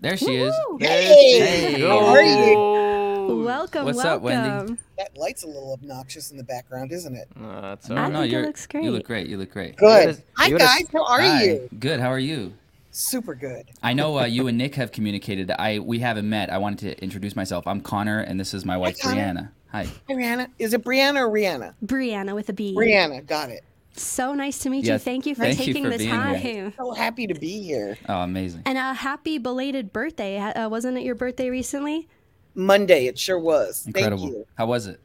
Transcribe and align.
There 0.00 0.16
she 0.16 0.36
is. 0.36 0.54
Woo! 0.70 0.78
Hey, 0.80 1.38
Hey. 1.74 1.80
how 1.82 1.98
are 2.06 2.22
you? 2.22 3.44
Welcome, 3.44 3.84
What's 3.84 4.02
up. 4.04 4.22
Wendy? 4.22 4.76
That 4.96 5.16
light's 5.16 5.44
a 5.44 5.46
little 5.46 5.72
obnoxious 5.72 6.30
in 6.30 6.36
the 6.38 6.42
background, 6.44 6.90
isn't 6.92 7.14
it? 7.14 7.28
No, 7.36 7.60
that's 7.60 7.88
No, 7.88 7.96
I 7.96 8.08
no, 8.08 8.20
think 8.20 8.24
it 8.24 8.32
you're, 8.34 8.46
looks 8.46 8.66
You 8.72 8.90
look 8.92 9.04
great. 9.06 9.24
great. 9.24 9.28
You 9.28 9.36
look 9.36 9.50
great. 9.50 9.76
Good. 9.76 10.06
gotta- 10.16 10.22
Hi 10.36 10.50
guys, 10.50 10.86
how 10.92 11.04
are 11.04 11.20
Hi. 11.20 11.44
you? 11.44 11.68
Good. 11.78 12.00
How 12.00 12.08
are 12.10 12.18
you? 12.18 12.54
Super 12.92 13.34
good. 13.34 13.66
I 13.82 13.92
know 13.92 14.18
uh, 14.18 14.24
you 14.24 14.46
and 14.48 14.56
Nick 14.58 14.74
have 14.76 14.90
communicated. 14.90 15.50
I 15.52 15.78
we 15.78 15.98
haven't 16.00 16.28
met. 16.28 16.50
I 16.50 16.58
wanted 16.58 16.78
to 16.96 17.02
introduce 17.04 17.36
myself. 17.36 17.66
I'm 17.66 17.80
Connor, 17.82 18.20
and 18.20 18.40
this 18.40 18.52
is 18.54 18.64
my 18.64 18.76
wife 18.76 18.98
Connor. 19.00 19.16
Brianna. 19.16 19.48
Hi. 19.70 19.84
Hi, 19.84 20.14
Brianna. 20.14 20.48
Is 20.58 20.72
it 20.74 20.82
Brianna 20.82 21.20
or 21.20 21.28
Rihanna? 21.30 21.74
Brianna 21.84 22.34
with 22.34 22.48
a 22.48 22.52
B. 22.52 22.74
Brianna, 22.74 23.24
got 23.24 23.50
it. 23.50 23.62
So 23.92 24.34
nice 24.34 24.58
to 24.60 24.70
meet 24.70 24.84
Yeah, 24.84 24.94
you. 24.94 24.98
Thank 24.98 25.26
you 25.26 25.34
for 25.34 25.42
thank 25.42 25.58
you 25.58 25.66
taking 25.66 25.84
for 25.84 25.90
the 25.90 25.98
being 25.98 26.10
time. 26.10 26.36
here. 26.36 26.72
So 26.76 26.92
happy 26.92 27.26
to 27.26 27.34
be 27.34 27.62
here. 27.62 27.98
Oh, 28.08 28.20
amazing. 28.20 28.62
And 28.64 28.78
a 28.78 28.94
happy 28.94 29.38
belated 29.38 29.92
birthday. 29.92 30.38
Uh, 30.38 30.68
wasn't 30.68 30.96
it 30.96 31.02
your 31.02 31.14
birthday 31.14 31.50
recently? 31.50 32.08
Monday, 32.54 33.06
it 33.06 33.18
sure 33.18 33.38
was. 33.38 33.86
Incredible. 33.86 34.22
Thank 34.22 34.32
you. 34.32 34.46
How 34.56 34.66
was 34.66 34.86
it? 34.86 35.00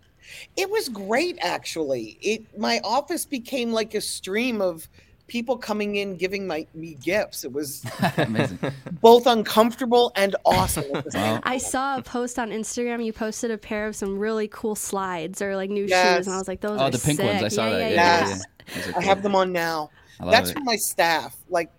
It 0.58 0.70
was 0.70 0.90
great, 0.90 1.38
actually. 1.40 2.18
It 2.22 2.58
my 2.58 2.80
office 2.84 3.26
became 3.26 3.72
like 3.72 3.94
a 3.94 4.02
stream 4.02 4.62
of 4.62 4.88
people 5.28 5.58
coming 5.58 5.96
in 5.96 6.16
giving 6.16 6.46
my 6.48 6.68
me 6.74 6.96
gifts. 6.96 7.44
It 7.44 7.52
was 7.52 7.84
amazing. 8.18 8.60
both 9.02 9.26
uncomfortable 9.26 10.12
and 10.16 10.36
awesome. 10.46 10.84
At 10.94 11.06
the 11.06 11.12
same 11.12 11.22
Well, 11.22 11.40
I 11.44 11.58
saw 11.58 11.98
a 11.98 12.02
post 12.02 12.38
on 12.40 12.52
Instagram. 12.52 13.04
You 13.04 13.14
posted 13.14 13.52
a 13.52 13.58
pair 13.58 13.88
of 13.88 13.96
some 13.96 14.18
really 14.20 14.48
cool 14.48 14.76
slides 14.76 15.42
or 15.42 15.56
like 15.56 15.70
new 15.70 15.88
shoes, 15.88 16.28
and 16.28 16.30
I 16.30 16.38
was 16.38 16.48
like, 16.48 16.62
"Those 16.62 16.80
oh, 16.80 16.86
are 16.86 16.92
the 16.92 17.00
pink 17.00 17.18
sick. 17.18 17.26
ones. 17.26 17.44
I 17.44 17.48
saw 17.48 17.68
yeah, 17.68 17.78
that. 17.78 17.80
Yeah, 17.80 17.88
Yeah, 17.90 17.96
yeah. 17.96 18.20
yeah, 18.20 18.28
Yes. 18.28 18.44
yeah. 18.76 18.82
Those 18.86 18.94
I 18.96 19.02
have 19.04 19.24
them 19.24 19.36
on 19.36 19.52
now. 19.52 19.90
That's 20.20 20.50
it. 20.50 20.54
for 20.54 20.62
my 20.62 20.76
staff. 20.76 21.36
Like, 21.50 21.72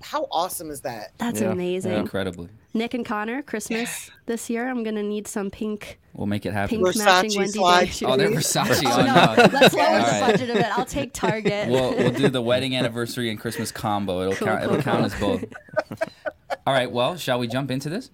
how 0.00 0.26
awesome 0.30 0.70
is 0.70 0.80
that? 0.82 1.12
That's 1.18 1.40
Yeah, 1.40 1.50
amazing. 1.52 1.92
yeah. 1.92 2.00
Incredibly. 2.00 2.48
Nick 2.74 2.94
and 2.94 3.04
Connor, 3.04 3.42
Christmas 3.42 4.10
this 4.26 4.48
year. 4.48 4.68
I'm 4.68 4.82
gonna 4.82 5.02
need 5.02 5.28
some 5.28 5.50
pink, 5.50 5.98
We'll 6.14 6.26
make 6.26 6.46
it 6.46 6.52
happen. 6.52 6.78
pink 6.78 6.88
Versace 6.88 7.04
matching 7.04 7.38
Wendy 7.38 7.58
Day 7.58 7.86
shoes. 7.92 8.02
Oh, 8.08 8.16
they're 8.16 8.30
Versace. 8.30 8.82
Oh, 8.86 8.96
no. 9.02 9.14
no. 9.44 9.58
Let's 9.60 9.74
lower 9.74 9.98
the 9.98 10.02
right. 10.04 10.20
budget 10.32 10.50
a 10.50 10.54
bit. 10.54 10.78
I'll 10.78 10.86
take 10.86 11.12
Target. 11.14 11.68
We'll 11.68 11.94
we'll 11.96 12.10
do 12.12 12.28
the 12.28 12.40
wedding 12.42 12.74
anniversary 12.76 13.28
and 13.30 13.38
Christmas 13.38 13.70
combo. 13.72 14.22
It'll 14.22 14.34
Cool, 14.34 14.46
count. 14.48 14.62
cool, 14.64 14.72
It'll 14.74 14.82
count 14.82 15.12
cool. 15.14 15.34
as 15.34 15.40
both. 15.40 16.08
All 16.66 16.72
right. 16.72 16.90
Well, 16.90 17.16
shall 17.16 17.38
we 17.38 17.46
jump 17.48 17.70
into 17.70 17.88
this? 17.90 18.10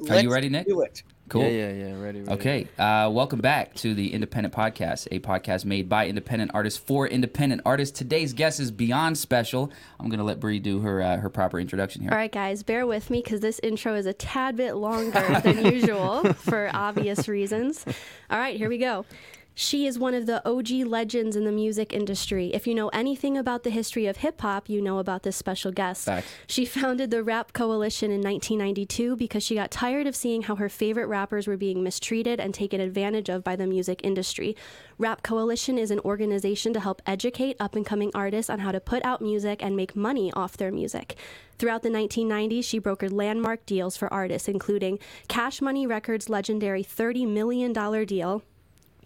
Are 0.00 0.04
Let's 0.04 0.22
you 0.22 0.32
ready, 0.32 0.48
Nick? 0.48 0.66
Do 0.66 0.80
it. 0.80 1.02
Cool. 1.30 1.42
Yeah, 1.42 1.48
yeah, 1.48 1.72
yeah. 1.72 1.84
Ready, 2.00 2.22
ready. 2.22 2.32
Okay. 2.32 2.66
Uh, 2.76 3.08
welcome 3.12 3.38
back 3.38 3.72
to 3.76 3.94
the 3.94 4.12
Independent 4.12 4.52
Podcast, 4.52 5.06
a 5.12 5.20
podcast 5.20 5.64
made 5.64 5.88
by 5.88 6.08
independent 6.08 6.50
artists 6.54 6.76
for 6.76 7.06
independent 7.06 7.62
artists. 7.64 7.96
Today's 7.96 8.32
guest 8.32 8.58
is 8.58 8.72
beyond 8.72 9.16
special. 9.16 9.70
I'm 10.00 10.08
gonna 10.08 10.24
let 10.24 10.40
Bree 10.40 10.58
do 10.58 10.80
her 10.80 11.00
uh, 11.00 11.18
her 11.18 11.30
proper 11.30 11.60
introduction 11.60 12.02
here. 12.02 12.10
All 12.10 12.16
right, 12.16 12.32
guys, 12.32 12.64
bear 12.64 12.84
with 12.84 13.10
me 13.10 13.22
because 13.22 13.38
this 13.38 13.60
intro 13.62 13.94
is 13.94 14.06
a 14.06 14.12
tad 14.12 14.56
bit 14.56 14.74
longer 14.74 15.40
than 15.44 15.64
usual 15.72 16.32
for 16.32 16.68
obvious 16.74 17.28
reasons. 17.28 17.84
All 18.28 18.38
right, 18.38 18.56
here 18.56 18.68
we 18.68 18.78
go. 18.78 19.06
She 19.54 19.86
is 19.86 19.98
one 19.98 20.14
of 20.14 20.26
the 20.26 20.46
OG 20.48 20.86
legends 20.86 21.36
in 21.36 21.44
the 21.44 21.52
music 21.52 21.92
industry. 21.92 22.48
If 22.54 22.66
you 22.66 22.74
know 22.74 22.88
anything 22.88 23.36
about 23.36 23.62
the 23.62 23.70
history 23.70 24.06
of 24.06 24.18
hip 24.18 24.40
hop, 24.40 24.68
you 24.68 24.80
know 24.80 24.98
about 24.98 25.22
this 25.22 25.36
special 25.36 25.70
guest. 25.70 26.08
She 26.46 26.64
founded 26.64 27.10
the 27.10 27.22
Rap 27.22 27.52
Coalition 27.52 28.10
in 28.10 28.22
1992 28.22 29.16
because 29.16 29.42
she 29.42 29.56
got 29.56 29.70
tired 29.70 30.06
of 30.06 30.16
seeing 30.16 30.42
how 30.42 30.56
her 30.56 30.68
favorite 30.68 31.06
rappers 31.06 31.46
were 31.46 31.56
being 31.56 31.82
mistreated 31.82 32.40
and 32.40 32.54
taken 32.54 32.80
advantage 32.80 33.28
of 33.28 33.44
by 33.44 33.54
the 33.54 33.66
music 33.66 34.00
industry. 34.02 34.56
Rap 34.98 35.22
Coalition 35.22 35.78
is 35.78 35.90
an 35.90 36.00
organization 36.00 36.72
to 36.72 36.80
help 36.80 37.02
educate 37.06 37.56
up 37.60 37.74
and 37.74 37.84
coming 37.84 38.10
artists 38.14 38.50
on 38.50 38.60
how 38.60 38.72
to 38.72 38.80
put 38.80 39.04
out 39.04 39.20
music 39.20 39.62
and 39.62 39.76
make 39.76 39.94
money 39.94 40.32
off 40.32 40.56
their 40.56 40.72
music. 40.72 41.16
Throughout 41.58 41.82
the 41.82 41.90
1990s, 41.90 42.64
she 42.64 42.80
brokered 42.80 43.12
landmark 43.12 43.66
deals 43.66 43.96
for 43.96 44.10
artists, 44.12 44.48
including 44.48 44.98
Cash 45.28 45.60
Money 45.60 45.86
Records' 45.86 46.30
legendary 46.30 46.82
$30 46.82 47.28
million 47.28 47.74
deal 48.06 48.42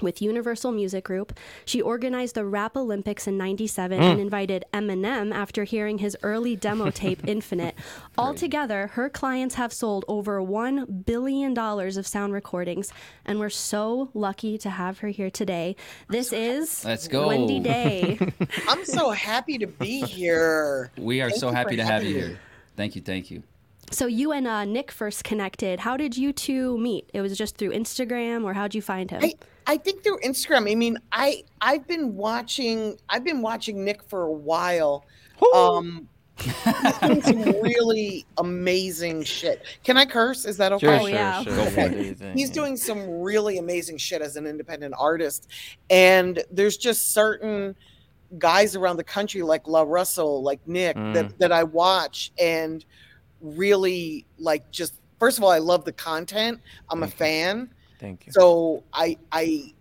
with 0.01 0.21
Universal 0.23 0.73
Music 0.73 1.05
Group. 1.05 1.39
She 1.65 1.81
organized 1.81 2.35
the 2.35 2.45
Rap 2.45 2.77
Olympics 2.77 3.27
in 3.27 3.37
97 3.39 4.01
and 4.01 4.21
invited 4.21 4.65
Eminem 4.73 5.33
after 5.35 5.65
hearing 5.65 5.99
his 5.99 6.17
early 6.23 6.57
demo 6.57 6.91
tape 6.91 7.21
Infinite. 7.27 7.75
Altogether, 8.19 8.89
her 8.89 9.09
clients 9.09 9.55
have 9.57 9.73
sold 9.73 10.05
over 10.09 10.41
$1 10.41 11.05
billion 11.07 11.57
of 11.59 12.07
sound 12.07 12.33
recordings, 12.33 12.93
and 13.25 13.39
we're 13.39 13.51
so 13.51 14.11
lucky 14.15 14.59
to 14.59 14.71
have 14.71 14.99
her 14.99 15.09
here 15.09 15.31
today. 15.31 15.77
This 16.09 16.33
is 16.33 16.85
Let's 16.85 17.09
go. 17.09 17.29
Wendy 17.29 17.61
Day. 17.61 18.19
I'm 18.69 18.85
so 18.85 19.11
happy 19.11 19.59
to 19.59 19.67
be 19.67 20.01
here. 20.03 20.91
We 20.99 21.21
are 21.21 21.31
Thank 21.31 21.41
so 21.41 21.51
happy 21.51 21.77
to 21.77 21.85
have 21.85 22.05
you 22.05 22.15
here. 22.15 22.39
Thank 22.77 22.97
you. 22.97 23.03
Thank 23.03 23.31
you. 23.31 23.43
so 23.91 24.07
you 24.07 24.33
and 24.33 24.47
uh, 24.47 24.65
Nick 24.65 24.91
first 24.91 25.25
connected. 25.25 25.81
How 25.81 25.97
did 25.97 26.17
you 26.17 26.33
two 26.33 26.77
meet? 26.79 27.09
It 27.13 27.21
was 27.21 27.37
just 27.39 27.57
through 27.57 27.71
Instagram, 27.71 28.45
or 28.45 28.53
how'd 28.55 28.75
you 28.75 28.83
find 28.83 29.11
him? 29.11 29.23
I, 29.23 29.35
I 29.67 29.77
think 29.77 30.03
through 30.03 30.19
Instagram. 30.21 30.71
I 30.71 30.75
mean, 30.75 30.99
I 31.13 31.45
I've 31.61 31.87
been 31.87 32.15
watching 32.17 32.99
I've 33.09 33.25
been 33.25 33.43
watching 33.43 33.85
Nick 33.85 34.03
for 34.03 34.23
a 34.25 34.33
while. 34.33 35.05
Um 35.55 36.09
he's 36.39 36.99
doing 37.01 37.23
some 37.23 37.43
really 37.63 38.27
amazing 38.39 39.23
shit. 39.23 39.63
Can 39.85 39.97
I 39.97 40.05
curse? 40.05 40.45
Is 40.45 40.57
that 40.57 40.73
okay? 40.73 40.87
Sure, 40.87 40.95
Oh, 40.97 40.99
sure, 41.01 41.09
yeah. 41.11 41.43
sure. 41.43 41.57
Go 41.57 41.65
for 41.71 41.81
it. 41.81 41.91
do 41.93 42.03
your 42.03 42.15
thing, 42.15 42.37
He's 42.37 42.51
doing 42.51 42.77
some 42.77 43.09
really 43.21 43.59
amazing 43.59 43.99
shit 43.99 44.21
as 44.21 44.37
an 44.37 44.47
independent 44.47 44.95
artist. 44.99 45.49
And 45.91 46.43
there's 46.51 46.77
just 46.77 47.13
certain 47.13 47.75
guys 48.39 48.75
around 48.75 48.97
the 48.97 49.05
country 49.05 49.43
like 49.43 49.69
La 49.69 49.83
Russell, 49.83 50.43
like 50.43 50.59
Nick, 50.67 50.97
Mm. 50.97 51.15
that, 51.15 51.39
that 51.39 51.53
I 51.53 51.63
watch 51.63 52.33
and 52.39 52.85
really 53.41 54.27
like 54.39 54.69
just 54.71 54.95
first 55.21 55.39
of 55.39 55.45
all, 55.45 55.51
I 55.51 55.59
love 55.59 55.85
the 55.85 55.93
content. 55.93 56.61
I'm 56.91 57.03
a 57.03 57.09
fan. 57.09 57.71
Thank 58.05 58.27
you. 58.27 58.33
So 58.33 58.85
I 58.93 59.17
I 59.33 59.73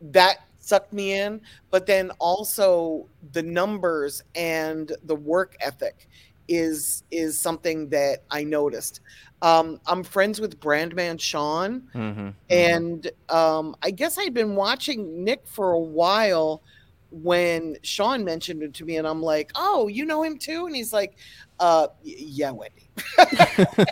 that 0.00 0.38
sucked 0.60 0.92
me 0.94 1.12
in, 1.12 1.42
but 1.70 1.86
then 1.86 2.10
also 2.18 3.06
the 3.32 3.42
numbers 3.42 4.22
and 4.34 4.92
the 5.04 5.14
work 5.14 5.56
ethic 5.60 6.08
is 6.48 7.02
is 7.10 7.38
something 7.38 7.88
that 7.90 8.22
I 8.30 8.44
noticed. 8.44 9.00
Um, 9.42 9.78
I'm 9.86 10.02
friends 10.02 10.40
with 10.40 10.58
Brandman 10.58 11.20
Sean, 11.20 11.82
Mm-hmm. 11.94 12.30
and 12.48 13.10
um, 13.28 13.76
I 13.82 13.90
guess 13.90 14.18
I'd 14.18 14.32
been 14.34 14.54
watching 14.56 15.22
Nick 15.22 15.46
for 15.46 15.72
a 15.72 15.78
while 15.80 16.62
when 17.10 17.76
Sean 17.82 18.24
mentioned 18.24 18.62
it 18.62 18.72
to 18.74 18.84
me, 18.86 18.96
and 18.96 19.06
I'm 19.06 19.22
like, 19.22 19.50
"Oh, 19.54 19.88
you 19.88 20.06
know 20.06 20.22
him 20.22 20.38
too?" 20.38 20.66
And 20.66 20.74
he's 20.74 20.92
like, 20.94 21.16
uh, 21.60 21.88
"Yeah, 22.02 22.52
Wendy." 22.52 22.90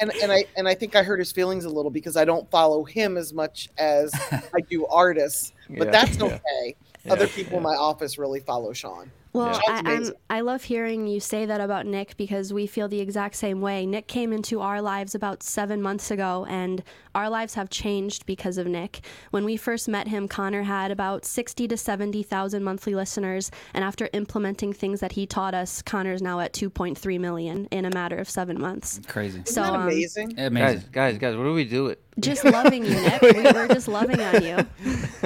and 0.00 0.12
and 0.22 0.32
I 0.32 0.44
and 0.56 0.68
I 0.68 0.74
think 0.74 0.96
I 0.96 1.02
hurt 1.02 1.18
his 1.18 1.32
feelings 1.32 1.64
a 1.64 1.70
little 1.70 1.90
because 1.90 2.16
I 2.16 2.24
don't 2.24 2.50
follow 2.50 2.84
him 2.84 3.16
as 3.16 3.32
much 3.32 3.68
as 3.78 4.12
I 4.32 4.60
do 4.68 4.86
artists, 4.86 5.52
but 5.68 5.86
Yeah, 5.86 5.90
that's 5.90 6.20
okay. 6.20 6.76
Yeah, 7.04 7.12
Other 7.12 7.28
people 7.28 7.58
in 7.58 7.62
my 7.62 7.74
office 7.74 8.18
really 8.18 8.40
follow 8.40 8.72
Sean. 8.72 9.10
Well, 9.38 9.60
Yeah. 9.68 9.82
I, 9.84 9.92
I'm. 9.94 10.12
I 10.30 10.40
love 10.40 10.62
hearing 10.64 11.06
you 11.06 11.20
say 11.20 11.46
that 11.46 11.60
about 11.60 11.86
Nick 11.86 12.16
because 12.16 12.52
we 12.52 12.66
feel 12.66 12.88
the 12.88 13.00
exact 13.00 13.34
same 13.36 13.60
way. 13.60 13.86
Nick 13.86 14.06
came 14.08 14.32
into 14.32 14.60
our 14.60 14.82
lives 14.82 15.14
about 15.14 15.42
seven 15.42 15.80
months 15.80 16.10
ago, 16.10 16.46
and 16.48 16.82
our 17.14 17.30
lives 17.30 17.54
have 17.54 17.70
changed 17.70 18.26
because 18.26 18.58
of 18.58 18.66
Nick. 18.66 19.00
When 19.30 19.44
we 19.44 19.56
first 19.56 19.88
met 19.88 20.08
him, 20.08 20.28
Connor 20.28 20.62
had 20.62 20.90
about 20.90 21.24
60 21.24 21.66
to 21.68 21.76
70,000 21.76 22.62
monthly 22.62 22.94
listeners, 22.94 23.50
and 23.74 23.82
after 23.84 24.08
implementing 24.12 24.72
things 24.72 25.00
that 25.00 25.12
he 25.12 25.26
taught 25.26 25.54
us, 25.54 25.82
Connor's 25.82 26.20
now 26.22 26.40
at 26.40 26.52
2.3 26.52 27.18
million 27.18 27.66
in 27.70 27.84
a 27.84 27.90
matter 27.90 28.16
of 28.16 28.28
seven 28.28 28.60
months. 28.60 29.00
Crazy. 29.08 29.40
Isn't 29.40 29.48
So, 29.48 29.62
that 29.62 29.72
um, 29.72 29.82
amazing? 29.82 30.28
Guys, 30.30 30.46
Amazing. 30.46 30.88
guys, 30.92 31.18
guys, 31.18 31.36
what 31.36 31.44
do 31.44 31.52
we 31.54 31.64
do 31.64 31.86
it? 31.88 32.00
Just 32.20 32.44
loving 32.44 32.84
you, 32.84 32.90
Nick. 33.00 33.22
We, 33.22 33.32
we're 33.32 33.68
just 33.68 33.86
loving 33.86 34.20
on 34.20 34.42
you. 34.42 34.56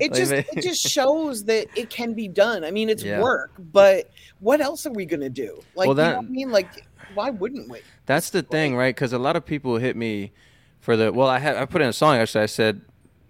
it 0.00 0.12
just 0.12 0.32
it 0.32 0.60
just 0.60 0.80
shows 0.80 1.44
that 1.44 1.68
it 1.76 1.88
can 1.88 2.14
be 2.14 2.26
done. 2.28 2.64
I 2.64 2.70
mean, 2.72 2.88
it's 2.88 3.02
Yeah. 3.04 3.20
work, 3.22 3.35
but 3.72 4.10
what 4.40 4.60
else 4.60 4.86
are 4.86 4.92
we 4.92 5.04
gonna 5.06 5.28
do? 5.30 5.60
Like, 5.74 5.88
Well, 5.88 5.96
you 5.96 6.02
know 6.02 6.16
what 6.18 6.24
I 6.26 6.28
mean? 6.28 6.50
Like, 6.50 6.86
why 7.14 7.30
wouldn't 7.30 7.68
we? 7.70 7.80
That's 8.06 8.30
the 8.30 8.42
thing, 8.42 8.76
right? 8.76 8.94
Because 8.94 9.12
a 9.12 9.18
lot 9.18 9.36
of 9.36 9.44
people 9.46 9.76
hit 9.78 9.96
me 9.96 10.32
for 10.80 10.96
the. 10.96 11.12
Well, 11.12 11.28
I 11.28 11.38
had 11.38 11.56
I 11.56 11.64
put 11.66 11.82
in 11.82 11.88
a 11.88 11.92
song 11.92 12.16
actually. 12.16 12.42
I 12.42 12.46
said, 12.46 12.80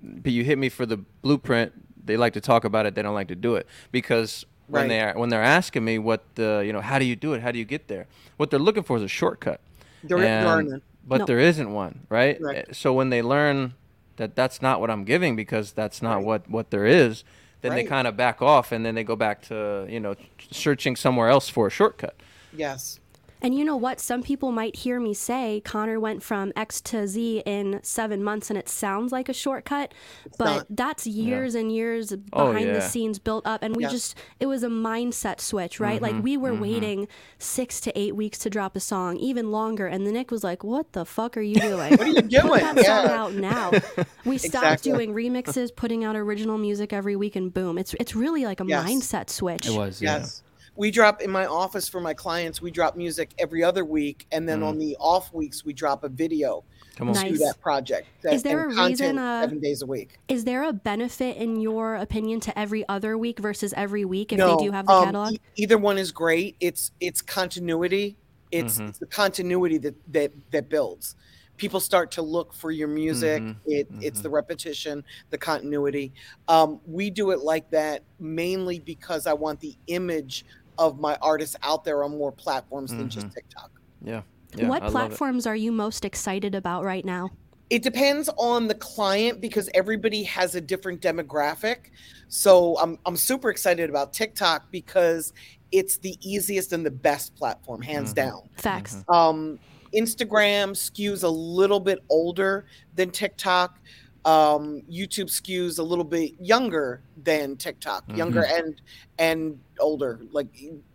"But 0.03 0.32
you 0.32 0.44
hit 0.44 0.58
me 0.58 0.69
for 0.69 0.87
the 0.87 0.97
blueprint. 1.23 1.73
They 2.05 2.17
like 2.17 2.32
to 2.35 2.41
talk 2.41 2.64
about 2.64 2.87
it. 2.87 2.94
They 2.94 3.03
don't 3.03 3.14
like 3.14 3.29
to 3.29 3.35
do 3.37 3.56
it 3.56 3.67
because 3.93 4.44
when 4.69 4.82
Right. 4.82 4.88
they 4.88 5.00
are 5.00 5.19
when 5.19 5.29
they're 5.29 5.43
asking 5.43 5.85
me 5.85 5.99
what 5.99 6.23
the 6.35 6.62
you 6.67 6.73
know 6.73 6.81
how 6.81 6.99
do 6.99 7.05
you 7.05 7.17
do 7.17 7.32
it? 7.35 7.43
How 7.43 7.50
do 7.52 7.59
you 7.59 7.64
get 7.64 7.88
there? 7.88 8.06
What 8.37 8.50
they're 8.50 8.61
looking 8.61 8.82
for 8.82 8.97
is 8.97 9.02
a 9.02 9.09
shortcut. 9.09 9.61
There, 10.05 10.19
there 10.19 10.47
are 10.47 10.59
And- 10.61 10.69
none. 10.70 10.82
but 11.06 11.19
No. 11.20 11.25
there 11.26 11.38
isn't 11.41 11.73
one, 11.73 12.00
right? 12.09 12.41
Right. 12.41 12.75
So 12.75 12.93
when 12.93 13.11
they 13.11 13.23
learn 13.23 13.75
that 14.17 14.35
that's 14.37 14.62
not 14.62 14.81
what 14.81 14.91
I'm 14.91 15.05
giving 15.05 15.37
because 15.37 15.73
that's 15.73 16.00
not 16.00 16.17
Right. 16.17 16.25
what 16.25 16.50
what 16.50 16.70
there 16.70 16.87
is, 16.87 17.23
then 17.66 17.76
they 17.76 17.84
kind 17.84 18.06
of 18.06 18.16
back 18.16 18.42
off 18.42 18.72
and 18.72 18.84
then 18.84 18.94
they 18.94 19.04
go 19.04 19.16
back 19.16 19.42
to 19.42 19.86
you 19.88 20.00
know 20.00 20.14
searching 20.50 20.96
somewhere 20.96 21.28
else 21.28 21.48
for 21.48 21.66
a 21.66 21.70
shortcut. 21.70 22.16
Yes. 22.52 23.00
And 23.46 23.54
you 23.56 23.64
know 23.64 23.76
what? 23.76 24.00
Some 24.00 24.25
people 24.25 24.50
might 24.50 24.75
hear 24.75 24.98
me 24.98 25.14
say 25.14 25.62
Connor 25.64 26.00
went 26.00 26.20
from 26.20 26.52
X 26.56 26.81
to 26.81 27.06
Z 27.06 27.44
in 27.46 27.78
seven 27.84 28.25
months, 28.25 28.50
and 28.50 28.58
it 28.58 28.69
sounds 28.69 29.12
like 29.12 29.28
a 29.28 29.32
shortcut, 29.32 29.94
but 30.37 30.44
not. 30.56 30.66
that's 30.70 31.06
years 31.06 31.54
and 31.54 31.70
years 31.70 32.12
Oh, 32.32 32.52
behind 32.52 32.75
the 32.75 32.81
scenes 32.81 33.20
built 33.20 33.46
up. 33.46 33.62
And 33.62 33.76
we 33.76 33.84
Yeah. 33.84 33.90
just, 33.90 34.16
it 34.40 34.46
was 34.46 34.64
a 34.64 34.69
mindset 34.69 35.40
switch, 35.40 35.78
right? 35.78 36.02
Mm-hmm, 36.02 36.16
Like 36.16 36.25
we 36.25 36.37
were 36.37 36.54
waiting 36.54 37.06
six 37.38 37.81
to 37.82 37.96
eight 37.96 38.16
weeks 38.16 38.38
to 38.38 38.50
drop 38.50 38.75
a 38.75 38.81
song, 38.81 39.16
even 39.19 39.52
longer. 39.52 39.87
And 39.87 40.04
the 40.04 40.10
Nick 40.10 40.32
was 40.32 40.42
like, 40.42 40.64
What 40.64 40.92
the 40.92 41.04
fuck 41.04 41.37
are 41.37 41.40
you 41.40 41.54
doing? 41.60 41.90
what 41.92 42.00
are 42.00 42.06
you 42.08 42.22
doing? 42.22 42.49
Put 42.49 42.60
that 42.75 42.84
song 42.84 43.04
Yeah. 43.06 43.22
out 43.22 43.32
now. 43.34 43.70
We 44.25 44.38
stopped 44.38 44.56
Exactly. 44.84 44.90
doing 44.90 45.14
remixes, 45.14 45.70
putting 45.76 46.02
out 46.02 46.16
original 46.16 46.58
music 46.58 46.92
every 46.92 47.14
week, 47.14 47.37
and 47.37 47.54
boom. 47.54 47.78
It's, 47.78 47.94
it's 48.00 48.16
really 48.16 48.44
like 48.44 48.60
a 48.60 48.64
Yes. 48.66 48.90
mindset 48.90 49.31
switch. 49.31 49.69
It 49.69 49.76
was. 49.76 50.02
Yeah. 50.02 50.19
Yes. 50.19 50.42
We 50.76 50.90
drop 50.90 51.23
in 51.23 51.31
my 51.31 51.46
office 51.46 51.88
for 51.88 52.00
my 52.00 52.14
clients, 52.14 52.61
we 52.61 52.70
drop 52.70 52.96
music 52.96 53.32
every 53.38 53.64
other 53.64 53.84
week. 53.84 54.26
And 54.32 54.49
then 54.49 54.62
on 54.62 54.78
the 54.78 54.96
off 55.00 55.32
weeks, 55.32 55.64
we 55.64 55.73
drop 55.73 56.05
a 56.05 56.08
video 56.08 56.64
Come 56.96 57.08
on. 57.08 57.14
Nice. 57.14 57.32
to 57.32 57.38
that 57.44 57.61
project. 57.61 58.08
Is 58.25 58.43
there 58.43 58.64
and 58.64 58.73
a 58.73 58.75
content 58.75 59.00
reason, 59.00 59.19
uh, 59.19 59.43
seven 59.43 59.61
days 59.61 59.82
a 59.82 59.87
week? 59.87 60.19
Is 60.28 60.44
there 60.44 60.62
a 60.64 60.73
benefit, 60.73 61.37
in 61.37 61.61
your 61.61 61.96
opinion, 61.96 62.40
to 62.40 62.58
every 62.58 62.87
other 62.88 63.17
week 63.19 63.38
versus 63.38 63.73
every 63.76 64.05
week 64.05 64.32
if 64.32 64.38
they 64.38 64.56
do 64.64 64.70
have 64.70 64.87
the 64.87 64.93
um, 64.93 65.05
catalog? 65.05 65.32
e- 65.34 65.40
either 65.56 65.78
one 65.78 65.99
is 65.99 66.12
great. 66.12 66.56
It's 66.61 66.93
it's 67.00 67.20
continuity. 67.23 68.17
It's, 68.52 68.78
Mm-hmm. 68.78 68.88
it's 68.88 68.99
the 68.99 69.06
continuity 69.06 69.76
that, 69.78 69.94
that 70.12 70.32
that 70.52 70.69
builds. 70.69 71.17
People 71.56 71.81
start 71.81 72.11
to 72.12 72.23
look 72.23 72.52
for 72.55 72.70
your 72.70 72.88
music. 72.88 73.43
Mm-hmm. 73.43 73.58
It 73.67 73.88
it's 74.00 74.20
the 74.20 74.31
repetition, 74.31 75.05
the 75.31 75.38
continuity. 75.38 76.12
Um, 76.49 76.81
we 76.87 77.11
do 77.11 77.31
it 77.31 77.40
like 77.40 77.69
that 77.70 78.05
mainly 78.20 78.78
because 78.78 79.26
I 79.26 79.32
want 79.32 79.61
the 79.61 79.75
image 79.88 80.44
of 80.78 80.99
my 80.99 81.17
artists 81.23 81.56
out 81.62 81.84
there 81.84 82.05
on 82.05 82.17
more 82.17 82.32
platforms 82.32 82.90
than 82.90 83.08
just 83.08 83.26
mm-hmm. 83.26 83.34
TikTok. 83.34 83.70
Yeah. 84.02 84.23
yeah 84.55 84.69
what 84.69 84.82
I 84.82 84.90
platforms 84.90 85.46
are 85.46 85.56
you 85.56 85.73
most 85.73 86.05
excited 86.05 86.55
about 86.55 86.84
right 86.84 87.05
now? 87.05 87.31
It 87.69 87.82
depends 87.82 88.28
on 88.37 88.69
the 88.69 88.75
client 88.75 89.40
because 89.40 89.69
everybody 89.75 90.23
has 90.25 90.55
a 90.55 90.61
different 90.61 91.00
demographic. 91.00 91.90
So 92.28 92.78
I'm 92.78 92.99
I'm 93.06 93.17
super 93.17 93.50
excited 93.50 93.90
about 93.90 94.12
TikTok 94.12 94.70
because 94.70 95.32
it's 95.73 95.96
the 95.99 96.17
easiest 96.23 96.73
and 96.73 96.87
the 96.87 96.90
best 96.90 97.34
platform, 97.34 97.82
hands 97.82 98.14
mm-hmm. 98.14 98.28
down. 98.28 98.49
Facts. 98.56 98.96
Mm-hmm. 98.96 99.12
Um, 99.12 99.58
Instagram 99.94 100.70
skews 100.70 101.25
a 101.25 101.28
little 101.28 101.81
bit 101.81 102.00
older 102.08 102.67
than 102.94 103.11
TikTok. 103.11 103.78
Um, 104.26 104.82
YouTube 104.90 105.31
skews 105.31 105.78
a 105.78 105.82
little 105.84 106.05
bit 106.05 106.32
younger 106.40 107.00
than 107.23 107.56
TikTok, 107.56 108.05
younger 108.14 108.44
and 108.44 108.81
and 109.19 109.58
older. 109.78 110.20
Like 110.32 110.49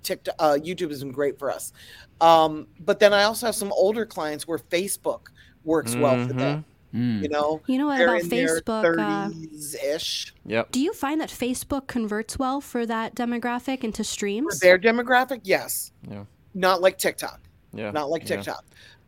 TikTok, 0.04 0.36
uh, 0.38 0.58
YouTube 0.62 0.90
has 0.90 1.02
been 1.02 1.14
great 1.14 1.40
for 1.40 1.50
us. 1.50 1.72
Um, 2.20 2.68
but 2.82 3.00
then 3.00 3.14
I 3.14 3.24
also 3.24 3.46
have 3.46 3.56
some 3.56 3.72
older 3.72 4.06
clients 4.06 4.48
where 4.48 4.58
Facebook 4.60 5.28
works 5.64 5.96
well 5.96 6.28
for 6.28 6.34
them. 6.34 6.66
Mm. 6.94 7.24
You 7.24 7.30
know, 7.30 7.62
You 7.68 7.78
know 7.78 7.86
what 7.88 8.00
they're 8.00 8.16
about 8.16 8.24
in 8.24 8.30
Facebook? 8.30 9.00
Uh, 9.00 9.30
30s 9.30 9.76
ish. 9.82 10.34
Yep. 10.46 10.72
do 10.72 10.82
you 10.82 10.92
find 10.92 11.22
that 11.22 11.30
Facebook 11.30 11.88
converts 11.88 12.38
well 12.38 12.60
for 12.60 12.86
that 12.86 13.16
demographic 13.16 13.86
into 13.86 14.00
For 14.00 14.04
streams? 14.04 14.60
their 14.60 14.78
demographic, 14.78 15.40
yes. 15.44 15.94
Yeah. 16.10 16.26
Not 16.54 16.82
like 16.82 16.98
TikTok. 16.98 17.40
Yeah. 17.74 17.92
Not 17.92 18.10
like 18.10 18.24
yeah. 18.24 18.36
TikTok. 18.36 18.66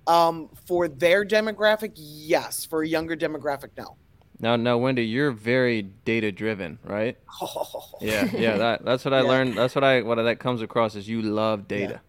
Um, 0.07 0.49
for 0.65 0.87
their 0.87 1.25
demographic, 1.25 1.91
yes. 1.95 2.63
For 2.63 2.83
a 2.83 2.87
younger 2.87 3.17
demographic, 3.17 3.71
no. 3.77 3.97
Now, 4.43 4.57
now, 4.57 4.77
Wendy, 4.77 5.05
you're 5.05 5.31
very 5.31 5.81
data 5.81 6.29
driven, 6.29 6.77
right? 6.83 7.17
Yeah, 8.01 8.29
yeah. 8.35 8.57
That 8.57 8.83
that's 8.83 9.05
what 9.05 9.13
I 9.13 9.21
Yeah. 9.21 9.29
learned. 9.29 9.57
That's 9.57 9.73
what 9.73 9.85
I 9.85 10.01
what 10.01 10.15
that 10.15 10.39
comes 10.39 10.61
across 10.61 10.95
is 10.95 11.07
you 11.07 11.21
love 11.21 11.69
data. 11.69 12.01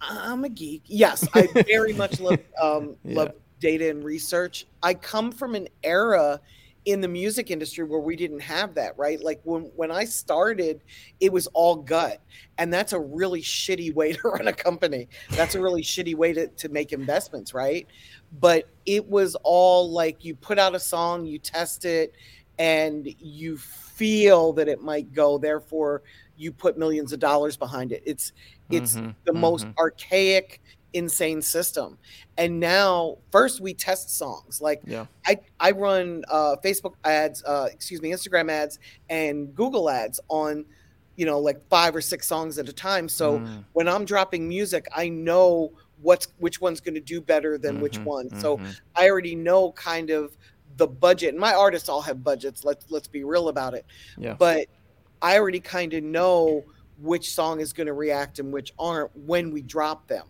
I'm 0.00 0.42
a 0.42 0.48
geek. 0.48 0.82
Yes, 0.86 1.28
I 1.32 1.46
very 1.68 1.92
much 1.92 2.18
love 2.26 2.40
um, 2.60 2.96
Yeah. 3.04 3.18
love 3.18 3.32
data 3.60 3.88
and 3.88 4.02
research. 4.02 4.66
I 4.82 4.94
come 4.94 5.30
from 5.30 5.54
an 5.54 5.68
era 5.84 6.40
in 6.86 7.00
the 7.00 7.08
music 7.08 7.50
industry 7.50 7.84
where 7.84 8.00
we 8.00 8.14
didn't 8.14 8.40
have 8.40 8.74
that, 8.74 8.96
right? 8.96 9.20
Like 9.22 9.40
when 9.44 9.70
when 9.76 9.90
I 9.90 10.04
started, 10.04 10.82
it 11.20 11.32
was 11.32 11.46
all 11.48 11.76
gut, 11.76 12.20
and 12.58 12.72
that's 12.72 12.92
a 12.92 13.00
really 13.00 13.42
shitty 13.42 13.94
way 13.94 14.12
to 14.14 14.28
run 14.28 14.48
a 14.48 14.52
company. 14.52 15.08
That's 15.36 15.54
a 15.54 15.60
really 15.60 15.82
shitty 15.82 16.14
way 16.16 16.32
to 16.32 16.48
to 16.48 16.68
make 16.68 16.92
investments, 16.92 17.54
right? 17.54 17.86
But 18.38 18.64
it 18.86 19.06
was 19.08 19.36
all 19.44 19.90
like 19.90 20.24
you 20.24 20.34
put 20.34 20.58
out 20.58 20.74
a 20.74 20.80
song, 20.80 21.26
you 21.26 21.38
test 21.38 21.84
it, 21.84 22.12
and 22.58 23.06
you 23.18 23.56
feel 23.58 24.52
that 24.54 24.68
it 24.68 24.80
might 24.80 25.12
go. 25.12 25.38
Therefore, 25.38 26.02
you 26.36 26.52
put 26.52 26.78
millions 26.78 27.12
of 27.12 27.20
dollars 27.20 27.56
behind 27.56 27.92
it. 27.92 28.02
It's 28.06 28.32
it's 28.70 28.98
Mhm, 28.98 29.14
the 29.24 29.32
most 29.32 29.66
mhm. 29.66 29.76
archaic 29.78 30.60
insane 30.92 31.42
system 31.42 31.98
and 32.38 32.58
now 32.58 33.18
first 33.30 33.60
we 33.60 33.74
test 33.74 34.08
songs 34.16 34.62
like 34.62 34.82
Yeah. 34.84 35.06
i 35.26 35.36
i 35.60 35.70
run 35.70 36.22
uh 36.30 36.56
facebook 36.64 36.94
ads 37.04 37.42
uh 37.44 37.68
excuse 37.70 38.00
me 38.00 38.10
instagram 38.10 38.50
ads 38.50 38.78
and 39.10 39.54
google 39.54 39.90
ads 39.90 40.20
on 40.28 40.64
you 41.16 41.26
know 41.26 41.38
like 41.40 41.56
five 41.68 41.94
or 41.94 42.00
six 42.00 42.26
songs 42.26 42.58
at 42.58 42.68
a 42.68 42.72
time 42.72 43.08
so 43.08 43.42
Mm. 43.42 43.66
when 43.72 43.88
i'm 43.88 44.04
dropping 44.04 44.48
music 44.48 44.86
i 44.94 45.08
know 45.08 45.70
what's 46.02 46.28
which 46.38 46.60
one's 46.60 46.80
going 46.80 46.94
to 46.94 47.00
do 47.00 47.20
better 47.20 47.56
than 47.58 47.80
which 47.80 47.98
Mhm, 47.98 48.04
one 48.04 48.30
so 48.40 48.58
mhm. 48.58 48.80
i 48.94 49.08
already 49.08 49.34
know 49.34 49.72
kind 49.72 50.10
of 50.10 50.36
the 50.76 50.86
budget 50.86 51.30
and 51.30 51.38
my 51.38 51.54
artists 51.54 51.88
all 51.88 52.02
have 52.02 52.22
budgets 52.22 52.64
let's 52.64 52.84
let's 52.90 53.08
be 53.08 53.24
real 53.24 53.48
about 53.48 53.74
it 53.74 53.86
Yeah. 54.18 54.34
but 54.34 54.66
I 55.22 55.38
already 55.38 55.60
kind 55.60 55.94
of 55.94 56.04
know 56.04 56.62
which 57.00 57.32
song 57.32 57.60
is 57.60 57.72
going 57.72 57.86
to 57.86 57.94
react 57.94 58.38
and 58.38 58.52
which 58.52 58.74
aren't 58.78 59.16
when 59.16 59.50
we 59.50 59.62
drop 59.62 60.06
them. 60.08 60.26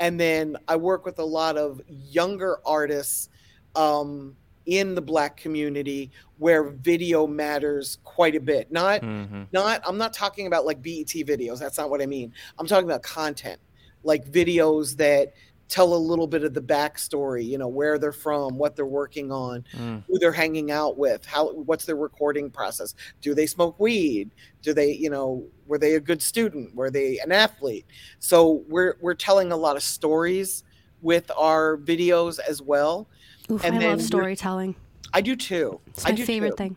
And 0.00 0.18
then 0.18 0.56
I 0.66 0.74
work 0.74 1.04
with 1.06 1.20
a 1.20 1.24
lot 1.24 1.56
of 1.56 1.80
younger 1.88 2.58
artists 2.66 3.28
um, 3.76 4.36
in 4.66 4.96
the 4.96 5.00
black 5.00 5.36
community 5.36 6.10
where 6.38 6.64
video 6.64 7.24
matters 7.28 7.98
quite 8.02 8.34
a 8.34 8.40
bit. 8.40 8.72
Not 8.72 9.02
Mhm. 9.02 9.46
not 9.52 9.80
I'm 9.86 9.96
not 9.96 10.12
talking 10.12 10.48
about 10.48 10.66
like 10.66 10.82
BET 10.82 11.06
videos. 11.24 11.60
That's 11.60 11.78
not 11.78 11.88
what 11.88 12.02
I 12.02 12.06
mean. 12.06 12.32
I'm 12.58 12.66
talking 12.66 12.88
about 12.88 13.02
content, 13.04 13.60
like 14.06 14.30
videos 14.30 14.96
that 14.96 15.34
tell 15.68 15.94
a 15.94 15.96
little 15.96 16.28
bit 16.28 16.44
of 16.44 16.54
the 16.54 16.60
backstory, 16.62 17.44
you 17.44 17.58
know, 17.58 17.66
where 17.66 17.98
they're 17.98 18.12
from, 18.12 18.56
what 18.56 18.76
they're 18.76 18.86
working 18.86 19.32
on, 19.32 19.64
Mm. 19.76 20.04
who 20.06 20.16
they're 20.20 20.30
hanging 20.32 20.70
out 20.70 20.96
with, 20.96 21.26
how 21.26 21.52
what's 21.52 21.84
their 21.84 21.96
recording 21.96 22.50
process. 22.50 22.94
Do 23.20 23.34
they 23.34 23.46
smoke 23.46 23.78
weed? 23.80 24.30
Do 24.62 24.72
they, 24.72 24.92
you 24.92 25.10
know, 25.10 25.44
were 25.66 25.76
they 25.78 25.96
a 25.96 26.00
good 26.00 26.22
student? 26.22 26.72
Were 26.76 26.88
they 26.88 27.18
an 27.18 27.32
athlete? 27.32 27.84
So 28.20 28.62
we're 28.68 28.94
we're 29.00 29.14
telling 29.14 29.50
a 29.50 29.56
lot 29.56 29.74
of 29.74 29.82
stories 29.82 30.62
with 31.02 31.30
our 31.36 31.78
videos 31.78 32.38
as 32.38 32.62
well. 32.62 33.08
Oof, 33.50 33.64
and 33.64 33.74
I 33.74 33.78
then 33.80 33.90
love 33.90 34.02
storytelling. 34.02 34.76
I 35.12 35.20
do 35.20 35.34
too. 35.34 35.80
It's 35.88 36.06
I 36.06 36.10
my 36.10 36.14
do 36.16 36.24
favorite 36.24 36.50
too. 36.50 36.56
thing. 36.56 36.76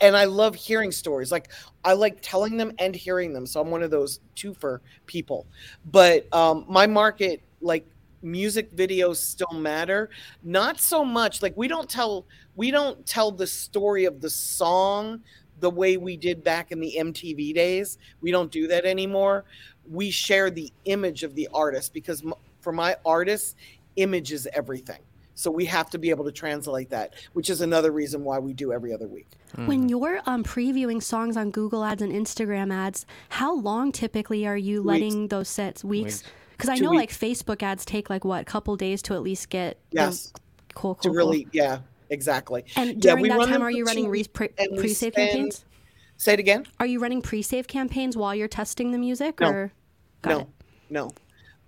And 0.00 0.16
I 0.16 0.24
love 0.24 0.54
hearing 0.54 0.90
stories. 0.90 1.30
Like 1.30 1.50
I 1.84 1.92
like 1.92 2.18
telling 2.20 2.56
them 2.56 2.72
and 2.78 2.94
hearing 2.94 3.32
them. 3.32 3.46
So 3.46 3.60
I'm 3.60 3.70
one 3.70 3.82
of 3.82 3.90
those 3.90 4.20
twofer 4.36 4.80
people. 5.06 5.46
But 5.90 6.32
um, 6.34 6.64
my 6.68 6.86
market, 6.86 7.42
like 7.60 7.86
music 8.22 8.74
videos, 8.74 9.16
still 9.16 9.52
matter. 9.52 10.10
Not 10.42 10.80
so 10.80 11.04
much. 11.04 11.42
Like 11.42 11.56
we 11.56 11.68
don't 11.68 11.88
tell 11.88 12.26
we 12.56 12.70
don't 12.70 13.04
tell 13.06 13.30
the 13.30 13.46
story 13.46 14.04
of 14.04 14.20
the 14.20 14.30
song 14.30 15.20
the 15.60 15.70
way 15.70 15.96
we 15.96 16.16
did 16.16 16.42
back 16.44 16.70
in 16.72 16.80
the 16.80 16.94
MTV 16.98 17.52
days. 17.54 17.98
We 18.20 18.30
don't 18.30 18.50
do 18.50 18.66
that 18.68 18.84
anymore. 18.84 19.44
We 19.88 20.10
share 20.10 20.50
the 20.50 20.72
image 20.84 21.22
of 21.22 21.34
the 21.34 21.48
artist 21.52 21.92
because 21.92 22.22
m- 22.24 22.34
for 22.60 22.72
my 22.72 22.96
artists, 23.04 23.54
image 23.96 24.32
is 24.32 24.48
everything. 24.52 25.00
So 25.38 25.52
we 25.52 25.66
have 25.66 25.88
to 25.90 25.98
be 25.98 26.10
able 26.10 26.24
to 26.24 26.32
translate 26.32 26.90
that, 26.90 27.14
which 27.32 27.48
is 27.48 27.60
another 27.60 27.92
reason 27.92 28.24
why 28.24 28.40
we 28.40 28.52
do 28.52 28.72
every 28.72 28.92
other 28.92 29.06
week. 29.06 29.28
When 29.66 29.88
you're 29.88 30.18
um, 30.26 30.42
previewing 30.42 31.00
songs 31.00 31.36
on 31.36 31.52
Google 31.52 31.84
Ads 31.84 32.02
and 32.02 32.12
Instagram 32.12 32.72
ads, 32.74 33.06
how 33.28 33.54
long 33.54 33.92
typically 33.92 34.48
are 34.48 34.56
you 34.56 34.82
Weeks. 34.82 34.86
letting 34.86 35.28
those 35.28 35.48
sit? 35.48 35.84
Weeks? 35.84 36.24
Because 36.56 36.68
I 36.70 36.74
know 36.78 36.90
weeks. 36.90 37.22
like 37.22 37.30
Facebook 37.38 37.62
ads 37.62 37.84
take 37.84 38.10
like 38.10 38.24
what, 38.24 38.46
couple 38.46 38.74
days 38.76 39.00
to 39.02 39.14
at 39.14 39.22
least 39.22 39.48
get. 39.48 39.78
you 39.92 40.00
know, 40.00 40.06
Yes. 40.06 40.32
cool, 40.74 40.96
cool. 40.96 41.02
to 41.02 41.08
cool. 41.10 41.16
really 41.16 41.46
yeah 41.52 41.78
exactly 42.10 42.64
And 42.74 42.88
yeah, 43.04 43.12
during 43.12 43.22
we 43.22 43.28
that 43.28 43.46
time, 43.46 43.62
are 43.62 43.70
you 43.70 43.84
running 43.84 44.08
re- 44.08 44.24
pre- 44.24 44.48
pre-save 44.48 45.12
spend- 45.12 45.14
campaigns? 45.30 45.64
say 46.16 46.32
it 46.32 46.40
again 46.40 46.66
Are 46.80 46.86
you 46.86 46.98
running 46.98 47.22
pre-save 47.22 47.68
campaigns 47.68 48.16
while 48.16 48.34
you're 48.34 48.48
testing 48.48 48.90
the 48.90 48.98
music, 48.98 49.38
No. 49.38 49.48
or? 49.50 49.72
Got 50.22 50.30
no 50.30 50.38
it. 50.40 50.46
no 50.90 51.10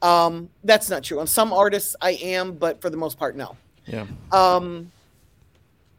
um 0.02 0.48
that's 0.64 0.88
not 0.88 1.02
true. 1.04 1.20
On 1.20 1.26
some 1.26 1.52
artists 1.52 1.94
i 2.00 2.12
am 2.12 2.52
but 2.54 2.80
for 2.80 2.90
the 2.90 2.96
most 2.96 3.18
part 3.18 3.36
no. 3.36 3.56
Yeah. 3.86 4.06
um 4.32 4.90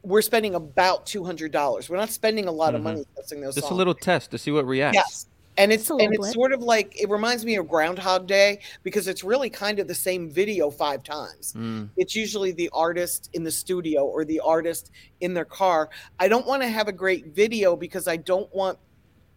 we're 0.04 0.22
spending 0.24 0.56
about 0.56 1.06
$200 1.06 1.90
we're 1.90 1.98
not 1.98 2.10
spending 2.10 2.48
a 2.48 2.52
lot 2.52 2.74
of 2.74 2.82
money 2.82 3.04
testing 3.16 3.40
those 3.42 3.54
Just 3.56 3.70
a 3.70 3.74
little 3.76 3.94
test 3.94 4.32
to 4.32 4.38
see 4.38 4.50
what 4.52 4.66
reacts. 4.66 4.96
yes. 4.96 5.28
And 5.58 5.72
it's 5.72 5.90
and 5.90 6.00
little 6.00 6.26
it's 6.26 6.34
sort 6.34 6.54
of 6.54 6.62
like 6.62 7.00
it 7.00 7.10
reminds 7.10 7.46
me 7.46 7.56
of 7.58 7.68
groundhog 7.68 8.26
day 8.26 8.62
because 8.84 9.08
it's 9.08 9.24
really 9.24 9.50
kind 9.50 9.80
of 9.80 9.88
the 9.88 9.94
same 9.94 10.30
video 10.30 10.72
five 10.72 11.04
times. 11.04 11.54
Mm. 11.54 11.90
it's 11.98 12.16
usually 12.16 12.52
the 12.54 12.70
artist 12.74 13.30
in 13.34 13.44
the 13.44 13.52
studio 13.52 14.06
or 14.06 14.24
the 14.26 14.40
artist 14.40 14.92
in 15.20 15.34
their 15.34 15.46
car. 15.46 15.90
I 16.20 16.30
don't 16.30 16.48
want 16.48 16.64
to 16.64 16.70
have 16.70 16.88
a 16.88 16.94
great 16.94 17.28
video 17.36 17.76
because 17.76 18.08
i 18.08 18.16
don't 18.16 18.52
want 18.56 18.80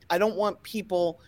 i 0.09 0.17
don't 0.17 0.37
want 0.37 0.63
people 0.63 1.21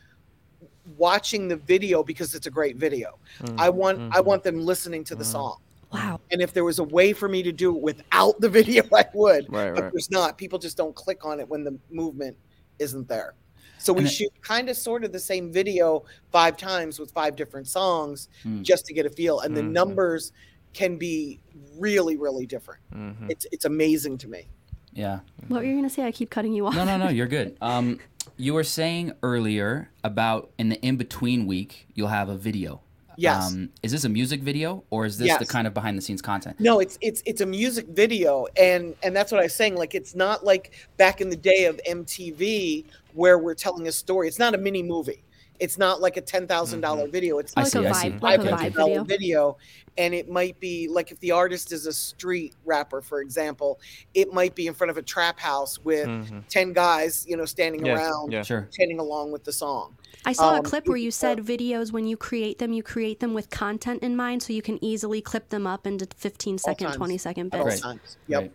watching 0.97 1.49
the 1.49 1.57
video 1.57 2.03
because 2.03 2.35
it's 2.35 2.47
a 2.47 2.51
great 2.51 2.77
video. 2.77 3.19
Mm, 3.43 3.55
I 3.59 3.69
want 3.71 3.99
I 4.15 4.21
mhm. 4.21 4.25
want 4.25 4.43
them 4.45 4.61
listening 4.65 5.05
to 5.05 5.15
the 5.15 5.25
Mhm. 5.25 5.33
song. 5.33 5.59
Wow. 5.93 6.21
And 6.31 6.43
if 6.43 6.53
there 6.53 6.65
was 6.65 6.79
a 6.79 6.85
way 6.85 7.13
for 7.13 7.29
me 7.29 7.43
to 7.43 7.53
do 7.53 7.75
it 7.77 7.81
without 7.83 8.41
the 8.41 8.49
video, 8.59 8.85
I 8.95 9.05
would. 9.15 9.47
Right, 9.53 9.75
But 9.75 9.83
right. 9.85 9.93
there's 9.93 10.11
not. 10.11 10.37
People 10.39 10.59
just 10.59 10.77
don't 10.77 10.95
click 10.95 11.25
on 11.25 11.41
it 11.41 11.49
when 11.49 11.65
the 11.65 11.79
movement 11.91 12.37
isn't 12.79 13.09
there. 13.09 13.35
So 13.79 13.93
we 13.93 14.01
And 14.01 14.09
it- 14.09 14.11
shoot 14.13 14.33
kind 14.43 14.69
of 14.69 14.77
sort 14.77 15.05
of 15.05 15.13
the 15.13 15.19
same 15.21 15.53
video 15.53 16.05
five 16.33 16.57
times 16.57 16.99
with 16.99 17.11
five 17.13 17.37
different 17.37 17.69
songs 17.69 18.29
Hmm. 18.43 18.63
just 18.63 18.85
to 18.87 18.93
get 18.95 19.07
a 19.07 19.11
feel. 19.11 19.41
And 19.41 19.57
the 19.57 19.61
Mhm. 19.63 19.71
numbers 19.71 20.33
can 20.73 20.97
be 20.97 21.41
really, 21.79 22.17
really 22.17 22.47
different. 22.47 22.81
Mhm. 22.93 23.31
It's 23.31 23.47
it's 23.53 23.65
amazing 23.65 24.19
to 24.19 24.29
me. 24.29 24.49
Yeah. 24.93 25.21
What 25.49 25.61
were 25.63 25.67
you 25.69 25.75
gonna 25.77 25.89
say? 25.91 26.05
I 26.05 26.13
keep 26.13 26.31
cutting 26.31 26.53
you 26.53 26.67
off. 26.67 26.75
No, 26.75 26.85
no, 26.85 26.97
no. 26.99 27.09
You're 27.09 27.27
good. 27.29 27.57
Um, 27.63 27.99
you 28.37 28.55
were 28.55 28.65
saying 28.65 29.13
earlier 29.23 29.91
about 30.05 30.51
in 30.59 30.69
the 30.71 30.81
in 30.81 30.97
between 30.97 31.47
week 31.47 31.87
you'll 31.95 32.09
have 32.09 32.29
a 32.29 32.37
video. 32.37 32.81
Yes. 33.17 33.51
Um, 33.51 33.71
is 33.83 33.93
this 33.93 34.05
a 34.05 34.09
music 34.09 34.43
video 34.43 34.85
or 34.91 35.07
is 35.07 35.19
this 35.19 35.37
the 35.39 35.47
kind 35.47 35.67
of 35.67 35.75
behind 35.75 35.97
the 35.97 36.03
scenes 36.03 36.21
content? 36.21 36.61
No, 36.61 36.81
it's 36.81 36.99
it's 37.01 37.23
it's 37.25 37.41
a 37.41 37.47
music 37.47 37.87
video, 37.89 38.47
and 38.59 38.95
and 39.03 39.17
that's 39.17 39.33
what 39.33 39.41
I 39.41 39.45
was 39.45 39.55
saying. 39.55 39.77
Like 39.77 39.95
it's 39.95 40.15
not 40.15 40.45
like 40.45 40.73
back 40.97 41.21
in 41.21 41.31
the 41.31 41.37
day 41.37 41.65
of 41.65 41.81
MTV 41.89 42.85
where 43.15 43.39
we're 43.39 43.55
telling 43.55 43.89
a 43.89 43.93
story. 43.93 44.29
It's 44.29 44.39
not 44.39 44.55
a 44.55 44.59
mini 44.59 44.83
movie. 44.83 45.23
It's 45.61 45.79
not 45.79 46.01
like 46.01 46.17
a 46.17 46.21
ten 46.21 46.47
thousand 46.47 46.81
dollar 46.81 47.07
video. 47.09 47.39
It's 47.39 47.57
like 47.57 47.67
see, 47.67 47.79
a 47.85 47.89
I 47.91 47.93
see. 47.93 48.09
vibe, 48.11 48.23
like 48.23 48.41
a 48.41 48.45
vibe 48.45 48.73
$500 48.73 48.75
video. 48.75 49.05
video, 49.05 49.57
and 49.99 50.15
it 50.15 50.29
might 50.29 50.59
be 50.61 50.89
like 50.89 51.11
if 51.13 51.21
the 51.21 51.31
artist 51.31 51.73
is 51.73 51.87
a 51.87 51.93
street 51.93 52.55
rapper, 52.65 53.01
for 53.03 53.21
example, 53.21 53.81
it 54.15 54.33
might 54.33 54.55
be 54.55 54.67
in 54.67 54.75
front 54.75 54.91
of 54.91 54.97
a 54.99 55.03
trap 55.03 55.39
house 55.39 55.79
with 55.85 56.07
Mhm. 56.07 56.47
ten 56.49 56.73
guys, 56.73 57.25
you 57.29 57.37
know, 57.37 57.45
standing 57.45 57.87
Yeah, 57.87 57.95
around, 57.97 58.33
yeah. 58.33 58.43
Sure. 58.43 58.69
chanting 58.73 58.99
along 58.99 59.33
with 59.33 59.45
the 59.45 59.53
song. 59.53 59.97
I 60.25 60.33
saw 60.33 60.55
a 60.55 60.59
Um, 60.59 60.65
clip 60.65 60.89
where 60.89 60.97
you 60.97 61.11
said 61.11 61.39
uh, 61.41 61.43
videos 61.43 61.93
when 61.93 62.07
you 62.07 62.17
create 62.17 62.59
them, 62.59 62.73
you 62.73 62.83
create 62.83 63.21
them 63.21 63.33
with 63.35 63.49
content 63.51 64.03
in 64.03 64.17
mind, 64.17 64.43
so 64.43 64.53
you 64.53 64.63
can 64.63 64.83
easily 64.85 65.21
clip 65.21 65.51
them 65.51 65.67
up 65.67 65.87
into 65.87 66.07
15 66.17 66.59
second, 66.59 66.87
times. 66.87 66.97
20 66.97 67.19
second 67.19 67.55
At 67.55 67.61
all 67.61 67.67
bits. 67.67 67.81
times. 67.81 68.17
Yep. 68.27 68.41
Right. 68.43 68.53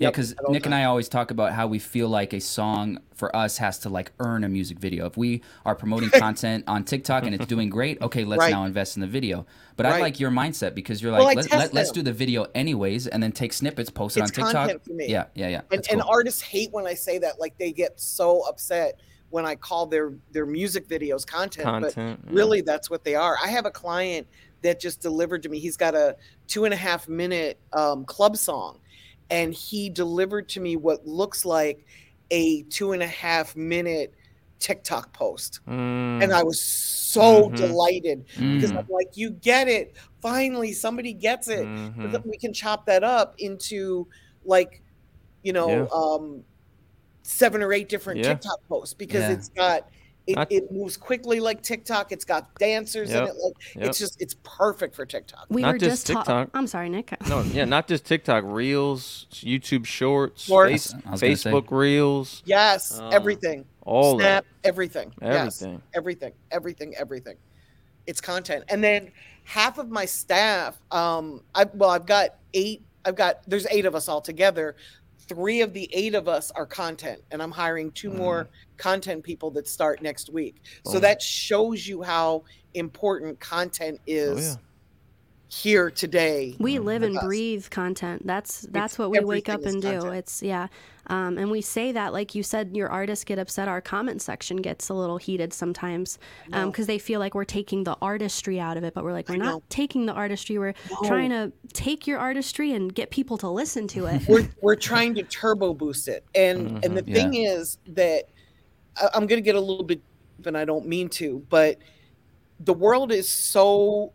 Yeah, 0.00 0.10
because 0.10 0.32
at 0.32 0.40
all 0.40 0.52
Nick 0.52 0.64
and. 0.64 0.74
I 0.74 0.84
always 0.84 1.08
talk 1.08 1.30
about 1.30 1.52
how 1.52 1.66
we 1.66 1.78
feel 1.78 2.08
like 2.08 2.32
a 2.32 2.40
song 2.40 2.98
for 3.14 3.34
us 3.36 3.58
has 3.58 3.78
to 3.80 3.90
like 3.90 4.12
earn 4.18 4.44
a 4.44 4.48
music 4.48 4.78
video. 4.78 5.04
If 5.04 5.16
we 5.18 5.42
are 5.66 5.74
promoting 5.74 6.08
content 6.18 6.64
on 6.66 6.84
TikTok 6.84 7.24
and 7.24 7.34
it's 7.34 7.44
doing 7.46 7.68
great, 7.68 8.00
okay, 8.00 8.24
let's 8.24 8.40
Right. 8.40 8.50
now 8.50 8.64
invest 8.64 8.96
in 8.96 9.02
the 9.02 9.06
video. 9.06 9.46
But 9.76 9.84
I 9.86 10.00
like 10.00 10.18
your 10.18 10.30
mindset 10.30 10.74
because 10.74 11.02
you're 11.02 11.12
like, 11.12 11.20
I 11.20 11.24
let, 11.24 11.36
test 11.36 11.52
let, 11.52 11.74
let's 11.74 11.92
do 11.92 12.02
the 12.02 12.12
video 12.12 12.46
anyways 12.54 13.06
and 13.06 13.22
then 13.22 13.30
take 13.32 13.52
snippets, 13.52 13.90
post 13.90 14.16
it 14.16 14.20
It's 14.20 14.30
on 14.30 14.34
TikTok. 14.34 14.52
content 14.52 14.84
for 14.84 14.92
me. 14.94 15.06
Yeah, 15.08 15.26
yeah, 15.34 15.48
yeah. 15.48 15.56
and, 15.58 15.66
That's 15.70 15.88
and 15.88 16.02
artists 16.02 16.40
hate 16.40 16.72
when 16.72 16.86
I 16.86 16.94
say 16.94 17.18
that. 17.18 17.38
Like 17.38 17.56
they 17.58 17.70
get 17.70 18.00
so 18.00 18.40
upset 18.48 18.98
when 19.28 19.44
I 19.44 19.54
call 19.54 19.86
their 19.86 20.14
their 20.32 20.46
music 20.46 20.88
videos 20.88 21.26
content. 21.26 21.64
Content, 21.66 22.20
but 22.24 22.32
yeah. 22.32 22.36
really, 22.38 22.62
that's 22.62 22.88
what 22.88 23.04
they 23.04 23.14
are. 23.14 23.36
I 23.42 23.48
have 23.48 23.66
a 23.66 23.70
client 23.70 24.26
that 24.62 24.80
just 24.80 25.00
delivered 25.00 25.42
to 25.42 25.48
me. 25.48 25.58
He's 25.58 25.76
got 25.76 25.94
a 25.94 26.16
two 26.46 26.64
and 26.64 26.72
a 26.74 26.76
half 26.76 27.08
minute 27.08 27.58
um, 27.72 28.04
club 28.04 28.36
song, 28.36 28.78
and 29.30 29.54
he 29.54 29.88
delivered 29.88 30.48
to 30.50 30.60
me 30.60 30.76
what 30.76 31.06
looks 31.06 31.44
like 31.44 31.86
a 32.30 32.62
two 32.64 32.92
and 32.92 33.02
a 33.02 33.06
half 33.06 33.56
minute 33.56 34.14
TikTok 34.58 35.12
post. 35.12 35.60
Mm. 35.66 36.22
And 36.22 36.32
I 36.32 36.42
was 36.42 36.60
so 36.60 37.48
Mhm. 37.48 37.56
delighted 37.56 38.24
because 38.26 38.72
Mm. 38.72 38.78
I'm 38.78 38.86
like, 38.90 39.16
you 39.16 39.30
get 39.30 39.68
it. 39.68 39.96
Finally, 40.20 40.72
somebody 40.72 41.12
gets 41.14 41.48
it. 41.48 41.66
Mhm. 41.66 42.24
We 42.26 42.36
can 42.36 42.52
chop 42.52 42.86
that 42.86 43.02
up 43.02 43.34
into 43.38 44.06
like, 44.44 44.82
you 45.42 45.52
know, 45.52 45.68
Yeah. 45.68 45.86
um, 45.92 46.44
seven 47.22 47.62
or 47.62 47.72
eight 47.72 47.88
different 47.88 48.20
Yeah. 48.20 48.34
TikTok 48.34 48.60
posts 48.68 48.94
because 48.94 49.22
Yeah. 49.22 49.32
it's 49.32 49.48
got 49.48 49.88
it, 50.26 50.36
Not- 50.36 50.52
it 50.52 50.70
moves 50.70 50.96
quickly 50.96 51.40
like 51.40 51.62
TikTok. 51.62 52.12
It's 52.12 52.24
got 52.24 52.54
dancers 52.56 53.10
in 53.10 53.16
it. 53.24 53.34
Like 53.34 53.54
Yep. 53.74 53.86
it's 53.88 53.98
just 53.98 54.20
it's 54.20 54.36
perfect 54.42 54.94
for 54.94 55.04
TikTok. 55.06 55.46
We 55.48 55.62
Not 55.62 55.72
were 55.72 55.78
just 55.78 56.06
just 56.06 56.06
talking. 56.06 56.18
TikTok. 56.44 56.50
I'm 56.54 56.66
sorry, 56.66 56.88
Nick. 56.88 57.14
No, 57.28 57.42
yeah, 57.42 57.64
not 57.64 57.88
just 57.88 58.04
TikTok, 58.04 58.44
Reels, 58.46 59.26
YouTube 59.32 59.86
Shorts, 59.86 60.44
Shorts. 60.44 60.92
Face- 60.92 60.94
I 61.06 61.16
say. 61.16 61.32
Facebook 61.32 61.70
Reels, 61.70 62.42
Yes, 62.44 62.98
Uh, 63.00 63.08
everything. 63.08 63.64
all 63.82 64.18
Snap, 64.18 64.44
everything. 64.64 65.12
that, 65.20 65.32
Yes, 65.32 65.62
everything. 65.62 65.82
everything, 65.94 66.32
everything, 66.50 66.94
everything. 66.96 67.36
It's 68.06 68.20
content, 68.20 68.64
and 68.68 68.82
then 68.84 69.10
half 69.44 69.78
of 69.78 69.90
my 69.90 70.04
staff. 70.04 70.78
Um, 70.90 71.42
I 71.54 71.64
well, 71.74 71.90
I've 71.90 72.06
got 72.06 72.36
eight. 72.54 72.82
I've 73.04 73.16
got 73.16 73.40
there's 73.48 73.66
eight 73.70 73.86
of 73.86 73.94
us 73.94 74.08
all 74.08 74.20
together. 74.20 74.76
Three 75.30 75.60
of 75.60 75.72
the 75.72 75.88
eight 75.92 76.16
of 76.16 76.26
us 76.26 76.50
are 76.50 76.66
content, 76.66 77.20
and 77.30 77.40
I'm 77.40 77.52
hiring 77.52 77.92
two 77.92 78.10
more 78.10 78.46
mm. 78.46 78.48
content 78.78 79.22
people 79.22 79.52
that 79.52 79.68
start 79.68 80.02
next 80.02 80.32
week. 80.32 80.56
So 80.84 80.96
oh. 80.96 81.00
that 81.00 81.22
shows 81.22 81.86
you 81.86 82.02
how 82.02 82.42
important 82.74 83.38
content 83.38 84.00
oh, 84.00 84.04
is 84.08 84.48
Oh, 84.48 84.50
yeah. 84.50 84.56
Here 85.52 85.90
today. 85.90 86.54
We 86.60 86.78
live 86.78 87.02
and 87.02 87.16
us. 87.18 87.24
breathe 87.24 87.68
content. 87.70 88.24
That's 88.24 88.60
that's 88.70 88.96
what 88.98 89.10
we 89.10 89.18
wake 89.20 89.48
up 89.48 89.64
and 89.64 89.82
do. 89.82 89.92
content. 89.94 90.14
It's 90.14 90.42
yeah, 90.44 90.68
um, 91.08 91.38
and 91.38 91.50
we 91.50 91.60
say 91.60 91.90
that 91.90 92.12
like 92.12 92.36
you 92.36 92.44
said, 92.44 92.76
your 92.76 92.88
artists 92.88 93.24
get 93.24 93.38
upset. 93.40 93.66
Our 93.66 93.80
comment 93.80 94.22
section 94.22 94.58
gets 94.58 94.88
a 94.90 94.94
little 94.94 95.16
heated 95.16 95.52
sometimes 95.52 96.18
Um 96.52 96.70
because 96.70 96.86
they 96.86 96.98
feel 96.98 97.18
like 97.18 97.34
we're 97.34 97.44
taking 97.44 97.82
the 97.82 97.96
artistry 98.00 98.60
out 98.60 98.76
of 98.76 98.84
it, 98.84 98.94
but 98.94 99.02
we're 99.02 99.12
like 99.12 99.28
we're 99.28 99.34
I 99.34 99.38
not 99.38 99.44
know. 99.54 99.62
taking 99.68 100.06
the 100.06 100.12
artistry. 100.12 100.56
We're 100.56 100.74
trying 101.04 101.30
to 101.30 101.52
take 101.72 102.06
your 102.06 102.20
artistry 102.20 102.72
and 102.72 102.94
get 102.94 103.10
people 103.10 103.36
to 103.38 103.48
listen 103.48 103.88
to 103.88 104.06
it. 104.06 104.22
we're 104.28 104.48
we're 104.62 104.76
trying 104.76 105.14
to 105.16 105.24
turbo 105.24 105.74
boost 105.74 106.06
it 106.06 106.24
and 106.36 106.84
and 106.84 106.96
the 106.96 107.02
Mhm. 107.02 107.12
thing 107.14 107.34
is 107.34 107.78
that 107.88 108.24
I- 108.96 109.08
i'm 109.14 109.26
going 109.26 109.38
to 109.38 109.44
get 109.44 109.54
a 109.56 109.60
little 109.60 109.84
bit 109.84 110.00
and 110.46 110.56
i 110.56 110.64
don't 110.64 110.86
mean 110.86 111.08
to 111.10 111.44
but 111.48 111.78
the 112.60 112.72
world 112.72 113.10
is 113.12 113.28
so 113.28 114.12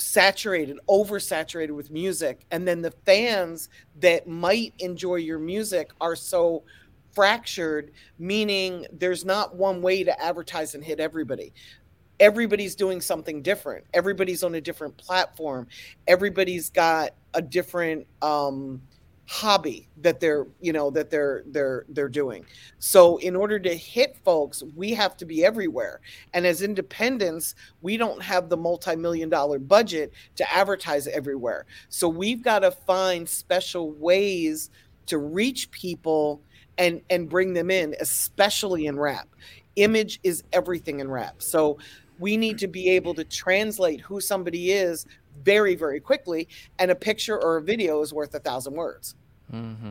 saturated 0.00 0.78
oversaturated 0.88 1.72
with 1.72 1.90
music 1.90 2.44
and 2.50 2.66
then 2.66 2.82
the 2.82 2.90
fans 3.04 3.68
that 4.00 4.26
might 4.26 4.74
enjoy 4.78 5.16
your 5.16 5.38
music 5.38 5.90
are 6.00 6.16
so 6.16 6.62
fractured 7.12 7.90
meaning 8.18 8.86
there's 8.92 9.24
not 9.24 9.56
one 9.56 9.82
way 9.82 10.04
to 10.04 10.22
advertise 10.22 10.74
and 10.74 10.84
hit 10.84 11.00
everybody. 11.00 11.52
Everybody's 12.18 12.74
doing 12.74 13.00
something 13.00 13.40
different. 13.42 13.84
Everybody's 13.94 14.42
on 14.42 14.54
a 14.54 14.60
different 14.60 14.96
platform. 14.98 15.66
Everybody's 16.06 16.68
got 16.70 17.10
a 17.34 17.40
different 17.42 18.06
um 18.22 18.82
hobby 19.30 19.86
that 19.96 20.18
they're 20.18 20.44
you 20.60 20.72
know 20.72 20.90
that 20.90 21.08
they're 21.08 21.44
they're 21.46 21.84
they're 21.90 22.08
doing. 22.08 22.44
So 22.80 23.16
in 23.18 23.36
order 23.36 23.60
to 23.60 23.72
hit 23.76 24.16
folks 24.24 24.64
we 24.74 24.92
have 24.94 25.16
to 25.18 25.24
be 25.24 25.44
everywhere. 25.44 26.00
And 26.34 26.44
as 26.44 26.62
independents 26.62 27.54
we 27.80 27.96
don't 27.96 28.20
have 28.20 28.48
the 28.48 28.56
multi-million 28.56 29.28
dollar 29.28 29.60
budget 29.60 30.12
to 30.34 30.52
advertise 30.52 31.06
everywhere. 31.06 31.66
So 31.90 32.08
we've 32.08 32.42
got 32.42 32.58
to 32.60 32.72
find 32.72 33.28
special 33.28 33.92
ways 33.92 34.70
to 35.06 35.18
reach 35.18 35.70
people 35.70 36.42
and 36.76 37.00
and 37.08 37.28
bring 37.28 37.52
them 37.52 37.70
in 37.70 37.94
especially 38.00 38.86
in 38.86 38.98
rap. 38.98 39.28
Image 39.76 40.18
is 40.24 40.42
everything 40.52 40.98
in 40.98 41.08
rap. 41.08 41.40
So 41.40 41.78
we 42.18 42.36
need 42.36 42.58
to 42.58 42.66
be 42.66 42.90
able 42.90 43.14
to 43.14 43.22
translate 43.22 44.00
who 44.00 44.20
somebody 44.20 44.72
is 44.72 45.06
very 45.44 45.76
very 45.76 46.00
quickly 46.00 46.48
and 46.80 46.90
a 46.90 46.96
picture 46.96 47.40
or 47.40 47.58
a 47.58 47.62
video 47.62 48.02
is 48.02 48.12
worth 48.12 48.34
a 48.34 48.40
thousand 48.40 48.74
words 48.74 49.14
Mm-hmm. 49.52 49.90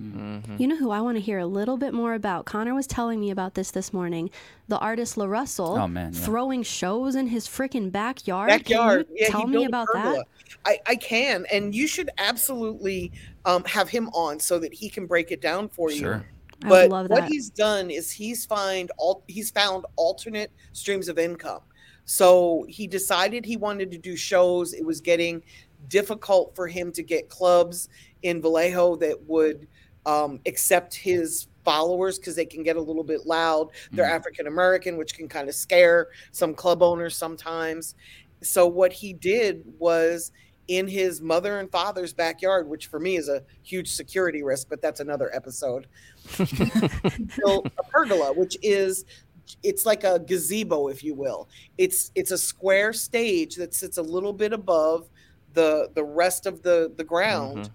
Mm-hmm. 0.00 0.56
You 0.58 0.66
know 0.66 0.76
who 0.76 0.90
I 0.90 1.00
want 1.02 1.18
to 1.18 1.20
hear 1.20 1.38
a 1.38 1.46
little 1.46 1.76
bit 1.76 1.92
more 1.92 2.14
about? 2.14 2.46
Connor 2.46 2.74
was 2.74 2.86
telling 2.86 3.20
me 3.20 3.30
about 3.30 3.54
this 3.54 3.70
this 3.70 3.92
morning. 3.92 4.30
The 4.68 4.78
artist 4.78 5.18
La 5.18 5.26
Russell 5.26 5.76
Oh, 5.78 5.86
man, 5.86 6.14
yeah. 6.14 6.20
throwing 6.20 6.62
shows 6.62 7.14
in 7.14 7.26
his 7.26 7.46
freaking 7.46 7.92
backyard. 7.92 8.48
backyard. 8.48 9.06
Can 9.08 9.16
you 9.16 9.22
yeah, 9.22 9.28
tell 9.28 9.46
me 9.46 9.64
about 9.66 9.88
pergola. 9.88 10.14
that? 10.14 10.26
I, 10.64 10.78
I 10.86 10.94
can, 10.96 11.44
and 11.52 11.74
you 11.74 11.86
should 11.86 12.10
absolutely 12.18 13.12
um, 13.44 13.62
have 13.64 13.88
him 13.90 14.08
on 14.10 14.40
so 14.40 14.58
that 14.58 14.72
he 14.72 14.88
can 14.88 15.06
break 15.06 15.32
it 15.32 15.42
down 15.42 15.68
for 15.68 15.90
you. 15.90 15.98
Sure. 15.98 16.26
But 16.60 16.90
would 16.90 16.90
love 16.90 17.10
what 17.10 17.24
he's 17.24 17.50
done 17.50 17.90
is 17.90 18.10
he's 18.10 18.44
find 18.44 18.90
all 18.98 19.22
he's 19.28 19.50
found 19.50 19.86
alternate 19.96 20.50
streams 20.72 21.08
of 21.08 21.18
income. 21.18 21.60
So 22.04 22.66
he 22.68 22.86
decided 22.86 23.44
he 23.46 23.56
wanted 23.56 23.90
to 23.92 23.98
do 23.98 24.14
shows. 24.14 24.74
It 24.74 24.84
was 24.84 25.00
getting 25.00 25.42
difficult 25.88 26.54
for 26.54 26.66
him 26.66 26.92
to 26.92 27.02
get 27.02 27.30
clubs 27.30 27.88
in 28.22 28.40
Vallejo 28.42 28.96
that 28.96 29.16
would 29.26 29.66
um, 30.06 30.40
accept 30.46 30.94
his 30.94 31.48
followers 31.64 32.18
because 32.18 32.34
they 32.34 32.46
can 32.46 32.62
get 32.62 32.76
a 32.76 32.80
little 32.80 33.04
bit 33.04 33.26
loud. 33.26 33.68
They're 33.92 34.06
Mhm. 34.06 34.12
African 34.14 34.46
American, 34.46 34.96
which 34.96 35.14
can 35.14 35.28
kind 35.28 35.48
of 35.48 35.54
scare 35.54 36.08
some 36.32 36.54
club 36.54 36.82
owners 36.82 37.14
sometimes. 37.16 37.94
So 38.42 38.66
what 38.66 38.92
he 38.94 39.12
did 39.12 39.62
was 39.78 40.32
in 40.68 40.88
his 40.88 41.20
mother 41.20 41.58
and 41.58 41.70
father's 41.70 42.14
backyard, 42.14 42.66
which 42.66 42.86
for 42.86 42.98
me 42.98 43.16
is 43.16 43.28
a 43.28 43.42
huge 43.62 43.92
security 43.92 44.42
risk, 44.42 44.68
but 44.70 44.80
that's 44.80 45.00
another 45.00 45.34
episode. 45.34 45.86
built 47.36 47.66
a 47.78 47.82
pergola, 47.90 48.32
which 48.32 48.56
is 48.62 49.04
it's 49.62 49.84
like 49.84 50.04
a 50.04 50.18
gazebo, 50.20 50.88
if 50.88 51.02
you 51.04 51.14
will. 51.14 51.48
It's 51.76 52.10
it's 52.14 52.30
a 52.30 52.38
square 52.38 52.92
stage 52.92 53.56
that 53.56 53.74
sits 53.74 53.98
a 53.98 54.02
little 54.02 54.32
bit 54.32 54.52
above 54.52 55.08
the 55.52 55.90
the 55.94 56.04
rest 56.04 56.46
of 56.46 56.62
the 56.62 56.92
the 56.96 57.04
ground, 57.04 57.70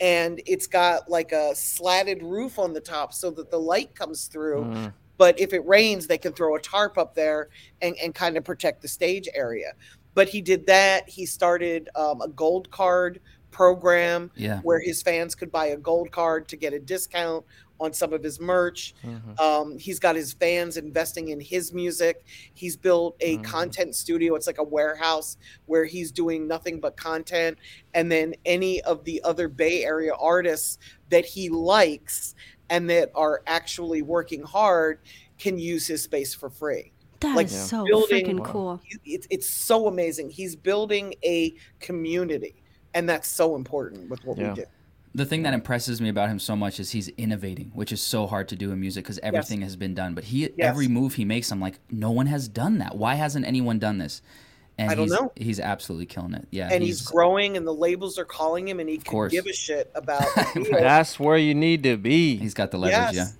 and 0.00 0.40
it's 0.46 0.66
got 0.66 1.10
like 1.10 1.32
a 1.32 1.54
slatted 1.54 2.22
roof 2.22 2.58
on 2.58 2.72
the 2.72 2.80
top 2.80 3.12
so 3.12 3.30
that 3.32 3.50
the 3.50 3.58
light 3.58 3.94
comes 3.94 4.26
through. 4.26 4.64
Mm. 4.64 4.92
but 5.18 5.38
if 5.38 5.52
it 5.52 5.64
rains, 5.66 6.06
they 6.06 6.16
can 6.18 6.32
throw 6.32 6.56
a 6.56 6.60
tarp 6.60 6.96
up 6.96 7.14
there 7.14 7.50
and, 7.82 7.94
and 8.02 8.14
kind 8.14 8.36
of 8.38 8.44
protect 8.44 8.80
the 8.80 8.88
stage 8.88 9.28
area. 9.34 9.72
But 10.14 10.28
he 10.28 10.40
did 10.40 10.66
that. 10.66 11.08
He 11.08 11.26
started 11.26 11.88
um, 11.94 12.20
a 12.22 12.28
gold 12.28 12.70
card 12.70 13.20
program 13.50 14.30
Yeah. 14.34 14.60
where 14.60 14.80
his 14.80 15.02
fans 15.02 15.34
could 15.34 15.52
buy 15.52 15.66
a 15.66 15.76
gold 15.76 16.10
card 16.10 16.48
to 16.48 16.56
get 16.56 16.72
a 16.72 16.78
discount 16.78 17.44
on 17.80 17.92
some 17.92 18.12
of 18.12 18.22
his 18.22 18.38
merch. 18.38 18.94
Mhm. 19.02 19.40
Um, 19.40 19.78
he's 19.78 19.98
got 19.98 20.14
his 20.14 20.32
fans 20.34 20.76
investing 20.76 21.28
in 21.28 21.40
his 21.40 21.72
music. 21.72 22.24
He's 22.54 22.76
built 22.76 23.16
a 23.20 23.38
Mhm. 23.38 23.44
content 23.44 23.96
studio. 23.96 24.34
It's 24.34 24.46
like 24.46 24.58
a 24.58 24.62
warehouse 24.64 25.38
where 25.66 25.86
he's 25.86 26.12
doing 26.12 26.46
nothing 26.46 26.78
but 26.78 26.96
content. 26.96 27.58
And 27.94 28.12
then 28.12 28.34
any 28.44 28.82
of 28.82 29.04
the 29.04 29.22
other 29.24 29.48
Bay 29.48 29.84
Area 29.84 30.12
artists 30.14 30.78
that 31.08 31.24
he 31.24 31.48
likes 31.48 32.34
and 32.68 32.88
that 32.90 33.10
are 33.14 33.42
actually 33.46 34.02
working 34.02 34.42
hard 34.42 35.00
can 35.38 35.58
use 35.58 35.86
his 35.86 36.02
space 36.02 36.34
for 36.34 36.50
free. 36.50 36.92
That 37.20 37.30
is 37.30 37.36
like 37.36 37.48
so 37.48 37.84
building- 37.84 38.26
freaking 38.38 38.44
cool. 38.44 38.80
He- 38.84 39.14
It's, 39.14 39.26
it's 39.30 39.48
so 39.48 39.86
amazing. 39.88 40.30
He's 40.30 40.54
building 40.54 41.14
a 41.24 41.54
community. 41.80 42.54
And 42.92 43.08
that's 43.08 43.28
so 43.28 43.54
important 43.56 44.10
with 44.10 44.24
what 44.24 44.36
Yeah. 44.36 44.48
we 44.50 44.54
do. 44.62 44.64
The 45.14 45.24
thing 45.26 45.42
that 45.42 45.54
impresses 45.54 46.00
me 46.00 46.08
about 46.08 46.28
him 46.28 46.38
so 46.38 46.54
much 46.54 46.78
is 46.78 46.90
he's 46.92 47.08
innovating, 47.10 47.72
which 47.74 47.90
is 47.90 48.00
so 48.00 48.26
hard 48.28 48.48
to 48.48 48.56
do 48.56 48.70
in 48.70 48.80
music 48.80 49.04
because 49.04 49.18
everything 49.22 49.62
has 49.62 49.74
been 49.74 49.94
done. 49.94 50.14
But 50.14 50.24
he 50.24 50.42
Yes. 50.42 50.50
every 50.58 50.86
move 50.86 51.14
he 51.14 51.24
makes, 51.24 51.50
I'm 51.50 51.60
like, 51.60 51.80
no 51.90 52.10
one 52.12 52.26
has 52.26 52.46
done 52.48 52.78
that. 52.78 52.96
Why 52.96 53.14
hasn't 53.14 53.44
anyone 53.44 53.78
done 53.80 53.98
this? 53.98 54.22
And 54.78 54.90
I 54.90 54.94
don't 54.94 55.04
he's, 55.04 55.12
know. 55.12 55.32
He's 55.36 55.60
absolutely 55.60 56.06
killing 56.06 56.32
it. 56.34 56.46
Yeah, 56.50 56.68
and 56.72 56.82
he's, 56.82 57.02
growing, 57.02 57.56
and 57.58 57.66
the 57.66 57.74
labels 57.74 58.18
are 58.18 58.24
calling 58.24 58.66
him, 58.66 58.80
and 58.80 58.88
he 58.88 58.96
can 58.96 59.04
course. 59.10 59.30
give 59.32 59.44
a 59.46 59.52
shit 59.52 59.90
about 59.94 60.22
the 60.54 60.62
deal. 60.64 60.72
That's 60.80 61.18
where 61.20 61.36
you 61.36 61.54
need 61.54 61.82
to 61.82 61.96
be. 61.98 62.36
he's 62.36 62.54
got 62.54 62.70
the 62.70 62.78
leverage. 62.78 63.14
Yes. 63.16 63.36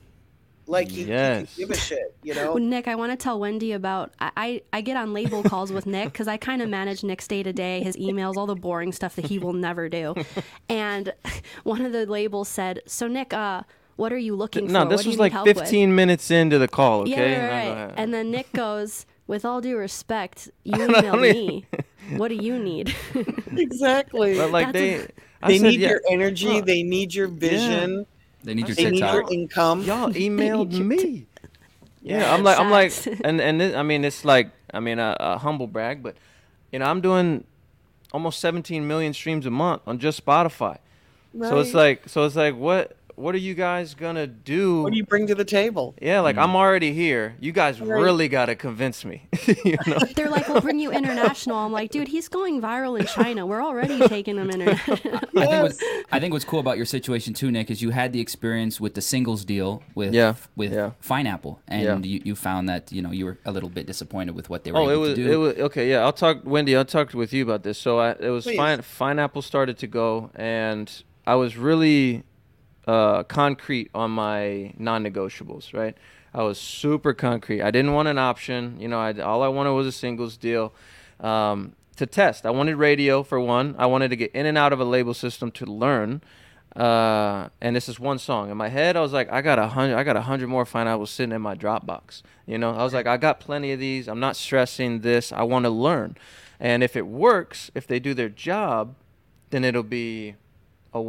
Like 0.71 0.89
he, 0.89 1.03
he 1.05 1.09
Yes. 1.11 1.55
can 1.55 1.63
give 1.67 1.71
a 1.71 1.77
shit, 1.79 2.15
you 2.23 2.35
know. 2.35 2.55
Well, 2.55 2.63
Nick, 2.63 2.87
I 2.89 2.95
want 2.95 3.13
to 3.13 3.17
tell 3.17 3.39
Wendy 3.41 3.73
about. 3.73 4.13
I, 4.21 4.31
I, 4.37 4.63
I 4.73 4.81
get 4.81 4.97
on 4.97 5.13
label 5.13 5.43
calls 5.43 5.73
with 5.73 5.85
Nick 5.87 6.13
because 6.13 6.29
I 6.29 6.37
kind 6.37 6.63
of 6.63 6.69
manage 6.69 7.03
Nick's 7.03 7.27
day 7.27 7.43
to 7.43 7.53
day, 7.53 7.83
his 7.83 7.97
emails, 7.97 8.37
all 8.37 8.47
the 8.47 8.55
boring 8.55 8.93
stuff 8.93 9.17
that 9.17 9.27
he 9.27 9.39
will 9.39 9.53
never 9.53 9.89
do. 9.89 10.15
And 10.69 11.13
one 11.65 11.85
of 11.85 11.93
the 11.93 12.07
labels 12.07 12.49
said, 12.49 12.81
"So 12.87 13.09
Nick, 13.09 13.33
uh, 13.35 13.63
what 13.97 14.13
are 14.13 14.19
you 14.19 14.37
looking 14.37 14.67
for? 14.69 14.73
no, 14.73 14.85
this 14.89 15.03
do 15.03 15.09
was 15.11 15.19
like 15.19 15.33
help 15.33 15.47
with?" 15.47 15.59
15 15.59 15.95
minutes 15.95 16.31
into 16.31 16.59
the 16.59 16.69
call. 16.69 17.01
Okay. 17.03 17.11
Yeah, 17.11 17.47
right, 17.75 17.87
right. 17.87 17.95
And 17.97 18.15
then 18.15 18.31
Nick 18.31 18.53
goes, 18.53 19.07
"With 19.27 19.45
all 19.45 19.61
due 19.61 19.77
respect, 19.77 20.49
you 20.65 20.77
don't 20.77 20.91
emailed 20.95 21.27
even- 21.29 21.47
me. 21.47 21.67
What 22.17 22.29
do 22.29 22.37
you 22.37 22.59
need?" 22.59 22.95
exactly. 23.57 24.37
but 24.37 24.51
like 24.51 24.67
That's 24.73 24.79
they, 24.79 25.07
I 25.43 25.49
they 25.49 25.59
said, 25.59 25.67
need 25.67 25.81
yeah, 25.81 25.89
your 25.91 26.01
energy. 26.11 26.47
Huh. 26.59 26.63
They 26.65 26.83
need 26.83 27.15
your 27.15 27.29
vision. 27.29 28.07
They 28.43 28.55
need 28.55 28.69
your 28.69 28.75
They 28.75 28.85
need 28.91 29.01
TikTok. 29.01 29.15
your 29.15 29.33
income. 29.33 29.83
y'all 29.83 30.09
emailed 30.13 30.73
your 30.73 30.85
me. 30.85 31.27
Yeah, 32.03 32.33
I'm 32.33 32.43
like, 32.43 32.59
I'm 32.59 32.71
like, 32.71 32.93
and 33.25 33.41
and 33.41 33.61
this, 33.61 33.75
I 33.75 33.83
mean, 33.83 34.05
it's 34.05 34.25
like, 34.25 34.51
I 34.73 34.81
mean, 34.81 34.99
a, 34.99 35.17
a 35.21 35.39
humble 35.39 35.67
brag, 35.67 36.03
but 36.03 36.17
you 36.73 36.79
know, 36.79 36.87
I'm 36.87 37.01
doing 37.03 37.45
almost 38.13 38.41
17 38.41 38.87
million 38.89 39.13
streams 39.13 39.45
a 39.47 39.51
month 39.51 39.83
on 39.87 39.99
just 39.99 40.25
Spotify. 40.25 40.79
So 41.39 41.61
it's 41.61 41.75
like, 41.75 42.09
so 42.09 42.25
it's 42.25 42.35
like, 42.35 42.57
what, 42.57 42.97
what 43.21 43.35
are 43.35 43.39
you 43.39 43.55
guys 43.55 43.95
gonna 43.95 44.27
do? 44.27 44.83
what 44.83 44.91
do 44.93 44.97
you 44.97 45.05
bring 45.05 45.27
to 45.27 45.35
the 45.35 45.45
table? 45.45 45.95
yeah, 46.01 46.21
like 46.21 46.37
I'm 46.37 46.57
already 46.57 46.93
here. 46.93 47.37
You 47.41 47.53
guys 47.53 47.81
Right. 47.81 48.01
really 48.01 48.29
gotta 48.29 48.55
convince 48.57 49.05
me. 49.05 49.29
you 49.65 49.77
know? 49.87 49.99
They're 50.17 50.31
like, 50.31 50.49
"We'll 50.49 50.61
bring 50.61 50.79
you 50.79 50.91
international." 50.91 51.57
I'm 51.57 51.73
like, 51.73 51.91
"Dude, 51.91 52.09
he's 52.09 52.29
going 52.29 52.61
viral 52.61 52.99
in 52.99 53.07
China. 53.07 53.47
We're 53.47 53.63
already 53.63 53.99
taking 54.09 54.37
him 54.37 54.51
international." 54.51 54.99
I 55.37 55.47
think 55.47 55.63
what's, 55.63 55.83
I 56.13 56.21
think 56.21 56.33
what's 56.33 56.45
cool 56.45 56.61
about 56.61 56.77
your 56.77 56.87
situation 56.87 57.35
too, 57.35 57.51
Nick, 57.51 57.71
is 57.71 57.83
you 57.83 57.91
had 57.91 58.13
the 58.13 58.21
experience 58.21 58.81
with 58.81 58.95
the 58.95 59.01
singles 59.03 59.45
deal 59.45 59.83
with 59.95 60.15
Yeah, 60.15 60.35
with 60.57 60.73
yeah. 60.73 60.91
Pineapple, 61.07 61.61
and 61.69 61.83
Yeah. 61.85 61.99
you, 62.13 62.21
you 62.25 62.35
found 62.35 62.69
that 62.69 62.91
you 62.93 63.03
know 63.03 63.11
you 63.13 63.25
were 63.27 63.39
a 63.45 63.53
little 63.53 63.69
bit 63.69 63.87
disappointed 63.87 64.35
with 64.35 64.49
what 64.51 64.65
they 64.65 64.73
were 64.73 64.79
Oh, 64.79 64.91
able 64.91 64.93
it 64.93 64.97
was, 64.97 65.09
to 65.11 65.15
do. 65.25 65.33
it 65.33 65.37
was 65.37 65.55
okay. 65.69 65.91
Yeah, 65.91 66.05
I'll 66.05 66.13
talk, 66.13 66.39
Wendy. 66.45 66.77
I'll 66.77 66.85
talk 66.85 67.13
with 67.15 67.33
you 67.33 67.43
about 67.43 67.63
this. 67.63 67.79
So 67.79 67.99
I, 67.99 68.11
it 68.19 68.31
was 68.31 68.45
Please. 68.45 68.57
fine. 68.57 68.83
Pineapple 68.99 69.43
started 69.43 69.77
to 69.79 69.87
go, 69.87 70.31
and 70.35 70.91
I 71.27 71.35
was 71.35 71.57
really 71.57 72.25
uh, 72.91 73.23
concrete 73.25 73.91
on 73.95 74.11
my 74.11 74.73
non-negotiables. 74.79 75.73
Right, 75.73 75.97
I 76.35 76.43
was 76.43 76.59
super 76.59 77.13
concrete. 77.15 77.63
I 77.63 77.71
didn't 77.71 77.93
want 77.93 78.09
an 78.09 78.19
option. 78.19 78.77
You 78.81 78.89
know, 78.89 78.99
I, 78.99 79.13
all 79.21 79.43
I 79.43 79.49
wanted 79.49 79.73
was 79.73 79.87
a 79.87 79.93
singles 79.93 80.37
deal 80.37 80.73
um, 81.21 81.75
to 81.97 82.07
test. 82.07 82.47
I 82.47 82.51
wanted 82.51 82.77
radio 82.77 83.23
for 83.23 83.39
one. 83.39 83.75
I 83.79 83.87
wanted 83.87 84.09
to 84.11 84.17
get 84.17 84.33
in 84.33 84.47
and 84.47 84.59
out 84.59 84.73
of 84.73 84.81
a 84.81 84.85
label 84.85 85.15
system 85.15 85.51
to 85.53 85.67
learn. 85.67 86.23
Uh, 86.77 87.49
and 87.61 87.75
this 87.75 87.89
is 87.89 87.99
one 87.99 88.19
song 88.19 88.49
in 88.51 88.57
my 88.57 88.69
head. 88.69 88.97
I 88.97 89.01
was 89.01 89.13
like, 89.13 89.31
I 89.33 89.43
got 89.43 89.59
a 89.59 89.67
hundred, 89.67 89.97
I 89.97 90.05
got 90.05 90.17
a 90.17 90.21
hundred 90.23 90.49
more 90.49 90.65
Pineapples 90.65 91.11
sitting 91.11 91.35
in 91.35 91.43
my 91.43 91.57
Dropbox. 91.57 92.23
You 92.47 92.59
know, 92.59 92.71
I 92.71 92.85
was 92.85 92.95
like, 92.95 93.09
I 93.09 93.17
got 93.17 93.41
plenty 93.41 93.73
of 93.73 93.81
these. 93.81 94.09
I'm 94.09 94.21
not 94.21 94.37
stressing 94.37 95.01
this. 95.01 95.33
I 95.33 95.43
want 95.43 95.65
to 95.65 95.71
learn, 95.71 96.17
and 96.61 96.85
if 96.85 96.95
it 96.95 97.07
works, 97.09 97.73
if 97.75 97.89
they 97.89 97.99
do 97.99 98.15
their 98.15 98.29
job, 98.29 98.95
then 99.51 99.65
it'll 99.65 99.83
be 99.83 100.37
a 100.93 101.03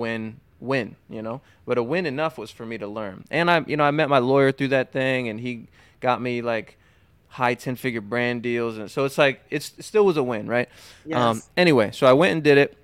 win-win. 0.62 0.96
You 1.10 1.22
know, 1.22 1.42
but 1.66 1.78
a 1.78 1.84
win 1.84 2.06
enough 2.06 2.38
was 2.38 2.52
for 2.52 2.66
me 2.66 2.78
to 2.78 2.88
learn. 2.88 3.26
And 3.32 3.50
I, 3.52 3.64
you 3.68 3.76
know, 3.78 3.84
I 3.84 3.92
met 3.92 4.10
my 4.10 4.20
lawyer 4.20 4.52
through 4.52 4.70
that 4.70 4.92
thing, 4.92 5.28
and 5.28 5.40
he 5.40 5.68
got 6.00 6.22
me 6.22 6.42
like 6.42 6.78
high 7.28 7.54
ten-figure 7.54 8.02
brand 8.02 8.42
deals, 8.44 8.78
and 8.78 8.90
so 8.92 9.06
it's 9.06 9.18
like 9.18 9.42
it's 9.50 9.74
it 9.78 9.84
still 9.86 10.06
was 10.06 10.18
a 10.18 10.24
win, 10.24 10.48
right? 10.48 10.68
Um, 11.14 11.38
Yes. 11.38 11.50
anyway, 11.58 11.92
so 11.92 12.08
I 12.08 12.14
went 12.14 12.34
and 12.34 12.44
did 12.44 12.58
it, 12.58 12.78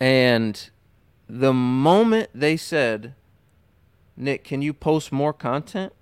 and 0.00 0.68
the 1.28 1.52
moment 1.52 2.30
they 2.34 2.56
said, 2.56 3.14
Nick, 4.16 4.42
can 4.44 4.62
you 4.62 4.72
post 4.72 5.12
more 5.12 5.32
content? 5.32 5.92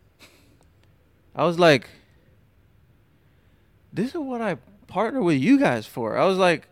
I 1.34 1.44
was 1.44 1.58
like, 1.58 1.90
this 3.92 4.08
is 4.14 4.14
what 4.20 4.40
I 4.40 4.56
partner 4.86 5.20
with 5.22 5.38
you 5.38 5.58
guys 5.58 5.86
for. 5.86 6.16
I 6.16 6.24
was 6.24 6.38
like, 6.38 6.68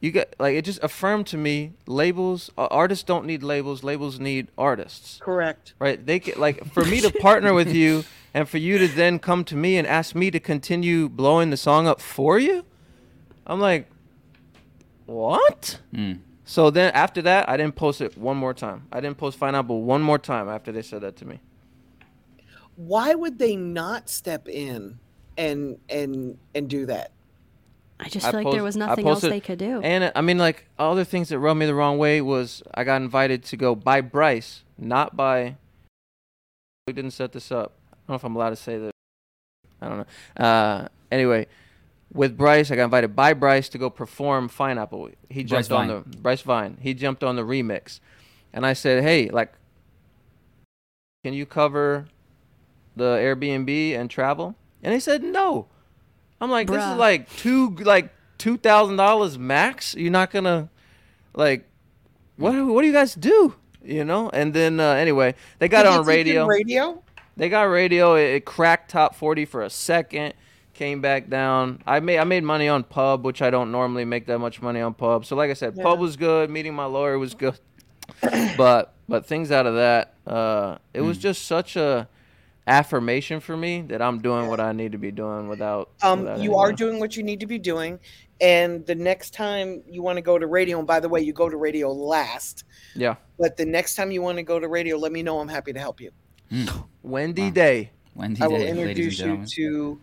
you 0.00 0.10
get 0.10 0.34
like 0.38 0.54
it 0.54 0.62
just 0.64 0.82
affirmed 0.82 1.26
to 1.26 1.36
me 1.36 1.72
labels 1.86 2.50
uh, 2.58 2.66
artists 2.70 3.02
don't 3.04 3.24
need 3.26 3.42
labels 3.42 3.82
labels 3.82 4.20
need 4.20 4.48
artists 4.58 5.18
Correct. 5.22 5.74
right 5.78 6.04
they 6.04 6.18
get 6.18 6.38
like 6.38 6.64
for 6.72 6.84
me 6.84 7.00
to 7.00 7.10
partner 7.10 7.54
with 7.54 7.72
you 7.74 8.04
and 8.34 8.48
for 8.48 8.58
you 8.58 8.76
to 8.78 8.88
then 8.88 9.18
come 9.18 9.42
to 9.44 9.56
me 9.56 9.76
and 9.78 9.86
ask 9.86 10.14
me 10.14 10.30
to 10.30 10.38
continue 10.40 11.08
blowing 11.08 11.50
the 11.50 11.56
song 11.56 11.86
up 11.86 12.00
for 12.00 12.38
you 12.38 12.64
i'm 13.46 13.60
like 13.60 13.88
what 15.06 15.78
Mm. 15.94 16.18
so 16.44 16.68
then 16.70 16.92
after 16.92 17.22
that 17.22 17.48
i 17.48 17.56
didn't 17.56 17.76
post 17.76 18.00
it 18.00 18.16
one 18.18 18.36
more 18.36 18.52
time 18.54 18.86
i 18.92 19.00
didn't 19.00 19.16
post 19.16 19.38
find 19.38 19.54
out 19.56 19.66
but 19.68 19.74
one 19.74 20.02
more 20.02 20.18
time 20.18 20.48
after 20.48 20.72
they 20.72 20.82
said 20.82 21.00
that 21.02 21.16
to 21.16 21.24
me 21.24 21.40
Why 22.76 23.14
would 23.14 23.38
they 23.38 23.56
not 23.56 24.10
step 24.10 24.48
in 24.48 24.98
and 25.38 25.78
and 25.88 26.36
and 26.54 26.68
do 26.68 26.86
that? 26.86 27.12
I 27.98 28.08
just 28.08 28.26
I 28.26 28.30
feel 28.30 28.42
like 28.42 28.52
there 28.52 28.62
was 28.62 28.76
I 28.76 28.80
nothing 28.80 29.08
else 29.08 29.22
they 29.22 29.40
could 29.40 29.58
do. 29.58 29.80
And 29.82 30.12
I 30.14 30.20
mean, 30.20 30.38
like 30.38 30.66
other 30.78 31.04
things 31.04 31.30
that 31.30 31.38
rubbed 31.38 31.58
me 31.58 31.66
the 31.66 31.74
wrong 31.74 31.98
way 31.98 32.20
was 32.20 32.62
I 32.74 32.84
got 32.84 33.00
invited 33.00 33.42
to 33.44 33.56
go 33.56 33.74
by 33.74 34.00
Bryce, 34.00 34.62
not 34.76 35.16
by. 35.16 35.56
We 36.86 36.92
didn't 36.92 37.12
set 37.12 37.32
this 37.32 37.50
up. 37.50 37.72
I 37.92 37.96
don't 37.96 38.08
know 38.10 38.14
if 38.16 38.24
I'm 38.24 38.36
allowed 38.36 38.50
to 38.50 38.56
say 38.56 38.78
that. 38.78 38.92
I 39.80 39.88
don't 39.88 39.98
know. 39.98 40.44
Uh, 40.44 40.88
anyway, 41.10 41.46
with 42.12 42.36
Bryce, 42.36 42.70
I 42.70 42.76
got 42.76 42.84
invited 42.84 43.16
by 43.16 43.32
Bryce 43.32 43.68
to 43.70 43.78
go 43.78 43.90
perform 43.90 44.48
Pineapple. 44.48 45.10
He 45.28 45.42
Bryce 45.42 45.68
jumped 45.68 45.72
on 45.72 45.88
Vine. 45.88 46.04
the 46.10 46.16
Bryce 46.18 46.42
Vine. 46.42 46.78
He 46.80 46.94
jumped 46.94 47.24
on 47.24 47.36
the 47.36 47.42
remix, 47.42 48.00
and 48.52 48.66
I 48.66 48.74
said, 48.74 49.02
"Hey, 49.02 49.28
like, 49.30 49.52
can 51.24 51.34
you 51.34 51.46
cover 51.46 52.08
the 52.94 53.16
Airbnb 53.16 53.98
and 53.98 54.10
travel?" 54.10 54.54
And 54.82 54.92
he 54.92 55.00
said, 55.00 55.22
"No." 55.22 55.66
I'm 56.40 56.50
like, 56.50 56.68
this 56.68 56.84
is 56.84 56.96
like 56.96 57.30
two 57.36 57.70
like 57.76 58.12
two 58.38 58.58
thousand 58.58 58.96
dollars 58.96 59.38
max. 59.38 59.94
You're 59.94 60.12
not 60.12 60.30
gonna 60.30 60.68
like 61.34 61.66
what 62.36 62.54
what 62.66 62.82
do 62.82 62.86
you 62.86 62.92
guys 62.92 63.14
do? 63.14 63.54
You 63.82 64.04
know? 64.04 64.30
And 64.30 64.52
then 64.52 64.80
uh, 64.80 64.92
anyway, 64.92 65.34
they 65.58 65.68
got 65.68 65.84
Did 65.84 65.88
it 65.88 65.98
on 65.98 66.06
radio. 66.06 66.46
Radio. 66.46 67.02
They 67.36 67.48
got 67.48 67.64
radio. 67.64 68.14
It, 68.14 68.34
it 68.34 68.44
cracked 68.44 68.90
top 68.90 69.14
forty 69.14 69.44
for 69.44 69.62
a 69.62 69.70
second. 69.70 70.34
Came 70.74 71.00
back 71.00 71.30
down. 71.30 71.82
I 71.86 72.00
made 72.00 72.18
I 72.18 72.24
made 72.24 72.44
money 72.44 72.68
on 72.68 72.84
pub, 72.84 73.24
which 73.24 73.40
I 73.40 73.48
don't 73.48 73.72
normally 73.72 74.04
make 74.04 74.26
that 74.26 74.38
much 74.38 74.60
money 74.60 74.80
on 74.80 74.92
pub. 74.92 75.24
So 75.24 75.34
like 75.36 75.50
I 75.50 75.54
said, 75.54 75.76
pub 75.76 75.98
was 75.98 76.16
good. 76.16 76.50
Meeting 76.50 76.74
my 76.74 76.84
lawyer 76.84 77.18
was 77.18 77.34
good. 77.34 77.58
but 78.56 78.94
but 79.08 79.24
things 79.24 79.50
out 79.50 79.66
of 79.66 79.76
that, 79.76 80.14
uh, 80.26 80.76
it 80.92 81.00
was 81.00 81.16
just 81.16 81.46
such 81.46 81.76
a 81.76 82.08
affirmation 82.66 83.40
for 83.40 83.56
me 83.56 83.82
that 83.82 84.02
I'm 84.02 84.20
doing 84.20 84.48
what 84.48 84.60
I 84.60 84.72
need 84.72 84.92
to 84.92 84.98
be 84.98 85.10
doing 85.10 85.48
without. 85.48 85.90
Um, 86.02 86.20
without 86.20 86.40
you 86.40 86.56
are 86.56 86.72
doing 86.72 86.98
what 86.98 87.16
you 87.16 87.22
need 87.22 87.40
to 87.40 87.46
be 87.46 87.58
doing, 87.58 87.98
and 88.40 88.84
the 88.86 88.94
next 88.94 89.32
time 89.34 89.82
you 89.88 90.02
want 90.02 90.16
to 90.16 90.22
go 90.22 90.38
to 90.38 90.46
radio, 90.46 90.78
and 90.78 90.86
by 90.86 91.00
the 91.00 91.08
way, 91.08 91.20
you 91.20 91.32
go 91.32 91.48
to 91.48 91.56
radio 91.56 91.92
last. 91.92 92.64
Yeah. 92.94 93.16
But 93.38 93.56
the 93.56 93.66
next 93.66 93.94
time 93.94 94.10
you 94.10 94.22
want 94.22 94.38
to 94.38 94.42
go 94.42 94.58
to 94.58 94.68
radio, 94.68 94.96
let 94.96 95.12
me 95.12 95.22
know. 95.22 95.40
I'm 95.40 95.48
happy 95.48 95.72
to 95.72 95.80
help 95.80 96.00
you. 96.00 96.10
Wendy 97.02 97.42
Wow. 97.44 97.50
Day. 97.50 97.90
Wendy 98.14 98.38
Day 98.40 98.44
I 98.44 98.48
will 98.48 98.58
Day, 98.58 98.68
introduce 98.70 99.20
you 99.20 99.44
to 99.46 100.00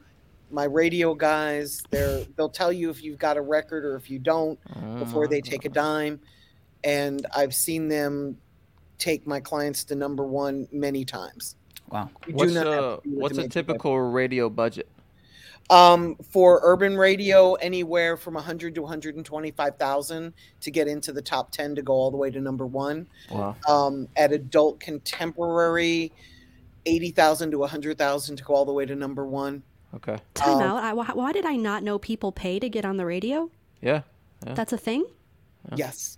my 0.51 0.65
radio 0.65 1.15
guys. 1.15 1.81
They're 1.89 2.25
they'll 2.35 2.49
tell 2.49 2.71
you 2.71 2.89
if 2.89 3.03
you've 3.03 3.17
got 3.17 3.37
a 3.37 3.41
record 3.41 3.85
or 3.85 3.95
if 3.95 4.09
you 4.09 4.19
don't 4.19 4.59
before 4.99 5.27
they 5.27 5.41
take 5.41 5.65
a 5.65 5.69
dime. 5.69 6.19
And 6.83 7.25
I've 7.35 7.55
seen 7.55 7.87
them 7.87 8.37
take 8.97 9.25
my 9.25 9.39
clients 9.39 9.83
to 9.85 9.95
number 9.95 10.25
one 10.25 10.67
many 10.71 11.05
times. 11.05 11.55
Wow. 11.89 12.09
You 12.27 12.33
What's 12.33 12.53
not 12.53 12.65
have 12.65 12.75
a 12.75 12.79
to 12.79 13.01
what's 13.05 13.37
a 13.37 13.41
make 13.41 13.45
it 13.47 13.51
typical 13.51 13.99
radio 13.99 14.49
budget? 14.49 14.87
Um, 15.69 16.15
for 16.29 16.59
urban 16.63 16.97
radio, 16.97 17.53
anywhere 17.55 18.17
from 18.17 18.33
100 18.33 18.75
to 18.75 18.81
125,000 18.81 20.33
to 20.59 20.71
get 20.71 20.87
into 20.87 21.13
the 21.13 21.21
top 21.21 21.51
10 21.51 21.75
to 21.75 21.81
go 21.81 21.93
all 21.93 22.11
the 22.11 22.17
way 22.17 22.29
to 22.29 22.41
number 22.41 22.65
one. 22.67 23.07
Wow. 23.31 23.55
Um, 23.67 24.09
at 24.17 24.33
adult 24.33 24.79
contemporary, 24.81 26.11
80,000 26.85 27.51
to 27.51 27.59
100,000 27.59 28.35
to 28.35 28.43
go 28.43 28.53
all 28.53 28.65
the 28.65 28.73
way 28.73 28.85
to 28.85 28.95
number 28.95 29.25
one. 29.25 29.63
Okay. 29.95 30.17
Time 30.33 30.55
Um, 30.57 30.61
out. 30.61 30.83
I, 30.83 30.93
why, 30.93 31.05
why 31.13 31.31
did 31.31 31.45
I 31.45 31.55
not 31.55 31.81
know 31.83 31.97
people 31.97 32.31
pay 32.33 32.59
to 32.59 32.67
get 32.67 32.83
on 32.83 32.97
the 32.97 33.05
radio? 33.05 33.49
Yeah. 33.81 34.01
Yeah. 34.45 34.55
That's 34.55 34.73
a 34.73 34.77
thing? 34.77 35.05
Yes. 35.75 36.17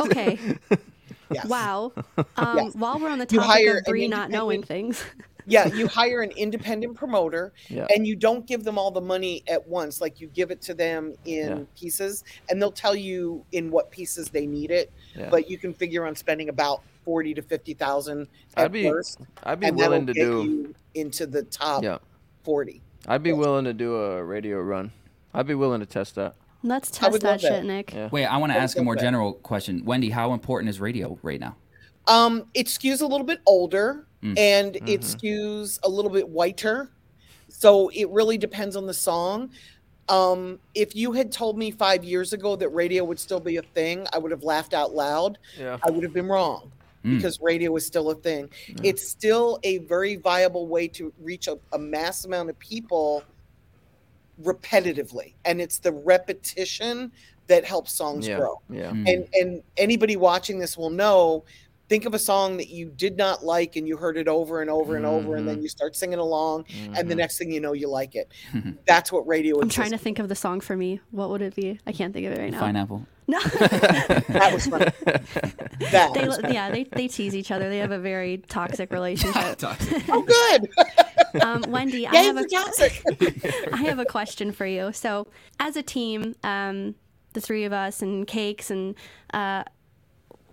Okay. 0.00 0.38
Yes. 1.30 1.46
wow. 1.46 1.92
Um, 2.36 2.56
Yes. 2.56 2.74
While 2.74 2.98
we're 2.98 3.10
on 3.10 3.18
the 3.18 3.26
You 3.30 3.38
topic 3.40 3.50
hire 3.66 3.70
of 3.72 3.76
an 3.78 3.84
Bree 3.90 4.08
not 4.08 4.30
knowing 4.30 4.62
things. 4.62 5.02
Yeah, 5.50 5.66
you 5.68 5.88
hire 5.88 6.20
an 6.20 6.30
independent 6.32 6.94
promoter 6.94 7.54
Yeah. 7.70 7.86
and 7.88 8.06
you 8.06 8.16
don't 8.16 8.46
give 8.46 8.64
them 8.64 8.76
all 8.76 8.90
the 8.90 9.00
money 9.00 9.42
at 9.48 9.66
once. 9.66 9.98
Like 9.98 10.20
you 10.20 10.26
give 10.26 10.50
it 10.50 10.60
to 10.62 10.74
them 10.74 11.14
in 11.24 11.48
Yeah. 11.48 11.64
pieces 11.74 12.22
and 12.50 12.60
they'll 12.60 12.70
tell 12.70 12.94
you 12.94 13.46
in 13.52 13.70
what 13.70 13.90
pieces 13.90 14.28
they 14.28 14.44
need 14.46 14.70
it. 14.70 14.92
Yeah. 15.16 15.30
But 15.30 15.48
you 15.48 15.56
can 15.56 15.72
figure 15.72 16.06
on 16.06 16.14
spending 16.16 16.50
about 16.50 16.82
40 17.06 17.32
to 17.32 17.40
50,000 17.40 18.28
at 18.58 18.64
I'd 18.64 18.72
be 18.72 18.90
first. 18.90 19.20
I'd 19.44 19.60
be 19.60 19.68
and 19.68 19.76
willing 19.78 20.06
to 20.08 20.12
get 20.12 20.24
do 20.26 20.42
you 20.44 20.74
into 20.94 21.26
the 21.26 21.44
top 21.44 21.82
Yeah. 21.82 21.96
40. 22.44 22.82
I'd 23.06 23.22
be 23.22 23.30
Yes. 23.30 23.38
willing 23.38 23.64
to 23.64 23.72
do 23.72 23.96
a 23.96 24.22
radio 24.22 24.58
run. 24.60 24.92
I'd 25.32 25.46
be 25.46 25.54
willing 25.54 25.80
to 25.80 25.86
test 25.86 26.14
that. 26.16 26.34
Let's 26.62 26.90
I 26.90 26.98
test 27.00 27.12
would 27.12 27.22
that 27.22 27.40
shit, 27.40 27.50
that. 27.50 27.64
Nick. 27.64 27.92
Yeah. 27.92 28.08
Wait, 28.10 28.26
I 28.26 28.36
want 28.38 28.52
to 28.52 28.58
ask 28.58 28.76
a 28.78 28.82
more 28.82 28.96
that? 28.96 29.00
general 29.02 29.34
question. 29.34 29.84
Wendy, 29.84 30.10
how 30.10 30.32
important 30.32 30.70
is 30.70 30.80
radio 30.80 31.18
right 31.22 31.38
now? 31.40 31.56
Um, 32.06 32.46
it 32.54 32.66
skews 32.66 33.00
a 33.02 33.06
little 33.06 33.26
bit 33.26 33.40
older 33.46 34.04
Mm. 34.22 34.36
and 34.36 34.76
it 34.76 35.02
Mhm. 35.02 35.16
skews 35.16 35.78
a 35.84 35.88
little 35.88 36.10
bit 36.10 36.28
whiter. 36.28 36.90
So 37.48 37.88
it 37.90 38.08
really 38.10 38.36
depends 38.36 38.74
on 38.74 38.86
the 38.86 38.94
song. 38.94 39.50
Um, 40.08 40.58
if 40.74 40.96
you 40.96 41.12
had 41.12 41.30
told 41.30 41.56
me 41.56 41.70
five 41.70 42.02
years 42.02 42.32
ago 42.32 42.56
that 42.56 42.70
radio 42.70 43.04
would 43.04 43.20
still 43.20 43.38
be 43.40 43.56
a 43.58 43.62
thing, 43.62 44.06
I 44.12 44.18
would 44.18 44.30
have 44.32 44.42
laughed 44.42 44.74
out 44.74 44.94
loud. 44.94 45.38
Yeah. 45.58 45.78
I 45.86 45.90
would 45.90 46.02
have 46.02 46.12
been 46.14 46.26
wrong 46.26 46.72
Mm. 47.04 47.16
because 47.16 47.40
radio 47.40 47.76
is 47.76 47.86
still 47.86 48.10
a 48.10 48.14
thing. 48.16 48.50
Yeah. 48.68 48.74
It's 48.84 49.06
still 49.06 49.60
a 49.62 49.78
very 49.78 50.16
viable 50.16 50.66
way 50.66 50.88
to 50.88 51.12
reach 51.20 51.46
a, 51.46 51.58
a 51.72 51.78
mass 51.78 52.24
amount 52.24 52.50
of 52.50 52.58
people 52.58 53.22
repetitively. 54.42 55.34
And 55.44 55.60
it's 55.60 55.78
the 55.78 55.92
repetition 55.92 57.12
that 57.46 57.64
helps 57.64 57.92
songs 57.92 58.28
Yeah. 58.28 58.36
grow 58.38 58.60
Yeah. 58.70 58.90
Mm. 58.90 59.12
and 59.12 59.28
and 59.34 59.62
anybody 59.76 60.16
watching 60.16 60.58
this 60.58 60.76
will 60.76 60.90
know 60.90 61.44
think 61.88 62.04
of 62.04 62.12
a 62.14 62.18
song 62.18 62.56
that 62.58 62.68
you 62.68 62.90
did 62.90 63.16
not 63.16 63.44
like 63.44 63.76
and 63.76 63.88
you 63.88 63.96
heard 63.96 64.16
it 64.18 64.28
over 64.28 64.60
and 64.60 64.70
over 64.70 64.96
and 64.96 65.06
over 65.06 65.36
and 65.36 65.40
Mm-hmm. 65.40 65.46
then 65.46 65.62
you 65.62 65.68
start 65.68 65.96
singing 65.96 66.18
along 66.18 66.64
and 66.94 67.08
the 67.08 67.14
Mhm. 67.14 67.18
next 67.18 67.38
thing 67.38 67.50
you 67.50 67.60
know 67.60 67.72
you 67.72 67.88
like 67.88 68.14
it 68.14 68.30
that's 68.86 69.10
what 69.10 69.26
radio 69.26 69.56
is. 69.56 69.62
I'm 69.62 69.68
trying 69.70 69.90
to 69.92 69.98
think 69.98 70.18
of 70.18 70.28
the 70.28 70.34
song 70.34 70.60
for 70.60 70.76
me. 70.76 71.00
What 71.10 71.30
would 71.30 71.42
it 71.42 71.54
be? 71.54 71.80
I 71.86 71.92
can't 71.92 72.12
think 72.12 72.26
of 72.26 72.32
it 72.34 72.38
right 72.38 72.52
now. 72.52 72.60
Pineapple. 72.60 73.06
No. 73.26 73.38
that 73.42 74.50
was 74.54 74.66
funny 74.66 74.86
that 75.90 76.14
they, 76.14 76.26
was 76.26 76.38
fun. 76.38 76.52
yeah, 76.52 76.70
they, 76.70 76.84
they 76.84 77.08
tease 77.08 77.34
each 77.36 77.50
other. 77.50 77.68
They 77.68 77.78
have 77.78 77.92
a 77.92 77.98
very 77.98 78.38
toxic 78.38 78.90
relationship. 78.98 79.58
oh 80.08 80.22
good 80.22 80.68
Um, 81.42 81.62
Wendy, 81.68 82.06
I 82.06 82.16
have 82.16 82.36
a 82.38 82.46
toxic 82.46 83.02
I 83.72 83.76
have 83.82 83.98
a 83.98 84.06
question 84.06 84.50
for 84.52 84.64
you. 84.66 84.92
So, 84.92 85.26
as 85.60 85.76
a 85.76 85.82
team, 85.82 86.34
um, 86.42 86.94
the 87.34 87.40
three 87.42 87.64
of 87.64 87.72
us 87.74 88.00
and 88.00 88.26
Cakes, 88.26 88.70
and 88.70 88.94
uh, 89.34 89.64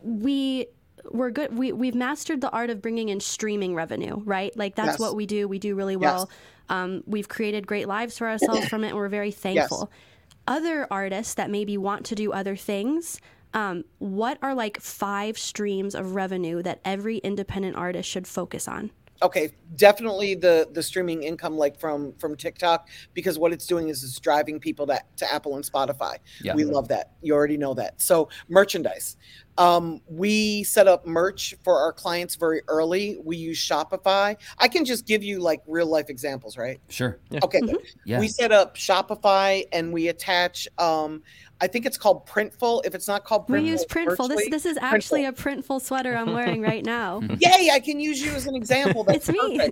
we 0.03 0.67
we're 1.11 1.31
good. 1.31 1.57
We 1.57 1.71
we've 1.71 1.95
mastered 1.95 2.41
the 2.41 2.49
art 2.51 2.69
of 2.69 2.81
bringing 2.81 3.09
in 3.09 3.19
streaming 3.19 3.75
revenue, 3.75 4.21
right? 4.25 4.55
Like 4.57 4.75
that's 4.75 4.93
Yes. 4.93 4.99
what 4.99 5.15
we 5.15 5.25
do. 5.25 5.47
We 5.47 5.59
do 5.59 5.75
really 5.75 5.95
well. 5.95 6.29
Um, 6.69 7.03
we've 7.05 7.27
created 7.29 7.67
great 7.67 7.87
lives 7.87 8.17
for 8.17 8.27
ourselves 8.27 8.67
from 8.67 8.83
it, 8.83 8.87
and 8.89 8.97
we're 8.97 9.09
very 9.09 9.31
thankful. 9.31 9.89
Yes. 9.91 9.99
Other 10.47 10.87
artists 10.91 11.33
that 11.35 11.49
maybe 11.49 11.77
want 11.77 12.05
to 12.07 12.15
do 12.15 12.31
other 12.31 12.55
things. 12.55 13.19
Um, 13.53 13.85
what 13.99 14.37
are 14.41 14.53
like 14.53 14.79
five 14.81 15.37
streams 15.37 15.95
of 15.95 16.13
revenue 16.15 16.61
that 16.63 16.81
every 16.83 17.17
independent 17.19 17.75
artist 17.77 18.09
should 18.09 18.27
focus 18.27 18.67
on? 18.67 18.91
Okay 19.21 19.49
definitely 19.75 20.36
the 20.36 20.67
the 20.73 20.84
streaming 20.84 21.23
income 21.23 21.58
like 21.58 21.80
from 21.80 22.13
from 22.13 22.36
tiktok 22.36 22.89
because 23.13 23.39
what 23.39 23.54
it's 23.54 23.65
doing 23.65 23.89
is 23.89 24.04
it's 24.04 24.19
driving 24.19 24.60
people 24.60 24.86
that 24.86 25.15
to 25.17 25.32
apple 25.34 25.56
and 25.56 25.65
spotify. 25.65 26.17
Yeah. 26.41 26.56
we 26.56 26.63
love 26.63 26.88
that. 26.89 27.12
You 27.21 27.34
already 27.34 27.58
know 27.58 27.73
that. 27.75 28.01
So 28.01 28.30
merchandise. 28.49 29.17
Um, 29.58 30.01
we 30.10 30.63
set 30.63 30.86
up 30.88 31.06
merch 31.08 31.56
for 31.63 31.80
our 31.80 31.93
clients 31.93 32.36
very 32.36 32.62
early. 32.67 33.17
We 33.23 33.38
use 33.38 33.58
shopify. 33.58 34.36
I 34.58 34.67
can 34.67 34.84
just 34.84 35.08
give 35.08 35.23
you 35.23 35.39
like 35.39 35.62
real 35.65 35.88
life 35.88 36.10
examples 36.10 36.58
right? 36.58 36.80
Sure. 36.89 37.19
okay. 37.43 37.62
Good. 37.62 37.78
Yeah. 38.06 38.19
we 38.19 38.28
set 38.28 38.51
up 38.51 38.75
shopify 38.75 39.63
and 39.71 39.93
we 39.93 40.10
attach 40.10 40.67
um, 40.78 41.23
i 41.65 41.67
think 41.67 41.86
it's 41.86 41.97
called 41.97 42.25
printful 42.28 42.82
if 42.86 42.93
it's 42.95 43.08
not 43.08 43.23
called 43.25 43.47
printful 43.47 43.62
We 43.63 43.69
use 43.69 43.86
Printful. 43.86 44.28
This 44.30 44.38
virtually- 44.38 44.49
this 44.49 44.65
is 44.65 44.78
actually 44.78 45.25
a 45.25 45.32
Printful 45.34 45.82
sweater 45.82 46.15
I'm 46.15 46.34
wearing 46.34 46.62
right 46.62 46.86
now. 46.86 47.21
yay 47.39 47.69
i 47.73 47.80
can 47.80 47.99
use 47.99 48.21
you 48.21 48.32
as 48.32 48.45
an 48.45 48.56
example 48.56 49.04
that's 49.04 49.28
It's 49.28 49.38
me. 49.38 49.71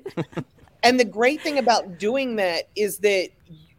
and 0.83 0.99
the 0.99 1.05
great 1.05 1.41
thing 1.41 1.59
about 1.59 1.97
doing 1.99 2.35
that 2.37 2.69
is 2.75 2.97
that 2.99 3.29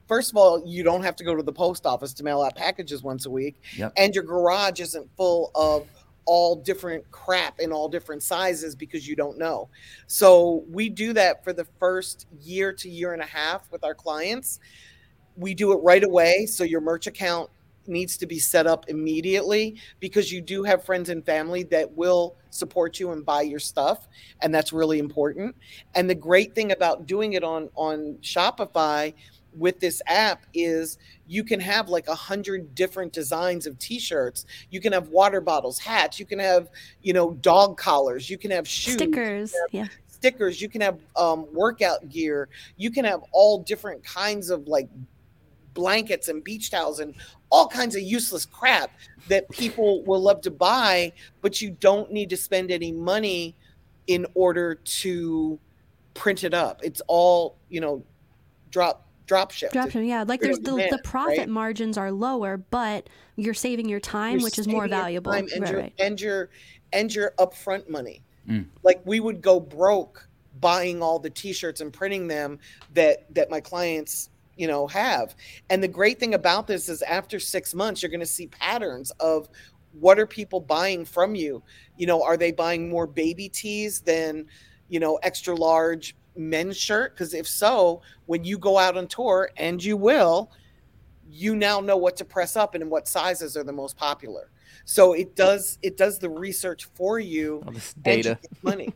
first 0.06 0.30
of 0.30 0.36
all 0.36 0.62
you 0.64 0.82
don't 0.84 1.02
have 1.02 1.16
to 1.16 1.24
go 1.24 1.34
to 1.34 1.42
the 1.42 1.52
post 1.52 1.84
office 1.86 2.12
to 2.14 2.22
mail 2.24 2.40
out 2.42 2.54
packages 2.54 3.02
once 3.02 3.26
a 3.26 3.30
week 3.30 3.56
Yep. 3.76 3.92
and 3.96 4.14
your 4.14 4.24
garage 4.24 4.78
isn't 4.80 5.08
full 5.16 5.50
of 5.56 5.86
all 6.26 6.56
different 6.56 7.04
crap 7.10 7.60
in 7.60 7.70
all 7.72 7.86
different 7.88 8.22
sizes 8.22 8.74
because 8.74 9.06
you 9.06 9.14
don't 9.16 9.36
know 9.36 9.68
so 10.06 10.64
we 10.70 10.88
do 10.88 11.12
that 11.12 11.42
for 11.44 11.52
the 11.52 11.66
first 11.78 12.26
year 12.40 12.72
to 12.72 12.88
year 12.88 13.12
and 13.12 13.20
a 13.20 13.26
half 13.26 13.70
with 13.70 13.84
our 13.84 13.94
clients 13.94 14.58
we 15.36 15.52
do 15.52 15.72
it 15.72 15.76
right 15.82 16.04
away 16.04 16.46
so 16.46 16.64
your 16.64 16.80
merch 16.80 17.06
account 17.06 17.50
needs 17.86 18.16
to 18.18 18.26
be 18.26 18.38
set 18.38 18.66
up 18.66 18.88
immediately 18.88 19.76
because 20.00 20.32
you 20.32 20.40
do 20.40 20.62
have 20.62 20.84
friends 20.84 21.08
and 21.08 21.24
family 21.24 21.62
that 21.64 21.90
will 21.92 22.36
support 22.50 23.00
you 23.00 23.12
and 23.12 23.24
buy 23.24 23.42
your 23.42 23.58
stuff 23.58 24.08
and 24.42 24.54
that's 24.54 24.72
really 24.72 24.98
important. 24.98 25.54
And 25.94 26.08
the 26.08 26.14
great 26.14 26.54
thing 26.54 26.72
about 26.72 27.06
doing 27.06 27.34
it 27.34 27.44
on 27.44 27.68
on 27.74 28.18
shopify 28.22 29.12
with 29.56 29.80
this 29.80 30.02
app 30.06 30.44
is 30.52 30.98
you 31.26 31.44
can 31.44 31.60
have 31.60 31.88
like 31.88 32.08
a 32.08 32.14
hundred 32.14 32.74
different 32.74 33.12
designs 33.12 33.66
of 33.66 33.78
t-shirts. 33.78 34.46
You 34.70 34.80
can 34.80 34.92
have 34.92 35.08
water 35.08 35.40
bottles 35.40 35.78
hats. 35.78 36.18
You 36.18 36.26
can 36.26 36.38
have 36.38 36.68
you 37.02 37.12
know 37.12 37.34
dog 37.34 37.76
collars. 37.76 38.28
You 38.28 38.38
can 38.38 38.50
have 38.50 38.66
shoes. 38.68 38.94
Stickers. 38.94 39.54
Yeah. 39.72 39.86
stickers. 40.08 40.60
You 40.60 40.68
can 40.68 40.80
have 40.80 40.98
um, 41.16 41.46
workout 41.52 42.08
gear. 42.08 42.48
You 42.76 42.90
can 42.90 43.04
have 43.04 43.22
all 43.32 43.62
different 43.62 44.02
kinds 44.04 44.50
of 44.50 44.66
like 44.68 44.88
blankets 45.74 46.28
and 46.28 46.42
beach 46.42 46.70
towels 46.70 47.00
and 47.00 47.14
all 47.50 47.68
kinds 47.68 47.94
of 47.94 48.02
useless 48.02 48.46
crap 48.46 48.90
that 49.28 49.48
people 49.50 50.02
will 50.04 50.20
love 50.20 50.40
to 50.40 50.50
buy 50.50 51.12
but 51.40 51.60
you 51.60 51.70
don't 51.80 52.10
need 52.12 52.30
to 52.30 52.36
spend 52.36 52.70
any 52.70 52.92
money 52.92 53.54
in 54.06 54.26
order 54.34 54.76
to 54.76 55.58
print 56.14 56.44
it 56.44 56.54
up 56.54 56.80
it's 56.82 57.02
all 57.08 57.56
you 57.68 57.80
know 57.80 58.02
drop 58.70 59.06
drop 59.26 59.50
ship 59.50 59.72
Dropshipping, 59.72 60.06
yeah. 60.06 60.24
Like 60.26 60.40
there's 60.40 60.58
on 60.58 60.64
the, 60.64 60.88
the 60.90 61.00
profit 61.02 61.38
right? 61.38 61.48
margins 61.48 61.96
are 61.96 62.12
lower, 62.12 62.58
but 62.58 63.08
you're 63.36 63.54
saving 63.54 63.88
your 63.88 64.00
time, 64.00 64.34
You're 64.38 64.44
which 64.44 64.58
is 64.58 64.68
more 64.68 64.82
saving 64.82 64.90
your 64.92 65.00
valuable. 65.00 65.32
time 65.32 65.48
and 65.54 65.62
Right, 65.62 65.70
your 65.70 65.80
right. 65.80 65.92
and 65.98 66.20
your 66.20 66.50
and 66.92 67.14
your 67.14 67.32
upfront 67.38 67.88
money. 67.88 68.22
Mm. 68.48 68.66
Like 68.82 69.00
we 69.06 69.20
would 69.20 69.40
go 69.40 69.60
broke 69.60 70.28
buying 70.60 71.02
all 71.02 71.18
the 71.18 71.30
t-shirts 71.30 71.80
and 71.80 71.92
printing 71.92 72.26
them 72.28 72.58
that 72.92 73.32
that 73.34 73.50
my 73.50 73.60
clients 73.60 74.30
you 74.56 74.66
know 74.66 74.86
have. 74.86 75.34
And 75.70 75.82
the 75.82 75.88
great 75.88 76.18
thing 76.18 76.34
about 76.34 76.66
this 76.66 76.88
is 76.88 77.02
after 77.02 77.38
six 77.38 77.74
months 77.74 78.02
you're 78.02 78.10
going 78.10 78.20
to 78.20 78.26
see 78.26 78.46
patterns 78.46 79.10
of 79.20 79.48
what 79.92 80.18
are 80.18 80.26
people 80.26 80.60
buying 80.60 81.04
from 81.04 81.34
you? 81.34 81.62
You 81.96 82.06
know 82.06 82.22
are 82.22 82.36
they 82.36 82.52
buying 82.52 82.88
more 82.88 83.06
baby 83.06 83.48
tees 83.48 84.00
than 84.00 84.46
you 84.88 85.00
know 85.00 85.16
extra 85.22 85.54
large 85.54 86.16
men's 86.36 86.76
shirt? 86.76 87.14
Because 87.14 87.34
if 87.34 87.46
so 87.46 88.02
when 88.26 88.44
you 88.44 88.58
go 88.58 88.78
out 88.78 88.96
on 88.96 89.06
tour 89.06 89.50
and 89.56 89.82
you 89.82 89.96
will 89.96 90.50
you 91.30 91.56
now 91.56 91.80
know 91.80 91.96
what 91.96 92.16
to 92.16 92.24
press 92.24 92.54
up 92.54 92.74
and 92.74 92.90
what 92.90 93.08
sizes 93.08 93.56
are 93.56 93.64
the 93.64 93.72
most 93.72 93.96
popular. 93.96 94.50
So 94.84 95.14
it 95.14 95.34
does 95.34 95.78
it 95.82 95.96
does 95.96 96.18
the 96.18 96.28
research 96.30 96.86
for 96.94 97.18
you 97.18 97.62
All 97.66 97.72
this 97.72 97.94
and 98.04 98.16
you 98.16 98.22
data. 98.22 98.38
get 98.40 98.64
money 98.64 98.94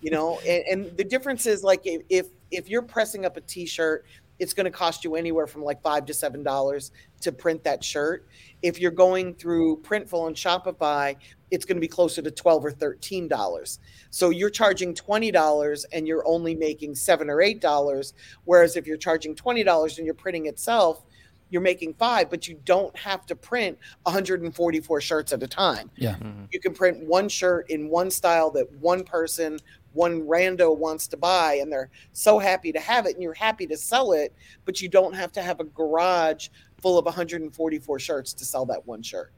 you 0.00 0.10
know? 0.10 0.38
And, 0.40 0.64
and 0.70 0.96
the 0.96 1.04
difference 1.04 1.46
is 1.46 1.62
like 1.62 1.82
if 1.84 2.02
if, 2.08 2.26
if 2.50 2.68
you're 2.68 2.82
pressing 2.82 3.24
up 3.24 3.36
a 3.36 3.40
t-shirt 3.40 4.04
it's 4.40 4.52
going 4.54 4.64
to 4.64 4.70
cost 4.70 5.04
you 5.04 5.14
anywhere 5.14 5.46
from 5.46 5.62
like 5.62 5.80
five 5.82 6.04
to 6.06 6.14
seven 6.14 6.42
dollars 6.42 6.90
to 7.20 7.30
print 7.30 7.62
that 7.64 7.84
shirt. 7.84 8.26
If 8.62 8.80
you're 8.80 8.90
going 8.90 9.34
through 9.34 9.82
printful 9.82 10.26
and 10.26 10.34
shopify 10.34 11.16
it's 11.50 11.64
going 11.64 11.76
to 11.76 11.80
be 11.80 11.88
closer 11.88 12.22
to 12.22 12.30
12 12.30 12.64
or 12.64 12.70
13 12.70 13.28
dollars. 13.28 13.78
So 14.10 14.30
you're 14.30 14.50
charging 14.50 14.94
20 14.94 15.30
dollars 15.30 15.84
and 15.92 16.06
you're 16.06 16.26
only 16.26 16.54
making 16.54 16.94
seven 16.94 17.28
or 17.28 17.42
eight 17.42 17.60
dollars 17.60 18.14
whereas 18.44 18.76
if 18.76 18.86
you're 18.86 18.96
charging 18.96 19.34
20 19.34 19.62
dollars 19.64 19.98
and 19.98 20.06
you're 20.06 20.14
printing 20.14 20.46
itself 20.46 21.04
you're 21.50 21.62
making 21.62 21.94
five 21.94 22.30
but 22.30 22.46
you 22.46 22.58
don't 22.64 22.96
have 22.96 23.26
to 23.26 23.34
print 23.34 23.76
144 24.04 25.00
shirts 25.00 25.32
at 25.32 25.42
a 25.42 25.48
time. 25.48 25.90
Yeah. 25.96 26.14
Mm-hmm. 26.14 26.44
you 26.52 26.60
can 26.60 26.72
print 26.72 27.04
one 27.04 27.28
shirt 27.28 27.68
in 27.70 27.88
one 27.88 28.10
style 28.10 28.50
that 28.52 28.70
one 28.78 29.02
person 29.04 29.58
one 29.92 30.22
rando 30.22 30.76
wants 30.76 31.06
to 31.08 31.16
buy 31.16 31.54
and 31.54 31.72
they're 31.72 31.90
so 32.12 32.38
happy 32.38 32.72
to 32.72 32.78
have 32.80 33.06
it 33.06 33.14
and 33.14 33.22
you're 33.22 33.34
happy 33.34 33.66
to 33.66 33.76
sell 33.76 34.12
it, 34.12 34.32
but 34.64 34.80
you 34.80 34.88
don't 34.88 35.14
have 35.14 35.32
to 35.32 35.42
have 35.42 35.60
a 35.60 35.64
garage 35.64 36.48
full 36.80 36.98
of 36.98 37.04
144 37.04 37.98
shirts 37.98 38.32
to 38.34 38.44
sell 38.44 38.64
that 38.66 38.86
one 38.86 39.02
shirt. 39.02 39.32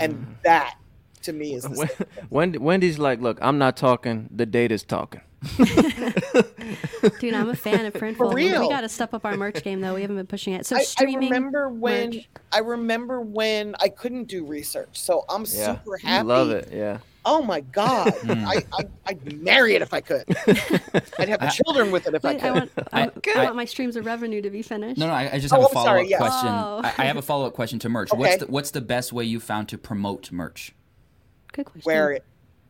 And 0.00 0.14
Mm. 0.14 0.26
that 0.44 0.76
to 1.22 1.32
me 1.32 1.54
is 1.54 1.64
the 1.64 1.70
Wen- 1.70 1.88
same. 1.88 2.06
Wendy, 2.30 2.58
Wendy's 2.58 2.98
like, 2.98 3.20
look, 3.20 3.38
I'm 3.42 3.58
not 3.58 3.76
talking. 3.76 4.28
The 4.34 4.46
data's 4.46 4.82
talking. 4.84 5.20
Dude, 7.20 7.34
I'm 7.34 7.48
a 7.50 7.54
fan 7.56 7.86
of 7.86 7.92
Printful. 7.94 8.34
We 8.34 8.50
real. 8.50 8.68
got 8.68 8.80
to 8.82 8.88
step 8.88 9.14
up 9.14 9.24
our 9.24 9.36
merch 9.36 9.62
game 9.62 9.80
though. 9.80 9.94
We 9.94 10.02
haven't 10.02 10.16
been 10.16 10.26
pushing 10.26 10.54
it. 10.54 10.66
So 10.66 10.76
I, 10.76 10.84
I 11.00 11.04
remember 11.04 11.68
when 11.68 12.10
merch. 12.10 12.28
I 12.52 12.58
remember 12.58 13.20
when 13.20 13.74
I 13.80 13.88
couldn't 13.88 14.24
do 14.24 14.44
research, 14.44 14.98
so 15.00 15.24
I'm 15.28 15.42
Yeah, 15.42 15.76
super 15.76 15.98
you 16.02 16.08
happy. 16.08 16.26
love 16.26 16.50
it. 16.50 16.70
Yeah. 16.72 16.98
Oh 17.30 17.42
my 17.42 17.60
god, 17.60 18.10
Hmm. 18.22 18.30
I, 18.46 18.64
I 18.72 18.84
I'd 19.06 19.42
marry 19.42 19.74
it 19.74 19.82
if 19.82 19.92
I 19.92 20.00
could. 20.00 20.24
I'd 21.18 21.28
have 21.28 21.52
children 21.54 21.90
with 21.90 22.06
it 22.06 22.14
if 22.14 22.24
I 22.24 22.34
could. 22.34 22.42
I 22.44 22.50
want, 22.52 22.70
I, 22.90 23.02
I- 23.02 23.04
I 23.04 23.10
I- 23.40 23.44
want 23.44 23.56
my 23.56 23.66
streams 23.66 23.96
of 23.96 24.06
revenue 24.06 24.40
to 24.40 24.48
be 24.48 24.62
finished. 24.62 24.98
No, 24.98 25.08
no, 25.08 25.12
I, 25.12 25.34
I 25.34 25.38
just 25.38 25.52
Oh, 25.52 25.56
have 25.60 25.64
a 25.64 25.68
I'm 25.68 25.74
follow 25.74 25.86
sorry, 25.86 26.02
up 26.04 26.08
yeah. 26.10 26.16
question. 26.18 26.48
Oh. 26.48 26.80
I, 26.82 26.94
I 26.96 27.04
have 27.04 27.18
a 27.18 27.22
follow 27.30 27.46
up 27.46 27.52
question 27.52 27.78
to 27.80 27.88
merch. 27.90 28.10
What's 28.14 28.38
the 28.38 28.46
what's 28.46 28.70
the 28.70 28.80
best 28.80 29.12
way 29.12 29.24
you 29.24 29.40
found 29.40 29.68
to 29.68 29.76
promote 29.78 30.32
merch? 30.32 30.74
Good 31.52 31.66
question. 31.66 31.82
Wear 31.84 32.12
it. 32.12 32.24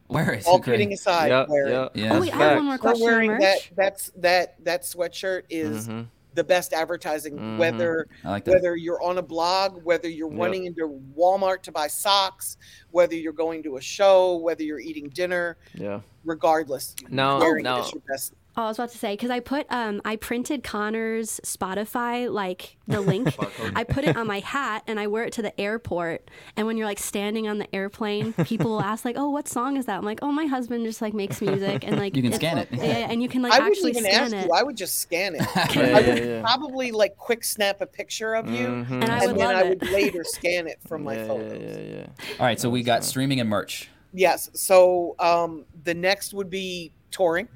Where 0.08 0.32
is 0.34 0.46
All 0.46 0.58
kidding 0.58 0.92
aside, 0.92 1.28
yeah. 1.28 1.44
wear 1.48 1.68
yeah. 1.68 1.84
it. 1.84 1.90
Yeah. 1.94 2.16
Oh, 2.16 2.20
wait, 2.22 2.34
I 2.34 2.38
have 2.38 2.56
one 2.56 2.64
more 2.66 2.78
question 2.78 3.02
on 3.06 3.12
wearing 3.12 3.30
merch. 3.32 3.40
that. 3.42 3.60
That's 3.76 4.10
that 4.16 4.64
that 4.64 4.82
sweatshirt 4.82 5.42
is 5.50 5.86
Mhm. 5.86 6.06
The 6.38 6.44
best 6.44 6.72
advertising. 6.72 7.36
Mhm. 7.36 7.58
Whether 7.58 8.06
like 8.24 8.46
whether 8.46 8.76
you're 8.76 9.02
on 9.02 9.18
a 9.18 9.22
blog, 9.22 9.82
whether 9.84 10.08
you're 10.08 10.30
Yep. 10.30 10.38
running 10.40 10.64
into 10.66 11.00
Walmart 11.16 11.62
to 11.62 11.72
buy 11.72 11.88
socks, 11.88 12.56
whether 12.92 13.16
you're 13.16 13.32
going 13.32 13.60
to 13.64 13.76
a 13.76 13.80
show, 13.80 14.36
whether 14.36 14.62
you're 14.62 14.78
eating 14.78 15.08
dinner, 15.08 15.56
Yeah. 15.74 16.00
regardless, 16.24 16.94
no 17.10 17.38
no 17.40 17.78
your 17.92 18.02
best. 18.08 18.34
Oh, 18.56 18.62
I 18.64 18.66
was 18.66 18.76
about 18.76 18.90
to 18.90 18.98
say 18.98 19.12
because 19.12 19.30
I 19.30 19.38
put 19.38 19.66
um 19.70 20.02
I 20.04 20.16
printed 20.16 20.64
Connor's 20.64 21.38
Spotify 21.44 22.28
like 22.28 22.76
the 22.88 23.00
link. 23.00 23.32
I 23.76 23.84
put 23.84 24.04
it 24.04 24.16
on 24.16 24.26
my 24.26 24.40
hat 24.40 24.82
and 24.88 24.98
I 24.98 25.06
wear 25.06 25.22
it 25.22 25.32
to 25.34 25.42
the 25.42 25.58
airport. 25.60 26.28
And 26.56 26.66
when 26.66 26.76
you're 26.76 26.86
like 26.86 26.98
standing 26.98 27.46
on 27.46 27.58
the 27.58 27.72
airplane, 27.72 28.32
people 28.32 28.72
will 28.72 28.80
ask 28.80 29.04
like, 29.04 29.14
"Oh, 29.16 29.30
what 29.30 29.46
song 29.46 29.76
is 29.76 29.86
that?" 29.86 29.98
I'm 29.98 30.04
like, 30.04 30.18
"Oh, 30.22 30.32
my 30.32 30.46
husband 30.46 30.84
just 30.86 31.00
like 31.00 31.14
makes 31.14 31.40
music 31.40 31.86
and 31.86 31.98
like 31.98 32.16
You 32.16 32.22
can 32.22 32.32
scan 32.32 32.58
it. 32.58 32.68
Yeah, 32.72 32.84
yeah, 32.84 33.10
and 33.10 33.22
you 33.22 33.28
can 33.28 33.42
like 33.42 33.52
I 33.52 33.58
wouldn't 33.60 33.76
actually 33.76 33.90
even 33.92 34.04
scan 34.04 34.22
ask 34.24 34.34
it. 34.34 34.46
you. 34.46 34.52
I 34.52 34.62
would 34.64 34.76
just 34.76 34.98
scan 34.98 35.36
it. 35.36 35.42
Yeah, 35.76 35.96
I 35.96 36.00
would 36.00 36.24
yeah. 36.24 36.40
probably 36.40 36.90
like 36.90 37.16
quick 37.16 37.44
snap 37.44 37.80
a 37.80 37.86
picture 37.86 38.34
of 38.34 38.50
you, 38.50 38.66
Mhm. 38.66 38.90
And 38.90 39.04
I 39.04 39.18
and 39.18 39.26
would 39.32 39.38
then 39.40 39.54
love 39.54 39.56
I 39.56 39.62
it. 39.68 39.80
would 39.80 39.90
later 39.92 40.24
scan 40.24 40.66
it 40.66 40.78
from 40.88 41.04
my 41.04 41.14
yeah, 41.14 41.26
photos. 41.28 41.62
yeah, 41.62 41.78
yeah, 41.78 41.96
yeah. 42.00 42.36
All 42.40 42.46
right, 42.46 42.58
so 42.58 42.68
we 42.70 42.82
got 42.82 43.04
streaming 43.04 43.38
and 43.38 43.48
merch. 43.48 43.88
Yes. 44.12 44.50
So 44.54 45.14
um, 45.20 45.64
the 45.84 45.94
next 45.94 46.34
would 46.34 46.50
be 46.50 46.90
touring. 47.12 47.46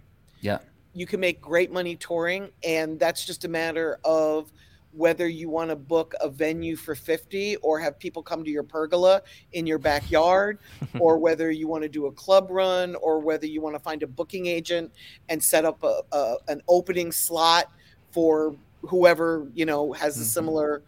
Yeah. 0.40 0.58
You 0.94 1.06
can 1.06 1.20
make 1.20 1.40
great 1.40 1.72
money 1.72 1.96
touring, 1.96 2.50
and 2.64 2.98
that's 3.00 3.24
just 3.24 3.44
a 3.44 3.48
matter 3.48 3.98
of 4.04 4.52
whether 4.94 5.26
you 5.26 5.48
want 5.48 5.70
to 5.70 5.76
book 5.76 6.14
a 6.20 6.28
venue 6.28 6.76
for 6.76 6.94
50 6.94 7.56
or 7.56 7.80
have 7.80 7.98
people 7.98 8.22
come 8.22 8.44
to 8.44 8.50
your 8.50 8.62
pergola 8.62 9.22
in 9.52 9.66
your 9.66 9.78
backyard 9.78 10.58
or 10.98 11.16
whether 11.16 11.50
you 11.50 11.66
want 11.66 11.82
to 11.82 11.88
do 11.88 12.06
a 12.06 12.12
club 12.12 12.48
run 12.50 12.94
or 12.96 13.18
whether 13.18 13.46
you 13.46 13.62
want 13.62 13.74
to 13.74 13.80
find 13.80 14.02
a 14.02 14.06
booking 14.06 14.44
agent 14.46 14.92
and 15.30 15.42
set 15.42 15.64
up 15.64 15.82
a, 15.82 16.02
a 16.12 16.36
an 16.48 16.60
opening 16.68 17.10
slot 17.10 17.72
for 18.10 18.54
whoever 18.82 19.48
you 19.54 19.64
know 19.64 19.92
has 19.92 20.18
a 20.18 20.20
Mhm. 20.20 20.24
similar 20.24 20.82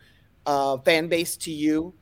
uh, 0.45 0.77
fan 0.79 1.09
base 1.09 1.39
to 1.39 1.51
you 1.51 1.95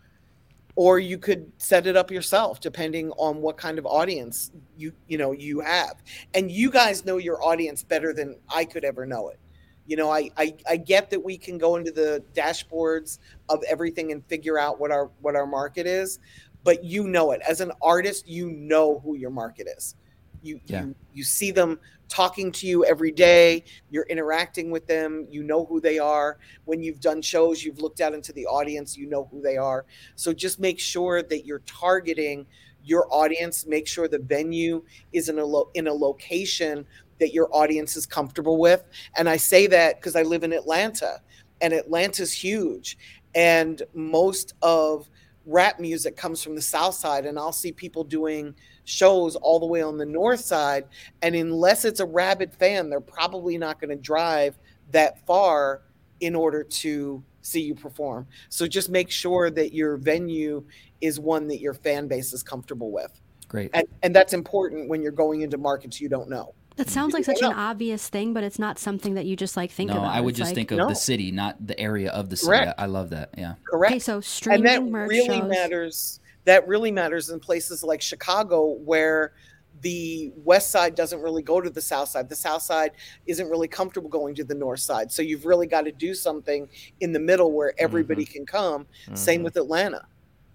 or 0.74 0.98
you 0.98 1.18
could 1.18 1.50
set 1.58 1.86
it 1.86 1.96
up 1.96 2.10
yourself 2.10 2.60
depending 2.60 3.10
on 3.12 3.42
what 3.42 3.56
kind 3.56 3.78
of 3.78 3.86
audience 3.86 4.50
you 4.76 4.92
you 5.06 5.18
know 5.18 5.32
you 5.32 5.60
have. 5.60 6.02
And 6.34 6.50
you 6.50 6.70
guys 6.70 7.04
know 7.04 7.18
your 7.18 7.42
audience 7.42 7.82
better 7.82 8.12
than 8.12 8.36
i 8.54 8.64
could 8.64 8.84
ever 8.84 9.06
know 9.06 9.28
it. 9.28 9.38
You 9.86 9.96
know 9.96 10.10
i 10.10 10.30
i, 10.36 10.54
I 10.68 10.76
get 10.76 11.10
that 11.10 11.20
we 11.22 11.36
can 11.36 11.58
go 11.58 11.76
into 11.76 11.92
the 11.92 12.22
dashboards 12.34 13.18
of 13.48 13.62
everything 13.68 14.12
and 14.12 14.24
figure 14.26 14.58
out 14.58 14.80
what 14.80 14.90
our 14.90 15.10
what 15.20 15.36
our 15.36 15.46
market 15.46 15.86
is 15.86 16.18
but 16.64 16.84
you 16.84 17.08
know 17.08 17.32
it. 17.32 17.40
As 17.46 17.60
an 17.60 17.72
artist 17.82 18.28
you 18.28 18.50
know 18.50 19.00
who 19.00 19.16
your 19.16 19.30
market 19.30 19.66
is 19.76 19.96
you 20.42 20.60
Yeah. 20.66 20.84
you, 20.84 20.94
you 21.14 21.24
see 21.24 21.50
them 21.50 21.78
talking 22.08 22.52
to 22.52 22.66
you 22.66 22.84
every 22.84 23.10
day 23.10 23.64
you're 23.90 24.06
interacting 24.10 24.70
with 24.70 24.86
them 24.86 25.26
you 25.30 25.42
know 25.42 25.64
who 25.64 25.80
they 25.80 25.98
are 25.98 26.36
when 26.66 26.82
you've 26.82 27.00
done 27.00 27.22
shows 27.22 27.64
you've 27.64 27.80
looked 27.80 28.02
out 28.02 28.12
into 28.12 28.34
the 28.34 28.44
audience 28.44 28.98
you 28.98 29.08
know 29.08 29.26
who 29.30 29.40
they 29.40 29.56
are 29.56 29.86
so 30.14 30.32
just 30.32 30.60
make 30.60 30.78
sure 30.78 31.22
that 31.22 31.46
you're 31.46 31.60
targeting 31.60 32.46
your 32.84 33.06
audience. 33.10 33.66
Make 33.66 33.86
sure 33.86 34.08
the 34.08 34.18
venue 34.18 34.82
is 35.12 35.28
in 35.28 35.38
a 35.38 35.44
lo- 35.44 35.70
in 35.74 35.86
a 35.86 35.92
location 35.92 36.84
that 37.20 37.32
your 37.32 37.48
audience 37.54 37.96
is 37.96 38.06
comfortable 38.06 38.58
with. 38.58 38.82
And 39.16 39.28
I 39.28 39.36
say 39.36 39.66
that 39.68 40.00
because 40.00 40.16
I 40.16 40.22
live 40.22 40.42
in 40.42 40.52
Atlanta, 40.52 41.20
and 41.60 41.72
Atlanta's 41.72 42.32
huge, 42.32 42.98
and 43.34 43.82
most 43.94 44.54
of 44.62 45.08
rap 45.46 45.80
music 45.80 46.16
comes 46.16 46.42
from 46.42 46.54
the 46.54 46.62
south 46.62 46.94
side 46.94 47.26
and 47.26 47.36
i'll 47.36 47.50
see 47.50 47.72
people 47.72 48.04
doing 48.04 48.54
shows 48.84 49.36
all 49.36 49.60
the 49.60 49.66
way 49.66 49.80
on 49.82 49.96
the 49.96 50.04
north 50.06 50.40
side 50.40 50.84
and 51.22 51.34
unless 51.34 51.84
it's 51.84 52.00
a 52.00 52.06
rabid 52.06 52.52
fan 52.52 52.90
they're 52.90 53.00
probably 53.00 53.56
not 53.56 53.80
going 53.80 53.90
to 53.90 53.96
drive 54.02 54.58
that 54.90 55.24
far 55.26 55.82
in 56.20 56.34
order 56.34 56.62
to 56.62 57.22
see 57.42 57.60
you 57.62 57.74
perform. 57.74 58.26
So 58.48 58.66
just 58.68 58.88
make 58.88 59.10
sure 59.10 59.50
that 59.50 59.74
your 59.74 59.96
venue 59.96 60.64
is 61.00 61.18
one 61.18 61.48
that 61.48 61.60
your 61.60 61.74
fan 61.74 62.06
base 62.06 62.32
is 62.32 62.42
comfortable 62.42 62.92
with. 62.92 63.20
Great. 63.48 63.70
And, 63.74 63.86
and 64.02 64.14
that's 64.14 64.32
important 64.32 64.88
when 64.88 65.02
you're 65.02 65.10
going 65.12 65.42
into 65.42 65.58
markets 65.58 66.00
you 66.00 66.08
don't 66.08 66.28
know. 66.30 66.54
That 66.76 66.88
sounds 66.88 67.12
like 67.12 67.24
such 67.24 67.42
an 67.42 67.52
obvious 67.52 68.08
thing, 68.08 68.32
but 68.32 68.44
it's 68.44 68.58
not 68.58 68.78
something 68.78 69.14
that 69.14 69.26
you 69.26 69.36
just 69.36 69.56
like 69.58 69.70
think 69.70 69.90
no, 69.90 69.98
about. 69.98 70.14
I 70.14 70.20
would 70.22 70.30
It's 70.30 70.38
just 70.38 70.48
like- 70.50 70.54
think 70.54 70.70
of 70.70 70.78
No. 70.78 70.88
the 70.88 70.94
city, 70.94 71.30
not 71.30 71.66
the 71.66 71.78
area 71.78 72.10
of 72.10 72.30
the 72.30 72.36
city. 72.36 72.48
Correct. 72.48 72.74
I, 72.78 72.84
I 72.84 72.86
love 72.86 73.10
that. 73.10 73.30
Yeah. 73.36 73.54
Correct. 73.68 73.92
Okay, 73.92 73.98
so 73.98 74.20
streaming 74.22 74.66
and 74.66 74.86
that 74.86 74.90
merch 74.90 75.10
really 75.10 75.38
shows. 75.40 75.50
matters. 75.50 76.20
That 76.44 76.66
really 76.66 76.90
matters 76.90 77.30
in 77.30 77.40
places 77.40 77.82
like 77.82 78.02
Chicago 78.02 78.64
where 78.84 79.32
the 79.80 80.32
west 80.36 80.70
side 80.70 80.94
doesn't 80.94 81.20
really 81.20 81.42
go 81.42 81.60
to 81.60 81.70
the 81.70 81.80
south 81.80 82.08
side. 82.08 82.28
The 82.28 82.36
south 82.36 82.62
side 82.62 82.92
isn't 83.26 83.48
really 83.48 83.68
comfortable 83.68 84.10
going 84.10 84.34
to 84.36 84.44
the 84.44 84.54
north 84.54 84.80
side. 84.80 85.10
So 85.10 85.22
you've 85.22 85.46
really 85.46 85.66
got 85.66 85.82
to 85.82 85.92
do 85.92 86.14
something 86.14 86.68
in 87.00 87.12
the 87.12 87.18
middle 87.18 87.52
where 87.52 87.74
everybody 87.78 88.24
can 88.24 88.44
come. 88.46 88.86
Same 89.14 89.40
Mhm. 89.40 89.44
with 89.44 89.56
Atlanta. 89.56 90.06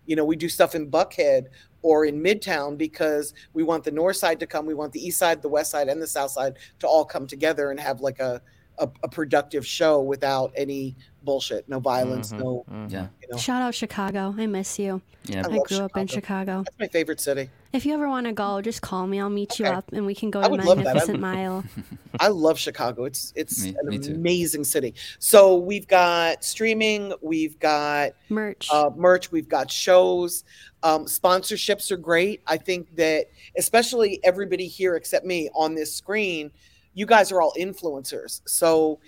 You 0.05 0.15
know, 0.15 0.23
we 0.23 0.35
do 0.35 0.47
stuff 0.47 0.75
in 0.75 0.89
Buckhead 0.89 1.47
or 1.81 2.05
in 2.05 2.21
Midtown 2.21 2.77
because 2.77 3.33
we 3.53 3.63
want 3.63 3.83
the 3.83 3.91
north 3.91 4.17
side 4.17 4.39
to 4.39 4.47
come, 4.47 4.65
we 4.65 4.73
want 4.73 4.93
the 4.93 5.05
east 5.05 5.17
side, 5.19 5.41
the 5.41 5.49
west 5.49 5.71
side, 5.71 5.89
and 5.89 6.01
the 6.01 6.07
south 6.07 6.31
side 6.31 6.57
to 6.79 6.87
all 6.87 7.03
come 7.03 7.27
together 7.27 7.71
and 7.71 7.79
have 7.79 7.99
like 8.01 8.19
a 8.19 8.41
a, 8.79 8.89
a 9.03 9.07
productive 9.09 9.65
show 9.65 10.01
without 10.01 10.51
any 10.55 10.95
bullshit, 11.23 11.67
no 11.67 11.79
violence, 11.79 12.31
Mhm, 12.31 12.39
no, 12.39 12.65
mhm. 12.71 12.91
Yeah. 12.91 13.07
you 13.21 13.27
know. 13.31 13.37
Shout 13.37 13.61
out 13.61 13.75
Chicago. 13.75 14.33
I 14.37 14.45
miss 14.47 14.79
you. 14.79 15.01
Yeah. 15.25 15.39
I 15.45 15.51
I 15.51 15.55
love 15.55 15.67
grew 15.67 15.77
up 15.79 15.97
in 15.97 16.07
Chicago. 16.07 16.17
Chicago. 16.51 16.63
That's 16.63 16.79
my 16.79 16.87
favorite 16.87 17.19
city. 17.19 17.49
If 17.73 17.85
you 17.85 17.93
ever 17.93 18.07
want 18.07 18.27
to 18.27 18.31
go, 18.33 18.61
just 18.61 18.81
call 18.81 19.05
me. 19.07 19.19
I'll 19.19 19.29
meet 19.29 19.59
you 19.59 19.65
up 19.65 19.91
and 19.91 20.05
we 20.05 20.15
can 20.15 20.31
go 20.31 20.39
I 20.39 20.43
to 20.45 20.49
would. 20.51 20.61
I 20.61 20.75
Magnificent 20.75 21.19
Mile. 21.19 21.65
I 22.19 22.29
love 22.29 22.57
Chicago. 22.57 23.03
It's 23.03 23.33
it's 23.35 23.63
Me- 23.63 23.75
an 23.81 23.87
me 23.89 23.99
too. 23.99 24.13
amazing 24.13 24.63
city. 24.63 24.93
So 25.19 25.57
we've 25.57 25.87
got 25.87 26.45
streaming, 26.45 27.13
we've 27.21 27.59
got 27.59 28.11
Merch. 28.29 28.69
uh, 28.71 28.89
merch, 28.95 29.31
we've 29.31 29.49
got 29.49 29.69
shows. 29.69 30.45
Um, 30.83 31.05
sponsorships 31.05 31.91
are 31.91 31.97
great. 31.97 32.41
I 32.47 32.55
think 32.55 32.95
that 32.95 33.25
especially 33.57 34.21
everybody 34.23 34.67
here 34.67 34.95
except 34.95 35.25
me 35.25 35.49
on 35.53 35.75
this 35.75 35.93
screen, 35.93 36.51
you 36.97 37.05
guys 37.07 37.31
are 37.31 37.41
all 37.41 37.53
influencers. 37.59 38.41
So 38.47 38.99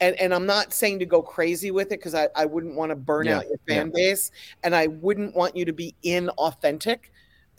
and, 0.00 0.16
and 0.20 0.34
I'm 0.34 0.46
not 0.46 0.72
saying 0.74 1.00
to 1.00 1.06
go 1.06 1.22
crazy 1.22 1.70
with 1.70 1.88
it 1.88 2.00
because 2.00 2.14
I, 2.14 2.28
I 2.36 2.46
wouldn't 2.46 2.76
want 2.76 2.90
to 2.90 2.96
burn 2.96 3.28
Yeah, 3.28 3.38
out 3.38 3.46
your 3.48 3.58
fan 3.68 3.92
base 3.94 4.30
and 4.64 4.74
I 4.74 4.88
wouldn't 4.88 5.36
want 5.36 5.56
you 5.56 5.64
to 5.66 5.72
be 5.72 5.96
inauthentic. 6.04 7.11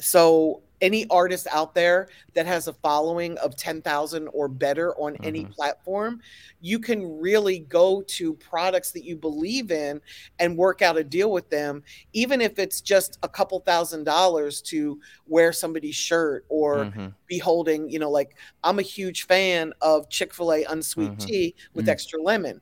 So 0.03 0.63
any 0.81 1.07
artist 1.09 1.47
out 1.49 1.73
there 1.75 2.09
that 2.33 2.45
has 2.45 2.67
a 2.67 2.73
following 2.73 3.37
of 3.37 3.55
10,000 3.55 4.27
or 4.33 4.49
better 4.49 4.93
on 4.97 5.17
any 5.23 5.45
Mhm. 5.45 5.53
platform, 5.55 6.19
you 6.59 6.77
can 6.79 7.19
really 7.19 7.59
go 7.59 8.01
to 8.01 8.33
products 8.35 8.91
that 8.91 9.05
you 9.05 9.15
believe 9.15 9.71
in 9.71 10.01
and 10.39 10.57
work 10.57 10.81
out 10.81 10.97
a 10.97 11.03
deal 11.03 11.31
with 11.31 11.49
them, 11.49 11.83
even 12.11 12.41
if 12.41 12.59
it's 12.59 12.81
just 12.81 13.17
a 13.23 13.29
couple 13.29 13.59
thousand 13.61 14.03
dollars 14.03 14.61
to 14.63 14.99
wear 15.25 15.53
somebody's 15.53 15.95
shirt 15.95 16.45
or 16.49 16.89
Mhm. 16.95 17.15
be 17.27 17.37
holding, 17.39 17.89
you 17.89 17.99
know, 17.99 18.11
like 18.11 18.37
I'm 18.63 18.79
a 18.79 18.83
huge 18.83 19.25
fan 19.27 19.71
of 19.81 20.09
Chick 20.09 20.33
fil 20.33 20.51
A 20.51 20.63
unsweet 20.65 21.17
Mhm. 21.17 21.17
tea 21.17 21.55
with 21.73 21.87
Mm. 21.87 21.89
extra 21.89 22.21
lemon. 22.21 22.61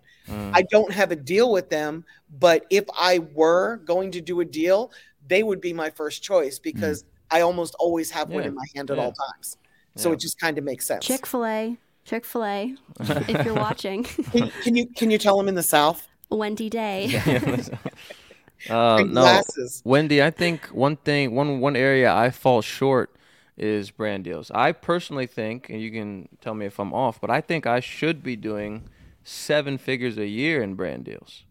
I 0.53 0.63
don't 0.63 0.91
have 0.93 1.11
a 1.11 1.15
deal 1.15 1.51
with 1.51 1.69
them, 1.69 2.05
but 2.29 2.65
if 2.69 2.85
I 2.97 3.19
were 3.19 3.77
going 3.77 4.11
to 4.11 4.21
do 4.21 4.41
a 4.41 4.45
deal, 4.45 4.91
they 5.25 5.43
would 5.43 5.61
be 5.61 5.73
my 5.73 5.89
first 5.89 6.23
choice 6.23 6.59
because 6.59 7.03
I 7.31 7.41
almost 7.41 7.75
always 7.79 8.11
have 8.11 8.29
one 8.29 8.43
Mm. 8.43 8.47
In 8.47 8.55
my 8.55 8.65
hand 8.75 8.91
at 8.91 8.97
yeah. 8.97 9.03
all 9.03 9.13
times. 9.13 9.57
So 9.95 10.09
Yeah. 10.09 10.13
it 10.13 10.19
just 10.19 10.39
kind 10.39 10.57
of 10.57 10.63
makes 10.63 10.85
sense. 10.85 11.05
Chick 11.05 11.25
fil 11.25 11.45
A. 11.45 11.77
Chick 12.05 12.25
fil 12.25 12.43
A. 12.45 12.75
if 12.99 13.45
you're 13.45 13.53
watching. 13.69 14.03
Can, 14.03 14.49
can 14.63 14.75
you 14.75 14.87
can 14.87 15.11
you 15.11 15.17
tell 15.17 15.37
them 15.37 15.47
in 15.47 15.55
the 15.55 15.63
South? 15.63 16.07
Wendy 16.29 16.69
Day. 16.69 17.09
Bring 18.67 19.13
no, 19.13 19.21
glasses. 19.21 19.81
Wendy, 19.83 20.21
I 20.21 20.29
think 20.31 20.67
one 20.67 20.95
thing, 20.97 21.33
one 21.35 21.59
one 21.59 21.75
area 21.75 22.13
I 22.13 22.29
fall 22.29 22.61
short 22.61 23.15
is 23.57 23.91
brand 23.91 24.23
deals. 24.23 24.51
I 24.51 24.71
personally 24.71 25.25
think, 25.27 25.69
and 25.69 25.81
you 25.81 25.91
can 25.91 26.29
tell 26.41 26.53
me 26.53 26.65
if 26.65 26.79
I'm 26.79 26.93
off, 26.93 27.19
but 27.19 27.29
I 27.29 27.41
think 27.41 27.65
I 27.67 27.79
should 27.79 28.23
be 28.23 28.35
doing 28.35 28.87
seven 29.23 29.77
figures 29.77 30.17
a 30.17 30.27
year 30.27 30.61
in 30.63 30.75
brand 30.75 31.05
deals. 31.05 31.43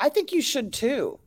I 0.00 0.08
think 0.08 0.32
you 0.32 0.40
should 0.42 0.72
too. 0.72 1.18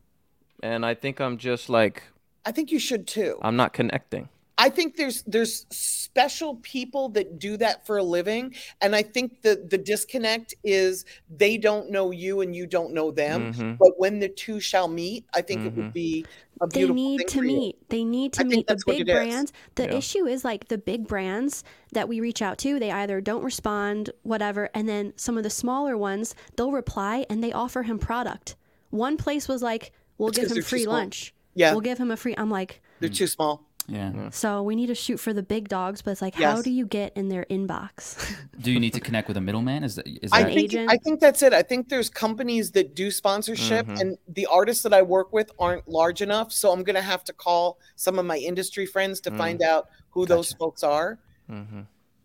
And 0.63 0.85
I 0.85 0.93
think 0.93 1.19
I'm 1.21 1.37
just 1.37 1.69
like 1.69 2.03
I 2.45 2.51
think 2.51 2.71
you 2.71 2.79
should 2.79 3.07
too. 3.07 3.37
I'm 3.41 3.55
not 3.55 3.73
connecting. 3.73 4.29
I 4.57 4.69
think 4.69 4.95
there's 4.95 5.21
there's 5.23 5.65
special 5.69 6.55
people 6.57 7.09
that 7.09 7.39
do 7.39 7.57
that 7.57 7.85
for 7.85 7.97
a 7.97 8.03
living, 8.03 8.55
and 8.79 8.95
I 8.95 9.01
think 9.03 9.41
the 9.41 9.65
the 9.69 9.77
disconnect 9.77 10.55
is 10.63 11.03
they 11.29 11.57
don't 11.57 11.89
know 11.91 12.11
you 12.11 12.39
and 12.39 12.55
you 12.55 12.65
don't 12.65 12.93
know 12.93 13.11
them. 13.11 13.51
Mhm. 13.53 13.77
But 13.77 13.99
when 13.99 14.19
the 14.19 14.29
two 14.29 14.61
shall 14.61 14.87
meet, 14.87 15.25
I 15.33 15.41
think 15.41 15.65
it 15.65 15.73
would 15.75 15.87
Mhm. 15.87 15.93
be 15.93 16.25
a 16.61 16.67
they 16.67 16.87
need 16.87 17.17
thing 17.17 17.27
to 17.27 17.37
for 17.39 17.43
you. 17.43 17.57
meet 17.57 17.89
they 17.89 18.05
need 18.05 18.31
to 18.33 18.41
I 18.41 18.43
meet 18.45 18.67
the 18.67 18.77
big 18.85 19.01
it 19.01 19.09
is. 19.09 19.13
brands 19.13 19.53
the 19.75 19.83
Yeah. 19.87 19.95
issue 19.95 20.25
is 20.25 20.45
like 20.45 20.69
the 20.69 20.77
big 20.77 21.05
brands 21.05 21.65
that 21.91 22.07
we 22.07 22.21
reach 22.21 22.41
out 22.41 22.57
to 22.59 22.79
they 22.79 22.91
either 22.91 23.19
don't 23.19 23.43
respond 23.43 24.11
whatever 24.23 24.69
and 24.73 24.87
then 24.87 25.11
some 25.17 25.35
of 25.37 25.43
the 25.43 25.49
smaller 25.49 25.97
ones 25.97 26.33
they'll 26.55 26.71
reply 26.71 27.25
and 27.29 27.43
they 27.43 27.51
offer 27.51 27.83
him 27.83 27.99
product 27.99 28.55
one 28.89 29.17
place 29.17 29.49
was 29.49 29.61
like 29.61 29.91
we'll 30.17 30.29
It's 30.29 30.37
give 30.37 30.43
'cause 30.45 30.51
him 30.51 30.55
they're 30.55 30.63
free 30.63 30.83
small. 30.83 30.93
lunch 30.93 31.33
Yeah, 31.55 31.71
we'll 31.71 31.81
give 31.81 31.97
him 31.97 32.11
a 32.11 32.17
free 32.17 32.35
i'm 32.37 32.49
like 32.49 32.81
they're 32.99 33.09
too 33.09 33.27
small. 33.27 33.63
Yeah. 33.87 34.29
so 34.31 34.63
we 34.63 34.75
need 34.75 34.87
to 34.87 34.95
shoot 34.95 35.17
for 35.19 35.31
the 35.31 35.43
big 35.43 35.69
dogs 35.69 36.01
but 36.01 36.09
it's 36.11 36.21
like 36.21 36.33
how 36.33 36.55
Yes. 36.55 36.63
do 36.63 36.71
you 36.71 36.87
get 36.87 37.15
in 37.15 37.29
their 37.29 37.45
inbox 37.51 38.35
Do 38.59 38.71
you 38.71 38.79
need 38.79 38.93
to 38.93 38.99
connect 38.99 39.27
with 39.27 39.37
a 39.37 39.41
middleman? 39.41 39.83
Is 39.83 39.95
that 39.97 40.07
is 40.07 40.31
I 40.33 40.41
that 40.41 40.47
An 40.49 40.53
think 40.55 40.63
agent? 40.73 40.89
I 40.91 40.97
think 40.97 41.19
that's 41.19 41.43
it. 41.43 41.53
I 41.53 41.61
think 41.61 41.89
there's 41.89 42.09
companies 42.09 42.71
that 42.71 42.95
do 42.95 43.11
sponsorship, 43.11 43.85
Mhm. 43.85 43.99
and 44.01 44.17
the 44.27 44.47
artists 44.47 44.81
that 44.83 44.93
I 44.93 45.03
work 45.03 45.31
with 45.33 45.51
aren't 45.59 45.87
large 45.87 46.21
enough. 46.23 46.51
So 46.51 46.71
I'm 46.71 46.83
gonna 46.83 47.01
have 47.13 47.23
to 47.25 47.33
call 47.33 47.77
some 47.95 48.17
of 48.17 48.25
my 48.25 48.37
industry 48.37 48.85
friends 48.87 49.19
to 49.21 49.29
Mm. 49.31 49.37
find 49.37 49.61
out 49.61 49.89
who 50.09 50.25
those 50.25 50.47
Gotcha. 50.49 50.57
folks 50.57 50.83
are. 50.83 51.19
hmm 51.47 51.81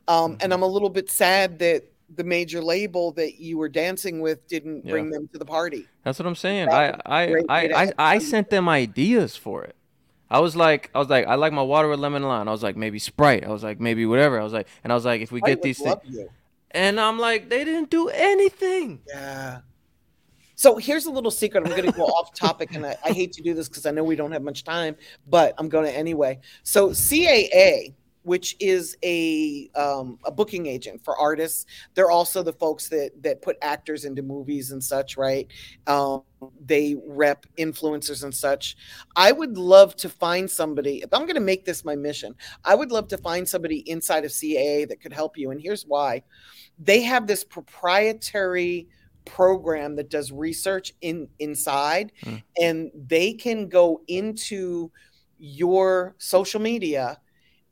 Um, 0.08 0.38
and 0.40 0.52
I'm 0.54 0.62
a 0.62 0.66
little 0.66 0.88
bit 0.88 1.10
sad 1.10 1.58
that 1.58 1.84
the 2.16 2.24
major 2.24 2.60
label 2.60 3.12
that 3.12 3.40
you 3.40 3.56
were 3.58 3.68
dancing 3.68 4.20
with 4.20 4.46
didn't 4.48 4.84
Yeah. 4.84 4.90
bring 4.90 5.10
them 5.10 5.28
to 5.32 5.38
the 5.38 5.44
party. 5.44 5.86
That's 6.04 6.18
what 6.18 6.26
I'm 6.26 6.34
saying. 6.34 6.68
That 6.68 7.00
I 7.06 7.22
I 7.22 7.26
great 7.26 7.44
I, 7.48 7.84
I, 7.84 7.92
I 7.98 8.18
sent 8.18 8.50
them 8.50 8.68
ideas 8.68 9.36
for 9.36 9.62
it. 9.64 9.76
I 10.32 10.38
was 10.38 10.54
like, 10.54 10.90
I 10.94 10.98
was 11.00 11.08
like, 11.08 11.26
I 11.26 11.34
like 11.34 11.52
my 11.52 11.62
water 11.62 11.88
with 11.88 11.98
lemon 11.98 12.22
lime. 12.22 12.48
I 12.48 12.52
was 12.52 12.62
like, 12.62 12.76
maybe 12.76 12.98
Sprite. 13.00 13.44
I 13.44 13.48
was 13.48 13.64
like, 13.64 13.80
maybe 13.80 14.06
whatever. 14.06 14.40
I 14.40 14.44
was 14.44 14.52
like, 14.52 14.68
and 14.84 14.92
I 14.92 14.94
was 14.94 15.04
like, 15.04 15.20
if 15.22 15.32
we 15.32 15.40
I 15.42 15.46
get 15.48 15.62
these 15.62 15.78
things, 15.80 15.96
you. 16.04 16.28
and 16.70 17.00
I'm 17.00 17.18
like, 17.18 17.48
they 17.48 17.64
didn't 17.64 17.90
do 17.90 18.08
anything. 18.10 19.00
Yeah. 19.08 19.60
So 20.54 20.76
here's 20.76 21.06
a 21.06 21.10
little 21.10 21.30
secret. 21.30 21.64
I'm 21.64 21.70
going 21.70 21.90
to 21.90 21.92
go 21.92 22.04
off 22.04 22.34
topic, 22.46 22.74
and 22.74 22.84
I, 22.86 22.94
I 23.04 23.12
hate 23.12 23.32
to 23.32 23.42
do 23.42 23.54
this 23.54 23.68
because 23.68 23.86
I 23.86 23.90
know 23.92 24.04
we 24.04 24.14
don't 24.14 24.30
have 24.30 24.42
much 24.42 24.62
time, 24.62 24.94
but 25.26 25.54
I'm 25.58 25.68
going 25.68 25.86
to 25.86 25.92
anyway. 25.96 26.38
So 26.64 26.90
CAA, 26.90 27.94
which 28.22 28.56
is 28.60 28.96
a 29.02 29.70
um, 29.74 30.18
a 30.24 30.30
booking 30.30 30.66
agent 30.66 31.02
for 31.02 31.16
artists, 31.16 31.66
they're 31.94 32.10
also 32.10 32.42
the 32.42 32.52
folks 32.52 32.88
that 32.88 33.10
that 33.22 33.42
put 33.42 33.56
actors 33.62 34.04
into 34.04 34.22
movies 34.22 34.72
and 34.72 34.82
such, 34.82 35.16
right? 35.16 35.46
Um, 35.86 36.22
they 36.64 36.96
rep 37.06 37.46
influencers 37.58 38.24
and 38.24 38.34
such. 38.34 38.76
I 39.16 39.32
would 39.32 39.56
love 39.56 39.96
to 39.96 40.08
find 40.08 40.50
somebody. 40.50 40.98
If 40.98 41.12
I'm 41.12 41.22
going 41.22 41.34
to 41.34 41.40
make 41.40 41.64
this 41.64 41.84
my 41.84 41.96
mission, 41.96 42.34
I 42.64 42.74
would 42.74 42.92
love 42.92 43.08
to 43.08 43.18
find 43.18 43.48
somebody 43.48 43.78
inside 43.90 44.24
of 44.24 44.30
CAA 44.30 44.88
that 44.88 45.00
could 45.00 45.12
help 45.12 45.36
you. 45.38 45.50
And 45.50 45.60
here's 45.60 45.84
why: 45.84 46.22
they 46.78 47.02
have 47.02 47.26
this 47.26 47.44
proprietary 47.44 48.88
program 49.26 49.96
that 49.96 50.10
does 50.10 50.32
research 50.32 50.94
in 51.02 51.28
inside 51.38 52.12
Hmm. 52.22 52.36
and 52.60 52.90
they 52.94 53.34
can 53.34 53.68
go 53.68 54.00
into 54.08 54.90
your 55.38 56.14
social 56.18 56.60
media 56.60 57.18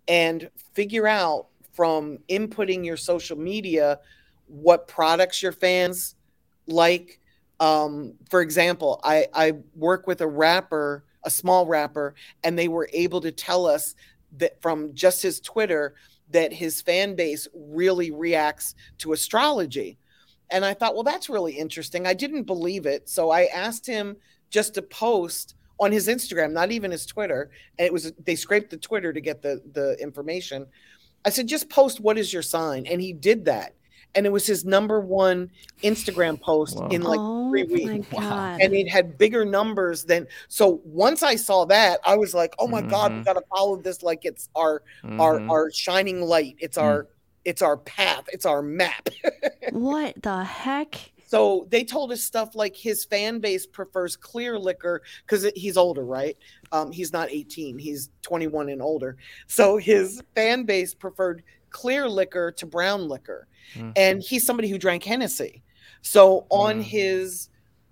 and 0.08 0.50
figure 0.74 1.06
out 1.06 1.46
from 1.72 2.18
inputting 2.28 2.84
your 2.84 2.96
social 2.96 3.38
media 3.38 4.00
what 4.46 4.88
products 4.88 5.42
your 5.42 5.52
fans 5.52 6.16
like 6.66 7.20
um, 7.60 8.14
for 8.30 8.40
example 8.40 9.00
I, 9.04 9.26
I 9.32 9.52
work 9.74 10.06
with 10.06 10.20
a 10.20 10.26
rapper 10.26 11.04
a 11.24 11.30
small 11.30 11.66
rapper 11.66 12.14
and 12.42 12.58
they 12.58 12.68
were 12.68 12.88
able 12.92 13.20
to 13.20 13.32
tell 13.32 13.66
us 13.66 13.94
that 14.38 14.60
from 14.62 14.94
just 14.94 15.22
his 15.22 15.40
twitter 15.40 15.94
that 16.30 16.52
his 16.52 16.80
fan 16.80 17.14
base 17.14 17.46
really 17.54 18.10
reacts 18.10 18.74
to 18.98 19.12
astrology 19.12 19.98
and 20.50 20.64
I 20.64 20.74
thought, 20.74 20.94
well, 20.94 21.04
that's 21.04 21.28
really 21.28 21.52
interesting. 21.52 22.06
I 22.06 22.14
didn't 22.14 22.44
believe 22.44 22.86
it. 22.86 23.08
So 23.08 23.30
I 23.30 23.44
asked 23.46 23.86
him 23.86 24.16
just 24.50 24.74
to 24.74 24.82
post 24.82 25.54
on 25.80 25.92
his 25.92 26.08
Instagram, 26.08 26.52
not 26.52 26.70
even 26.72 26.90
his 26.90 27.06
Twitter. 27.06 27.50
And 27.78 27.86
it 27.86 27.92
was 27.92 28.12
they 28.24 28.34
scraped 28.36 28.70
the 28.70 28.76
Twitter 28.76 29.12
to 29.12 29.20
get 29.20 29.42
the 29.42 29.62
the 29.72 29.96
information. 30.00 30.66
I 31.24 31.30
said, 31.30 31.46
just 31.48 31.68
post 31.68 32.00
what 32.00 32.16
is 32.18 32.32
your 32.32 32.42
sign? 32.42 32.86
And 32.86 33.00
he 33.00 33.12
did 33.12 33.44
that. 33.46 33.74
And 34.14 34.24
it 34.24 34.30
was 34.30 34.46
his 34.46 34.64
number 34.64 35.00
one 35.00 35.50
Instagram 35.82 36.40
post 36.40 36.76
Wow. 36.76 36.88
in 36.88 37.02
like 37.02 37.18
oh 37.20 37.50
three 37.50 37.64
weeks. 37.64 38.10
Wow. 38.12 38.20
god 38.20 38.60
and 38.62 38.72
it 38.74 38.88
had 38.88 39.18
bigger 39.18 39.44
numbers 39.44 40.04
than 40.04 40.26
so 40.48 40.80
once 40.84 41.22
I 41.22 41.36
saw 41.36 41.64
that, 41.66 42.00
I 42.06 42.16
was 42.16 42.32
like, 42.34 42.54
oh 42.58 42.66
my 42.66 42.80
God, 42.82 43.12
we 43.12 43.18
Mhm. 43.18 43.24
gotta 43.26 43.42
follow 43.54 43.76
this 43.76 44.02
like 44.02 44.24
it's 44.24 44.48
our 44.54 44.82
our 45.18 45.38
Mhm. 45.38 45.50
our 45.50 45.70
shining 45.70 46.22
light. 46.22 46.56
It's 46.58 46.78
our 46.78 47.06
it's 47.44 47.62
our 47.62 47.76
path, 47.76 48.24
it's 48.32 48.46
our 48.46 48.62
map. 48.62 49.08
what 49.72 50.22
the 50.22 50.42
heck 50.44 51.12
So 51.28 51.66
they 51.68 51.84
told 51.84 52.10
us 52.10 52.22
stuff 52.22 52.54
like 52.54 52.74
his 52.74 53.04
fan 53.04 53.38
base 53.38 53.66
prefers 53.66 54.16
clear 54.16 54.58
liquor 54.58 55.02
because 55.26 55.44
he's 55.54 55.76
older, 55.76 56.02
right? 56.06 56.38
Um, 56.72 56.90
he's 56.90 57.12
not 57.12 57.30
18, 57.30 57.78
he's 57.78 58.08
21 58.22 58.70
and 58.70 58.80
older. 58.80 59.18
So 59.46 59.76
his 59.76 60.22
fan 60.34 60.64
base 60.64 60.94
preferred 60.94 61.42
clear 61.68 62.08
liquor 62.08 62.50
to 62.52 62.64
brown 62.64 63.08
liquor. 63.08 63.46
Mhm. 63.74 63.92
And 63.94 64.22
he's 64.22 64.46
somebody 64.46 64.68
who 64.68 64.78
drank 64.78 65.04
Hennessy. 65.04 65.62
So 66.00 66.46
on 66.48 66.78
Mm. 66.80 66.82
his 66.84 67.48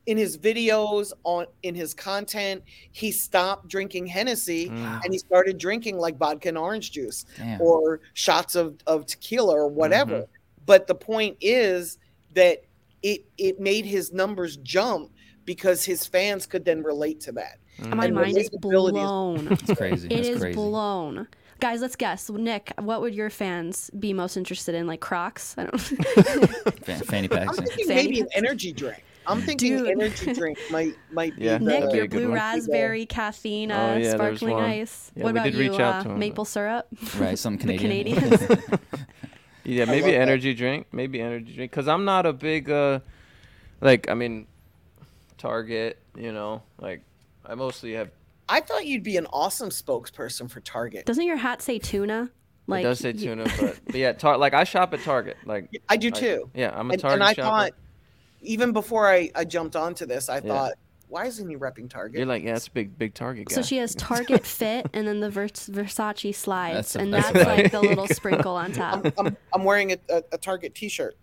in 0.06 0.16
his 0.16 0.38
videos 0.38 1.12
on 1.24 1.46
in 1.64 1.74
his 1.74 1.92
content 1.92 2.62
he 2.92 3.10
stopped 3.10 3.66
drinking 3.68 4.06
hennessy 4.06 4.68
Mm. 4.70 5.00
and 5.04 5.12
he 5.12 5.18
started 5.18 5.58
drinking 5.58 5.98
like 5.98 6.16
vodka 6.16 6.48
and 6.48 6.56
orange 6.56 6.92
juice 6.92 7.26
Damn. 7.36 7.60
or 7.60 8.00
shots 8.14 8.54
of, 8.54 8.76
of 8.86 9.04
tequila 9.04 9.52
or 9.52 9.68
whatever. 9.68 10.20
Mhm. 10.22 10.28
But 10.64 10.86
the 10.86 10.94
point 10.94 11.36
is 11.40 11.98
that 12.34 12.62
it 13.10 13.20
it 13.38 13.60
made 13.60 13.84
his 13.84 14.12
numbers 14.12 14.56
jump 14.58 15.10
because 15.44 15.84
his 15.84 16.06
fans 16.06 16.44
could 16.46 16.64
then 16.64 16.82
relate 16.82 17.20
to 17.20 17.32
that. 17.32 17.58
Mm. 17.80 17.94
my 17.94 18.04
And 18.06 18.14
mind 18.14 18.36
is 18.38 18.48
relatability 18.50 18.86
is- 18.88 18.92
blown 18.92 19.48
It's 19.52 19.74
crazy. 19.74 20.08
It 20.10 20.26
is 20.26 20.40
crazy. 20.40 20.54
blown. 20.56 21.28
Guys, 21.60 21.80
let's 21.80 21.96
guess. 21.96 22.28
Nick, 22.28 22.72
what 22.80 23.00
would 23.00 23.14
your 23.14 23.30
fans 23.30 23.90
be 23.98 24.12
most 24.12 24.36
interested 24.36 24.74
in? 24.74 24.86
Like 24.86 25.00
Crocs? 25.00 25.54
I 25.56 25.64
don't 25.64 25.78
Fan- 26.84 27.00
fanny 27.12 27.28
packs. 27.28 27.58
I'm 27.58 27.64
thinking 27.64 27.86
Fanny 27.86 28.02
maybe 28.04 28.20
an 28.20 28.28
energy 28.34 28.72
drink. 28.72 29.02
I'm 29.28 29.40
thinking 29.42 29.78
Dude. 29.78 29.88
energy 29.88 30.32
drink 30.34 30.58
might 30.70 30.94
might 31.10 31.34
be 31.36 31.44
Yeah. 31.46 31.58
Nick, 31.58 31.68
That'd 31.80 31.90
be 31.90 31.96
your 31.96 32.04
a 32.04 32.08
good 32.08 32.16
blue 32.18 32.28
one. 32.28 32.34
raspberry 32.36 33.06
caffeine, 33.06 33.72
Oh, 33.72 33.74
uh, 33.94 33.96
yeah, 33.96 34.12
sparkling 34.14 34.54
ice. 34.56 35.10
Yeah, 35.16 35.24
what 35.24 35.30
about 35.30 35.52
you? 35.52 35.74
uh, 35.74 36.04
maple 36.16 36.44
syrup? 36.44 36.86
Right, 37.18 37.38
some 37.38 37.56
Canadian. 37.58 38.14
Canadians. 38.16 38.40
Yeah, 39.66 39.84
maybe 39.84 40.02
love 40.02 40.10
that. 40.12 40.20
energy 40.20 40.54
drink. 40.54 40.86
Maybe 40.92 41.20
energy 41.20 41.54
drink. 41.54 41.72
Cause 41.72 41.88
I'm 41.88 42.04
not 42.04 42.24
a 42.26 42.32
big, 42.32 42.70
uh, 42.70 43.00
like 43.80 44.08
I 44.08 44.14
mean, 44.14 44.46
Target. 45.38 45.98
You 46.16 46.32
know, 46.32 46.62
like 46.78 47.02
I 47.44 47.54
mostly 47.54 47.92
have. 47.94 48.10
I 48.48 48.60
thought 48.60 48.86
you'd 48.86 49.02
be 49.02 49.16
an 49.16 49.26
awesome 49.32 49.70
spokesperson 49.70 50.48
for 50.48 50.60
Target. 50.60 51.04
Doesn't 51.04 51.24
your 51.26 51.36
hat 51.36 51.60
say 51.62 51.78
tuna? 51.78 52.30
it 52.68 52.82
does 52.82 52.98
say 53.00 53.12
y- 53.12 53.18
tuna, 53.18 53.44
but, 53.60 53.78
but 53.86 53.94
yeah, 53.96 54.12
tar- 54.12 54.38
like 54.38 54.54
I 54.54 54.64
shop 54.64 54.92
at 54.94 55.00
Target. 55.02 55.36
Like 55.44 55.68
I 55.88 55.96
do 55.96 56.08
I- 56.08 56.10
too. 56.10 56.50
yeah, 56.54 56.72
I'm 56.78 56.90
a 56.90 56.94
And, 56.94 57.02
Target 57.02 57.14
and 57.14 57.22
I 57.24 57.32
shopper. 57.32 57.42
thought 57.48 57.72
even 58.42 58.72
before 58.72 59.08
I, 59.08 59.30
I 59.34 59.44
jumped 59.44 59.74
onto 59.76 60.06
this, 60.06 60.28
I 60.28 60.36
Yeah. 60.36 60.40
thought, 60.42 60.72
why 61.08 61.26
isn't 61.26 61.48
he 61.48 61.56
repping 61.56 61.88
Target? 61.88 62.18
You're 62.18 62.26
like, 62.26 62.42
yeah, 62.42 62.52
that's 62.54 62.66
a 62.66 62.70
big, 62.72 62.98
big 62.98 63.14
Target 63.14 63.46
guy. 63.48 63.54
So 63.54 63.62
she 63.62 63.76
has 63.78 63.94
Target 63.98 64.44
Fit 64.44 64.86
and 64.92 65.06
then 65.06 65.20
the 65.20 65.30
Vers- 65.30 65.68
Versace 65.68 66.34
slides, 66.34 66.74
That's 66.76 66.96
a- 66.96 66.98
and 67.00 67.14
that's 67.14 67.30
that's 67.30 67.46
like 67.46 67.70
the 67.72 67.80
little 67.80 68.06
sprinkle 68.08 68.54
on 68.54 68.72
top. 68.72 69.04
I'm, 69.18 69.26
I'm, 69.26 69.36
I'm 69.54 69.64
wearing 69.64 69.92
a, 69.92 69.98
a, 70.10 70.22
a 70.32 70.38
Target 70.38 70.74
T-shirt. 70.74 71.16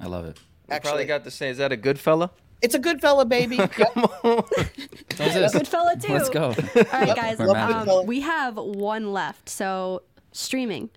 I 0.00 0.06
love 0.06 0.24
it. 0.24 0.38
You 0.68 0.74
actually. 0.74 0.88
probably 0.88 1.04
got 1.06 1.24
to 1.24 1.30
say, 1.30 1.48
is 1.50 1.58
that 1.58 1.72
a 1.72 1.76
good 1.76 1.98
fella? 1.98 2.30
It's 2.60 2.74
a 2.74 2.78
good 2.78 3.00
fella, 3.00 3.24
baby. 3.24 3.56
Come 3.68 4.04
on. 4.24 4.44
So 4.52 5.24
this. 5.24 5.52
Good 5.52 5.68
fella 5.68 5.96
too. 5.96 6.12
Let's 6.12 6.28
go. 6.28 6.46
All 6.46 6.84
right, 6.92 7.14
guys. 7.16 7.38
We're. 7.38 7.56
Um, 7.56 8.06
we 8.06 8.20
have 8.22 8.56
one 8.56 9.12
left. 9.12 9.48
So 9.48 10.02
streaming, 10.32 10.90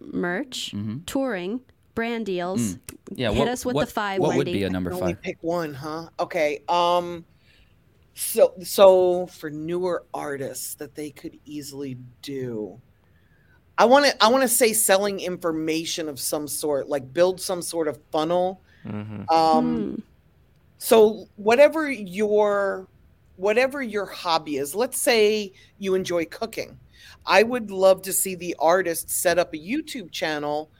merch, 0.00 0.74
touring, 1.06 1.60
brand 1.94 2.26
deals. 2.26 2.78
Yeah, 3.14 3.30
Hit 3.30 3.38
what, 3.38 3.48
us 3.48 3.64
with 3.64 3.76
what, 3.76 3.86
the 3.86 3.92
five, 3.92 4.20
What 4.20 4.30
would 4.30 4.46
Wendy. 4.46 4.54
be 4.54 4.64
a 4.64 4.70
number 4.70 4.90
can 4.90 5.00
only 5.00 5.14
five? 5.14 5.22
pick 5.22 5.38
one, 5.40 5.72
huh? 5.74 6.08
Okay. 6.18 6.60
Um. 6.68 7.24
So 8.14 8.54
so 8.62 9.26
for 9.26 9.50
newer 9.50 10.04
artists 10.12 10.74
that 10.74 10.94
they 10.94 11.10
could 11.10 11.38
easily 11.44 11.98
do. 12.20 12.80
I 13.78 13.86
want 13.86 14.06
to 14.06 14.22
I 14.22 14.28
want 14.28 14.42
to 14.42 14.48
say 14.48 14.72
selling 14.72 15.20
information 15.20 16.08
of 16.08 16.20
some 16.20 16.46
sort, 16.46 16.88
like 16.88 17.12
build 17.12 17.40
some 17.40 17.62
sort 17.62 17.88
of 17.88 17.98
funnel. 18.10 18.62
hmm 18.84 19.22
Um. 19.32 19.76
Hmm. 19.76 19.94
So 20.78 21.28
whatever 21.36 21.90
your 21.90 22.88
whatever 23.36 23.82
your 23.82 24.06
hobby 24.06 24.56
is. 24.56 24.74
Let's 24.74 24.98
say 25.00 25.52
you 25.78 25.94
enjoy 25.94 26.26
cooking. 26.26 26.78
I 27.26 27.42
would 27.42 27.70
love 27.70 28.02
to 28.02 28.12
see 28.12 28.34
the 28.34 28.56
artist 28.58 29.10
set 29.10 29.38
up 29.38 29.54
a 29.54 29.58
YouTube 29.58 30.10
channel 30.10 30.70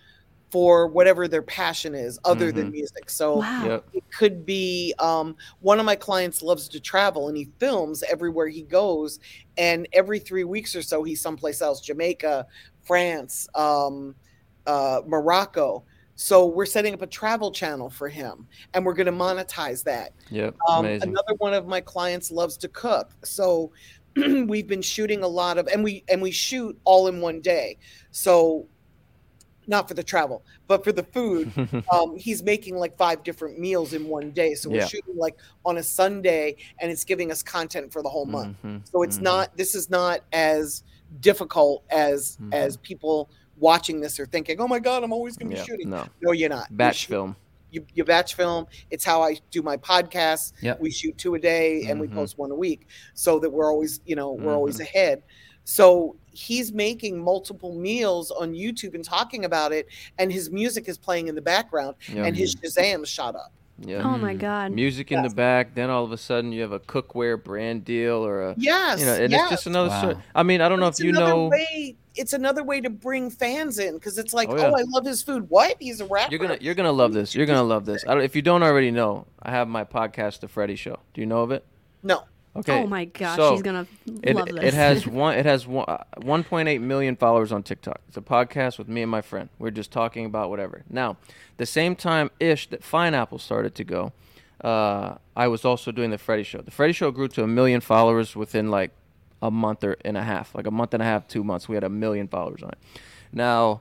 for 0.52 0.86
whatever 0.86 1.26
their 1.26 1.42
passion 1.42 1.94
is 1.94 2.18
other 2.24 2.52
than 2.52 2.68
Mhm. 2.68 2.72
music. 2.72 3.08
So 3.10 3.38
Wow. 3.38 3.64
Yep. 3.64 3.84
it 3.94 4.04
could 4.18 4.44
be 4.46 4.94
um, 4.98 5.34
one 5.60 5.80
of 5.80 5.86
my 5.86 5.96
clients 5.96 6.42
loves 6.42 6.68
to 6.68 6.80
travel 6.80 7.28
and 7.28 7.36
he 7.38 7.48
films 7.58 8.02
everywhere 8.02 8.48
he 8.48 8.62
goes 8.62 9.18
and 9.56 9.88
every 9.94 10.18
three 10.18 10.44
weeks 10.44 10.76
or 10.76 10.82
so 10.82 11.02
he's 11.04 11.22
someplace 11.22 11.62
else 11.62 11.80
jamaica 11.80 12.46
france 12.82 13.46
um, 13.54 14.14
uh, 14.66 15.00
morocco 15.06 15.84
so 16.14 16.46
we're 16.46 16.66
setting 16.66 16.92
up 16.92 17.00
a 17.02 17.06
travel 17.06 17.50
channel 17.50 17.88
for 17.88 18.08
him 18.08 18.46
and 18.74 18.84
we're 18.84 18.92
going 18.94 19.06
to 19.06 19.12
monetize 19.12 19.82
that 19.84 20.12
Yep. 20.30 20.54
um, 20.68 20.84
Amazing. 20.84 21.08
another 21.08 21.34
one 21.38 21.54
of 21.54 21.66
my 21.66 21.80
clients 21.80 22.30
loves 22.30 22.56
to 22.58 22.68
cook 22.68 23.14
so 23.24 23.72
we've 24.16 24.66
been 24.68 24.82
shooting 24.82 25.22
a 25.22 25.28
lot 25.28 25.56
of 25.58 25.66
and 25.68 25.82
we 25.82 26.04
and 26.10 26.20
we 26.20 26.30
shoot 26.30 26.78
all 26.84 27.08
in 27.08 27.20
one 27.22 27.40
day 27.40 27.78
so 28.10 28.68
not 29.66 29.86
for 29.88 29.94
the 29.94 30.02
travel 30.02 30.42
but 30.66 30.82
for 30.84 30.92
the 30.92 31.02
food 31.02 31.52
um, 31.92 32.16
he's 32.16 32.42
making 32.42 32.76
like 32.76 32.96
five 32.96 33.22
different 33.22 33.58
meals 33.58 33.92
in 33.92 34.06
one 34.08 34.30
day. 34.30 34.54
So 34.54 34.70
we're 34.70 34.76
Yeah. 34.78 34.86
shooting 34.86 35.16
like 35.16 35.36
on 35.64 35.78
a 35.78 35.82
Sunday, 35.82 36.56
and 36.80 36.90
it's 36.90 37.04
giving 37.04 37.30
us 37.30 37.42
content 37.42 37.92
for 37.92 38.02
the 38.02 38.08
whole 38.08 38.26
month. 38.26 38.56
Mhm, 38.64 38.80
So 38.90 39.02
it's 39.02 39.18
mhm. 39.18 39.22
not. 39.22 39.56
This 39.56 39.74
is 39.74 39.88
not 39.90 40.20
as 40.32 40.82
difficult 41.20 41.84
as 41.90 42.38
Mhm. 42.40 42.54
as 42.54 42.76
people 42.78 43.28
watching 43.58 44.00
this 44.00 44.18
are 44.18 44.26
thinking. 44.26 44.60
Oh 44.60 44.66
my 44.68 44.78
god, 44.78 45.04
I'm 45.04 45.12
always 45.12 45.36
going 45.36 45.50
to 45.50 45.54
be 45.54 45.58
Yeah, 45.58 45.64
shooting. 45.66 45.90
no. 45.90 46.08
No, 46.22 46.32
you're 46.32 46.48
not. 46.48 46.74
Batch 46.76 47.06
film. 47.06 47.36
You, 47.70 47.86
you 47.94 48.04
batch 48.04 48.34
film. 48.34 48.66
It's 48.90 49.04
how 49.04 49.22
I 49.22 49.38
do 49.50 49.62
my 49.62 49.76
podcasts. 49.76 50.52
Yep. 50.62 50.80
We 50.80 50.90
shoot 50.90 51.16
two 51.18 51.34
a 51.34 51.38
day, 51.38 51.84
and 51.84 52.00
we 52.00 52.06
Mhm. 52.08 52.14
post 52.14 52.38
one 52.38 52.50
a 52.50 52.54
week, 52.54 52.86
so 53.14 53.38
that 53.38 53.50
we're 53.50 53.70
always, 53.70 54.00
you 54.04 54.16
know, 54.16 54.32
we're 54.32 54.54
always 54.54 54.78
Mhm. 54.78 54.82
ahead. 54.82 55.22
So 55.64 56.16
he's 56.32 56.72
making 56.72 57.22
multiple 57.22 57.74
meals 57.74 58.30
on 58.30 58.52
YouTube 58.54 58.94
and 58.94 59.04
talking 59.04 59.44
about 59.44 59.72
it, 59.72 59.86
and 60.18 60.32
his 60.32 60.50
music 60.50 60.88
is 60.88 60.96
playing 60.98 61.28
in 61.28 61.34
the 61.34 61.42
background, 61.42 61.96
Yeah. 62.12 62.24
and 62.24 62.36
his 62.36 62.54
Shazam 62.56 63.06
shot 63.06 63.34
up. 63.36 63.52
yeah. 63.78 64.02
Oh 64.04 64.16
my. 64.16 64.34
God. 64.34 64.72
Music 64.72 65.12
in 65.12 65.22
the 65.22 65.30
back, 65.30 65.74
then 65.74 65.90
all 65.90 66.04
of 66.04 66.12
a 66.12 66.16
sudden 66.16 66.52
you 66.52 66.62
have 66.62 66.72
a 66.72 66.80
cookware 66.80 67.42
brand 67.42 67.84
deal 67.84 68.24
or 68.24 68.42
a 68.50 68.54
Yes, 68.56 69.00
you 69.00 69.06
know, 69.06 69.14
and 69.14 69.30
yes. 69.32 69.42
it's 69.42 69.50
just 69.50 69.66
another 69.66 69.90
sort. 70.00 70.16
Wow. 70.16 70.22
I 70.36 70.42
mean, 70.42 70.60
I 70.60 70.68
don't 70.68 70.78
know 70.80 70.86
It's 70.88 71.00
if 71.00 71.06
you 71.06 71.12
know. 71.12 71.48
way. 71.48 71.96
It's 72.14 72.32
another 72.34 72.62
way 72.62 72.80
to 72.80 72.90
bring 72.90 73.30
fans 73.30 73.78
in 73.78 73.94
because 73.94 74.18
it's 74.18 74.34
like, 74.34 74.48
Oh, 74.50 74.56
oh. 74.56 74.74
I 74.76 74.82
love 74.88 75.04
his 75.06 75.22
food. 75.22 75.48
What? 75.48 75.76
He's 75.80 76.00
a 76.00 76.06
rapper. 76.06 76.30
You're 76.30 76.40
gonna 76.40 76.58
you're 76.60 76.74
gonna 76.74 76.92
love 76.92 77.12
this. 77.14 77.34
You're 77.34 77.46
gonna 77.46 77.62
love 77.62 77.84
this. 77.86 78.04
I 78.06 78.14
don't, 78.14 78.22
if 78.22 78.36
you 78.36 78.42
don't 78.42 78.62
already 78.62 78.90
know, 78.90 79.26
I 79.42 79.50
have 79.50 79.66
my 79.68 79.84
podcast, 79.84 80.40
The 80.40 80.48
Freddie 80.48 80.76
Show. 80.76 80.98
Do 81.14 81.20
you 81.20 81.26
know 81.26 81.42
of 81.42 81.50
it? 81.52 81.64
no. 82.02 82.22
Okay. 82.54 82.82
Oh 82.82 82.86
my 82.86 83.06
gosh, 83.06 83.36
so 83.36 83.54
she's 83.54 83.62
gonna 83.62 83.86
It, 84.22 84.36
love 84.36 84.46
this. 84.48 84.62
it 84.62 84.74
has 84.74 85.06
one. 85.24 85.38
It 85.38 85.46
has 85.46 85.66
one, 85.66 85.86
uh, 85.88 86.04
1.8 86.18 86.80
million 86.82 87.16
followers 87.16 87.50
on 87.50 87.62
TikTok. 87.62 88.00
It's 88.08 88.16
a 88.18 88.20
podcast 88.20 88.78
with 88.78 88.88
me 88.88 89.00
and 89.02 89.10
my 89.10 89.22
friend. 89.22 89.48
We're 89.58 89.70
just 89.70 89.90
talking 89.90 90.26
about 90.26 90.50
whatever. 90.50 90.82
Now, 90.90 91.16
the 91.56 91.64
same 91.64 91.96
time 91.96 92.30
ish 92.38 92.68
that 92.68 92.82
Pineapple 92.82 93.38
started 93.38 93.74
to 93.76 93.84
go, 93.84 94.12
uh, 94.62 95.14
I 95.34 95.48
was 95.48 95.64
also 95.64 95.92
doing 95.92 96.10
the 96.10 96.18
Freddie 96.18 96.42
Show. 96.42 96.60
The 96.60 96.70
Freddie 96.70 96.92
Show 96.92 97.10
grew 97.10 97.28
to 97.28 97.42
a 97.42 97.46
million 97.46 97.80
followers 97.80 98.36
within 98.36 98.70
like 98.70 98.90
a 99.40 99.50
month 99.50 99.82
or 99.82 99.96
and 100.04 100.18
a 100.18 100.22
half, 100.22 100.54
like 100.54 100.66
a 100.66 100.70
month 100.70 100.92
and 100.92 101.02
a 101.02 101.06
half, 101.06 101.26
two 101.26 101.42
months. 101.42 101.70
We 101.70 101.76
had 101.76 101.84
a 101.84 101.88
million 101.88 102.28
followers 102.28 102.62
on 102.62 102.68
it. 102.68 102.78
Now, 103.32 103.80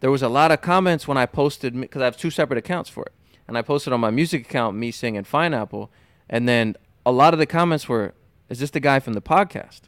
there 0.00 0.10
was 0.10 0.22
a 0.22 0.28
lot 0.28 0.50
of 0.50 0.60
comments 0.60 1.06
when 1.06 1.16
I 1.16 1.26
posted 1.26 1.80
because 1.80 2.02
I 2.02 2.06
have 2.06 2.16
two 2.16 2.30
separate 2.30 2.58
accounts 2.58 2.90
for 2.90 3.04
it, 3.04 3.12
and 3.46 3.56
I 3.56 3.62
posted 3.62 3.92
on 3.92 4.00
my 4.00 4.10
music 4.10 4.42
account 4.46 4.76
me 4.76 4.90
singing 4.90 5.22
Pineapple, 5.22 5.90
and 6.28 6.48
then 6.48 6.76
a 7.06 7.12
lot 7.12 7.32
of 7.34 7.38
the 7.38 7.46
comments 7.46 7.88
were, 7.88 8.14
"Is 8.48 8.58
this 8.60 8.70
the 8.70 8.80
guy 8.80 9.00
from 9.00 9.12
the 9.14 9.22
podcast? 9.22 9.82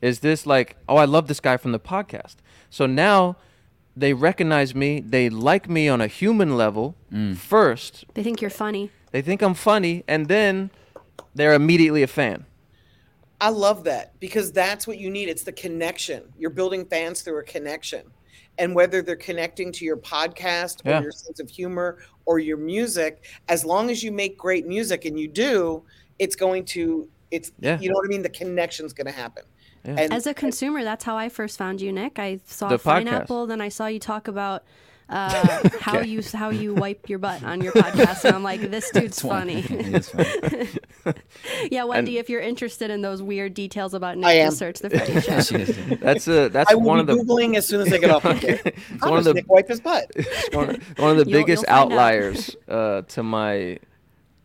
Is 0.00 0.20
this 0.20 0.46
like, 0.46 0.76
oh, 0.88 0.96
I 0.96 1.04
love 1.04 1.28
this 1.28 1.40
guy 1.40 1.56
from 1.56 1.72
the 1.72 1.80
podcast?" 1.80 2.36
So 2.70 2.86
now 2.86 3.36
they 3.96 4.12
recognize 4.12 4.74
me, 4.74 5.00
they 5.00 5.30
like 5.30 5.68
me 5.70 5.88
on 5.88 6.00
a 6.00 6.06
human 6.06 6.56
level 6.56 6.94
mm. 7.12 7.36
first. 7.36 8.04
they 8.14 8.22
think 8.22 8.40
you're 8.40 8.50
funny. 8.50 8.90
They 9.10 9.22
think 9.22 9.40
I'm 9.40 9.54
funny, 9.54 10.04
and 10.06 10.26
then 10.28 10.70
they're 11.34 11.54
immediately 11.54 12.02
a 12.02 12.06
fan. 12.06 12.44
I 13.40 13.50
love 13.50 13.84
that 13.84 14.18
because 14.20 14.52
that's 14.52 14.86
what 14.86 14.98
you 14.98 15.10
need. 15.10 15.28
It's 15.28 15.42
the 15.42 15.52
connection. 15.52 16.22
You're 16.38 16.50
building 16.50 16.84
fans 16.86 17.22
through 17.22 17.38
a 17.38 17.42
connection. 17.42 18.02
And 18.58 18.74
whether 18.74 19.02
they're 19.02 19.16
connecting 19.16 19.70
to 19.72 19.84
your 19.84 19.98
podcast 19.98 20.84
or 20.86 20.90
Yeah. 20.90 21.02
your 21.02 21.12
sense 21.12 21.40
of 21.40 21.50
humor 21.50 21.98
or 22.24 22.38
your 22.38 22.56
music, 22.56 23.22
as 23.48 23.64
long 23.64 23.90
as 23.90 24.02
you 24.02 24.10
make 24.10 24.38
great 24.38 24.66
music 24.66 25.04
and 25.04 25.20
you 25.20 25.28
do, 25.28 25.82
it's 26.18 26.36
going 26.36 26.64
to 26.66 27.08
it's 27.30 27.52
Yeah. 27.60 27.78
you 27.80 27.88
know 27.88 27.94
what 27.96 28.06
I 28.06 28.08
mean? 28.08 28.22
The 28.22 28.28
connection's 28.28 28.92
gonna 28.92 29.10
happen. 29.12 29.44
Yeah. 29.84 29.96
And 29.98 30.12
As 30.12 30.26
a 30.26 30.34
consumer, 30.34 30.82
that's 30.84 31.04
how 31.04 31.16
I 31.16 31.28
first 31.28 31.58
found 31.58 31.80
you, 31.80 31.92
Nick. 31.92 32.18
I 32.18 32.40
saw 32.46 32.68
The 32.68 32.76
podcast. 32.78 32.82
pineapple, 32.82 33.46
then 33.46 33.60
I 33.60 33.68
saw 33.68 33.86
you 33.86 33.98
talk 34.00 34.26
about 34.28 34.64
uh, 35.08 35.68
how 35.80 36.00
you 36.00 36.20
how 36.32 36.50
you 36.50 36.74
wipe 36.74 37.08
your 37.08 37.20
butt 37.20 37.40
on 37.44 37.60
your 37.60 37.72
podcast, 37.72 38.24
and 38.24 38.34
I'm 38.34 38.42
like, 38.42 38.60
this 38.60 38.90
dude's 38.90 39.20
funny. 39.22 39.62
Funny. 39.62 40.68
yeah, 41.70 41.84
Wendy, 41.84 42.18
if 42.18 42.28
you're 42.28 42.40
interested 42.40 42.90
in 42.90 43.02
those 43.02 43.22
weird 43.22 43.54
details 43.54 43.94
about 43.94 44.16
Nick, 44.16 44.26
I 44.26 44.32
am. 44.32 44.46
just 44.48 44.58
search 44.58 44.80
the 44.80 44.90
Freddie 44.90 45.20
Show. 45.20 45.40
She 45.42 45.54
is. 45.56 45.98
That's 46.00 46.26
a 46.26 46.48
that's 46.48 46.70
I 46.70 46.74
will 46.74 46.82
one 46.82 46.98
of 46.98 47.06
be 47.06 47.14
the 47.14 47.22
googling 47.22 47.56
as 47.56 47.68
soon 47.68 47.82
as 47.86 47.92
I 47.92 47.98
get 47.98 48.10
off. 48.10 48.24
Okay. 48.26 48.60
it's 48.64 49.00
How 49.00 49.10
one 49.10 49.18
of 49.20 49.24
does 49.24 49.26
the 49.26 49.34
Nick 49.34 49.48
wipe 49.48 49.68
his 49.68 49.80
butt? 49.80 50.10
one, 50.52 50.80
one 50.96 51.10
of 51.12 51.16
the 51.24 51.30
You'll- 51.30 51.40
biggest 51.42 51.64
you'll 51.68 51.76
find 51.76 51.92
out. 51.92 51.92
outliers 51.92 52.56
uh, 52.68 53.02
to 53.02 53.22
my 53.22 53.78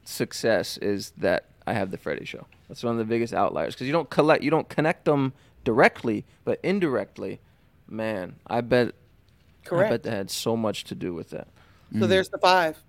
success 0.03 0.77
is 0.77 1.11
that 1.17 1.45
I 1.67 1.73
have 1.73 1.91
the 1.91 1.97
Freddie 1.97 2.25
Show. 2.25 2.45
That's 2.67 2.83
one 2.83 2.93
of 2.93 2.97
the 2.97 3.05
biggest 3.05 3.33
outliers 3.33 3.73
because 3.75 3.87
you 3.87 3.93
don't 3.93 4.09
collect, 4.09 4.43
you 4.43 4.49
don't 4.51 4.67
connect 4.69 5.05
them 5.05 5.33
directly, 5.63 6.25
but 6.43 6.59
indirectly, 6.63 7.39
man, 7.87 8.35
I 8.47 8.61
bet, 8.61 8.87
Correct. 8.87 8.95
I 9.65 9.69
Correct. 9.69 9.89
bet 9.91 10.03
that 10.03 10.11
had 10.11 10.31
so 10.31 10.57
much 10.57 10.85
to 10.85 10.95
do 10.95 11.13
with 11.13 11.29
that. 11.31 11.47
So 11.99 12.07
there's 12.07 12.29
the 12.29 12.37
five. 12.37 12.81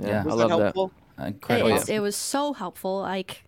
Yeah, 0.00 0.08
Yeah. 0.08 0.20
I 0.20 0.34
love 0.34 0.50
that 0.60 0.74
that. 0.74 1.26
Incredible. 1.26 1.76
It, 1.76 1.88
it 1.88 2.00
was 2.00 2.16
so 2.16 2.52
helpful. 2.52 3.00
Like, 3.00 3.44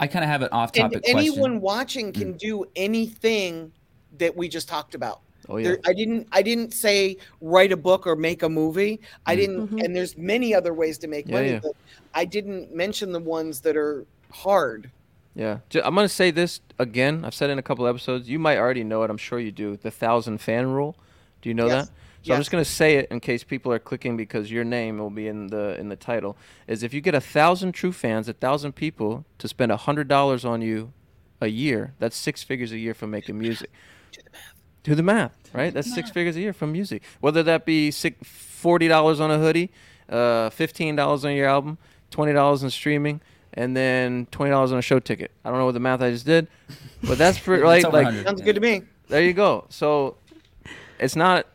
I 0.00 0.06
kind 0.06 0.24
of 0.24 0.30
have 0.30 0.42
an 0.42 0.48
off-topic 0.52 1.02
And 1.06 1.18
anyone 1.18 1.34
question. 1.36 1.60
watching 1.60 2.12
can 2.12 2.32
do 2.34 2.64
anything 2.76 3.72
that 4.18 4.36
we 4.36 4.48
just 4.48 4.68
talked 4.68 4.94
about. 4.94 5.20
Oh 5.48 5.58
yeah, 5.58 5.68
There, 5.68 5.78
I 5.86 5.92
didn't. 5.92 6.26
I 6.32 6.42
didn't 6.42 6.72
say 6.74 7.16
write 7.40 7.72
a 7.72 7.76
book 7.76 8.06
or 8.06 8.16
make 8.16 8.42
a 8.42 8.48
movie. 8.48 9.00
I 9.26 9.36
didn't. 9.36 9.68
Mhm. 9.68 9.84
And 9.84 9.94
there's 9.94 10.16
many 10.16 10.54
other 10.54 10.74
ways 10.74 10.98
to 10.98 11.08
make 11.08 11.26
Yeah, 11.28 11.34
money, 11.34 11.50
yeah. 11.50 11.60
but 11.62 11.72
I 12.14 12.24
didn't 12.24 12.74
mention 12.74 13.12
the 13.12 13.20
ones 13.20 13.60
that 13.60 13.76
are 13.76 14.04
hard. 14.32 14.90
yeah. 15.34 15.58
I'm 15.84 15.94
gonna 15.94 16.08
say 16.08 16.30
this 16.30 16.60
again. 16.78 17.24
I've 17.24 17.34
said 17.34 17.50
it 17.50 17.54
in 17.54 17.58
a 17.58 17.62
couple 17.62 17.86
episodes. 17.86 18.28
You 18.28 18.38
might 18.38 18.58
already 18.58 18.82
know 18.84 19.02
it. 19.02 19.10
I'm 19.10 19.18
sure 19.18 19.38
you 19.38 19.52
do. 19.52 19.76
The 19.76 19.90
thousand 19.90 20.38
fan 20.38 20.66
rule. 20.68 20.96
Do 21.42 21.48
you 21.50 21.54
know 21.54 21.66
Yes. 21.66 21.86
that? 21.88 21.92
So 22.22 22.34
I'm 22.34 22.40
just 22.40 22.50
gonna 22.50 22.64
say 22.64 22.96
it 22.96 23.06
in 23.12 23.20
case 23.20 23.44
people 23.44 23.72
are 23.72 23.78
clicking 23.78 24.16
because 24.16 24.50
your 24.50 24.64
name 24.64 24.98
will 24.98 25.10
be 25.10 25.28
in 25.28 25.46
the 25.46 25.78
in 25.78 25.88
the 25.90 25.94
title. 25.96 26.36
Is 26.66 26.82
if 26.82 26.92
you 26.92 27.00
get 27.00 27.14
a 27.14 27.20
thousand 27.20 27.70
true 27.72 27.92
fans, 27.92 28.28
a 28.28 28.32
thousand 28.32 28.72
people 28.72 29.24
to 29.38 29.46
spend 29.46 29.70
a 29.70 29.76
hundred 29.76 30.08
dollars 30.08 30.44
on 30.44 30.60
you 30.60 30.92
a 31.40 31.46
year, 31.46 31.94
that's 32.00 32.16
six 32.16 32.42
figures 32.42 32.72
a 32.72 32.78
year 32.78 32.94
for 32.94 33.06
making 33.06 33.38
music. 33.38 33.70
Do 34.86 34.94
the 34.94 35.02
math, 35.02 35.36
right? 35.52 35.74
That's 35.74 35.92
six 35.92 36.10
figures 36.12 36.36
a 36.36 36.40
year 36.40 36.52
from 36.52 36.70
music. 36.70 37.02
Whether 37.20 37.42
that 37.42 37.64
be 37.66 37.90
six, 37.90 38.16
forty 38.28 38.86
dollars 38.86 39.18
on 39.18 39.32
a 39.32 39.38
hoodie, 39.38 39.72
uh, 40.08 40.48
fifteen 40.50 40.94
dollars 40.94 41.24
on 41.24 41.32
your 41.34 41.48
album, 41.48 41.76
twenty 42.12 42.32
dollars 42.32 42.62
in 42.62 42.70
streaming, 42.70 43.20
and 43.52 43.76
then 43.76 44.28
twenty 44.30 44.50
dollars 44.52 44.70
on 44.70 44.78
a 44.78 44.82
show 44.82 45.00
ticket. 45.00 45.32
I 45.44 45.48
don't 45.50 45.58
know 45.58 45.64
what 45.64 45.74
the 45.74 45.80
math 45.80 46.02
I 46.02 46.12
just 46.12 46.24
did, 46.24 46.46
but 47.02 47.18
that's 47.18 47.36
pretty 47.36 47.64
It's 47.64 47.84
right. 47.84 47.92
Like 47.92 48.24
Sounds 48.24 48.40
good 48.42 48.54
to 48.54 48.60
me. 48.60 48.82
there 49.08 49.22
you 49.24 49.32
go. 49.32 49.64
So 49.70 50.18
it's 51.00 51.16
not 51.16 51.46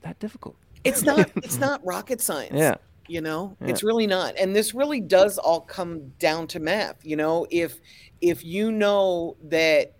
that 0.00 0.18
difficult. 0.18 0.56
It's 0.84 1.02
not. 1.02 1.30
it's 1.36 1.58
not 1.58 1.84
rocket 1.84 2.22
science. 2.22 2.54
Yeah. 2.54 2.76
You 3.08 3.20
know, 3.20 3.58
Yeah. 3.60 3.68
it's 3.68 3.82
really 3.82 4.06
not. 4.06 4.36
And 4.38 4.56
this 4.56 4.72
really 4.74 5.02
does 5.02 5.36
all 5.36 5.60
come 5.60 6.08
down 6.18 6.46
to 6.46 6.60
math. 6.60 6.96
You 7.04 7.16
know, 7.16 7.46
if 7.50 7.78
if 8.22 8.42
you 8.42 8.72
know 8.72 9.36
that 9.44 9.92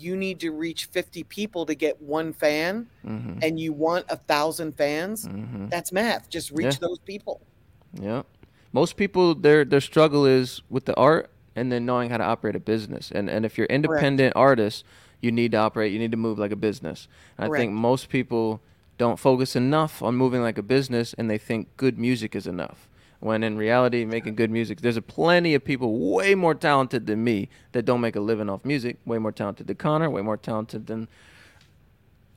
you 0.00 0.16
need 0.16 0.40
to 0.40 0.50
reach 0.50 0.86
50 0.86 1.24
people 1.24 1.66
to 1.66 1.74
get 1.74 2.00
one 2.00 2.32
fan 2.32 2.86
Mm-hmm. 3.06 3.38
and 3.42 3.58
you 3.60 3.72
want 3.72 4.04
a 4.08 4.16
thousand 4.16 4.76
fans, 4.76 5.26
Mm-hmm. 5.26 5.68
that's 5.68 5.92
math. 5.92 6.28
Just 6.28 6.50
reach 6.50 6.74
Yeah. 6.74 6.78
those 6.88 6.98
people. 6.98 7.40
Yeah. 7.92 8.22
Most 8.72 8.96
people 8.96 9.34
their 9.34 9.64
their 9.64 9.80
struggle 9.80 10.26
is 10.26 10.60
with 10.68 10.84
the 10.84 10.94
art 10.96 11.30
and 11.54 11.70
then 11.72 11.86
knowing 11.86 12.10
how 12.10 12.18
to 12.18 12.24
operate 12.24 12.56
a 12.56 12.60
business. 12.60 13.10
And 13.10 13.30
and 13.30 13.46
if 13.46 13.56
you're 13.56 13.66
independent 13.68 14.34
artists, 14.36 14.84
you 15.22 15.32
need 15.32 15.52
to 15.52 15.58
operate, 15.58 15.92
you 15.92 15.98
need 15.98 16.10
to 16.10 16.16
move 16.18 16.38
like 16.38 16.52
a 16.52 16.56
business. 16.56 17.08
And 17.38 17.52
I 17.52 17.56
think 17.56 17.72
most 17.72 18.08
people 18.10 18.60
don't 18.98 19.18
focus 19.18 19.56
enough 19.56 20.02
on 20.02 20.14
moving 20.16 20.42
like 20.42 20.58
a 20.58 20.62
business 20.62 21.14
and 21.14 21.30
they 21.30 21.38
think 21.38 21.68
good 21.76 21.98
music 21.98 22.34
is 22.34 22.46
enough. 22.46 22.85
When 23.20 23.42
in 23.42 23.56
reality, 23.56 24.04
making 24.04 24.34
good 24.34 24.50
music, 24.50 24.80
there's 24.80 24.96
a 24.96 25.02
plenty 25.02 25.54
of 25.54 25.64
people 25.64 26.12
way 26.12 26.34
more 26.34 26.54
talented 26.54 27.06
than 27.06 27.24
me 27.24 27.48
that 27.72 27.84
don't 27.84 28.00
make 28.00 28.16
a 28.16 28.20
living 28.20 28.50
off 28.50 28.64
music. 28.64 28.98
Way 29.06 29.18
more 29.18 29.32
talented 29.32 29.66
than 29.66 29.76
Connor. 29.76 30.10
Way 30.10 30.22
more 30.22 30.36
talented 30.36 30.86
than 30.86 31.08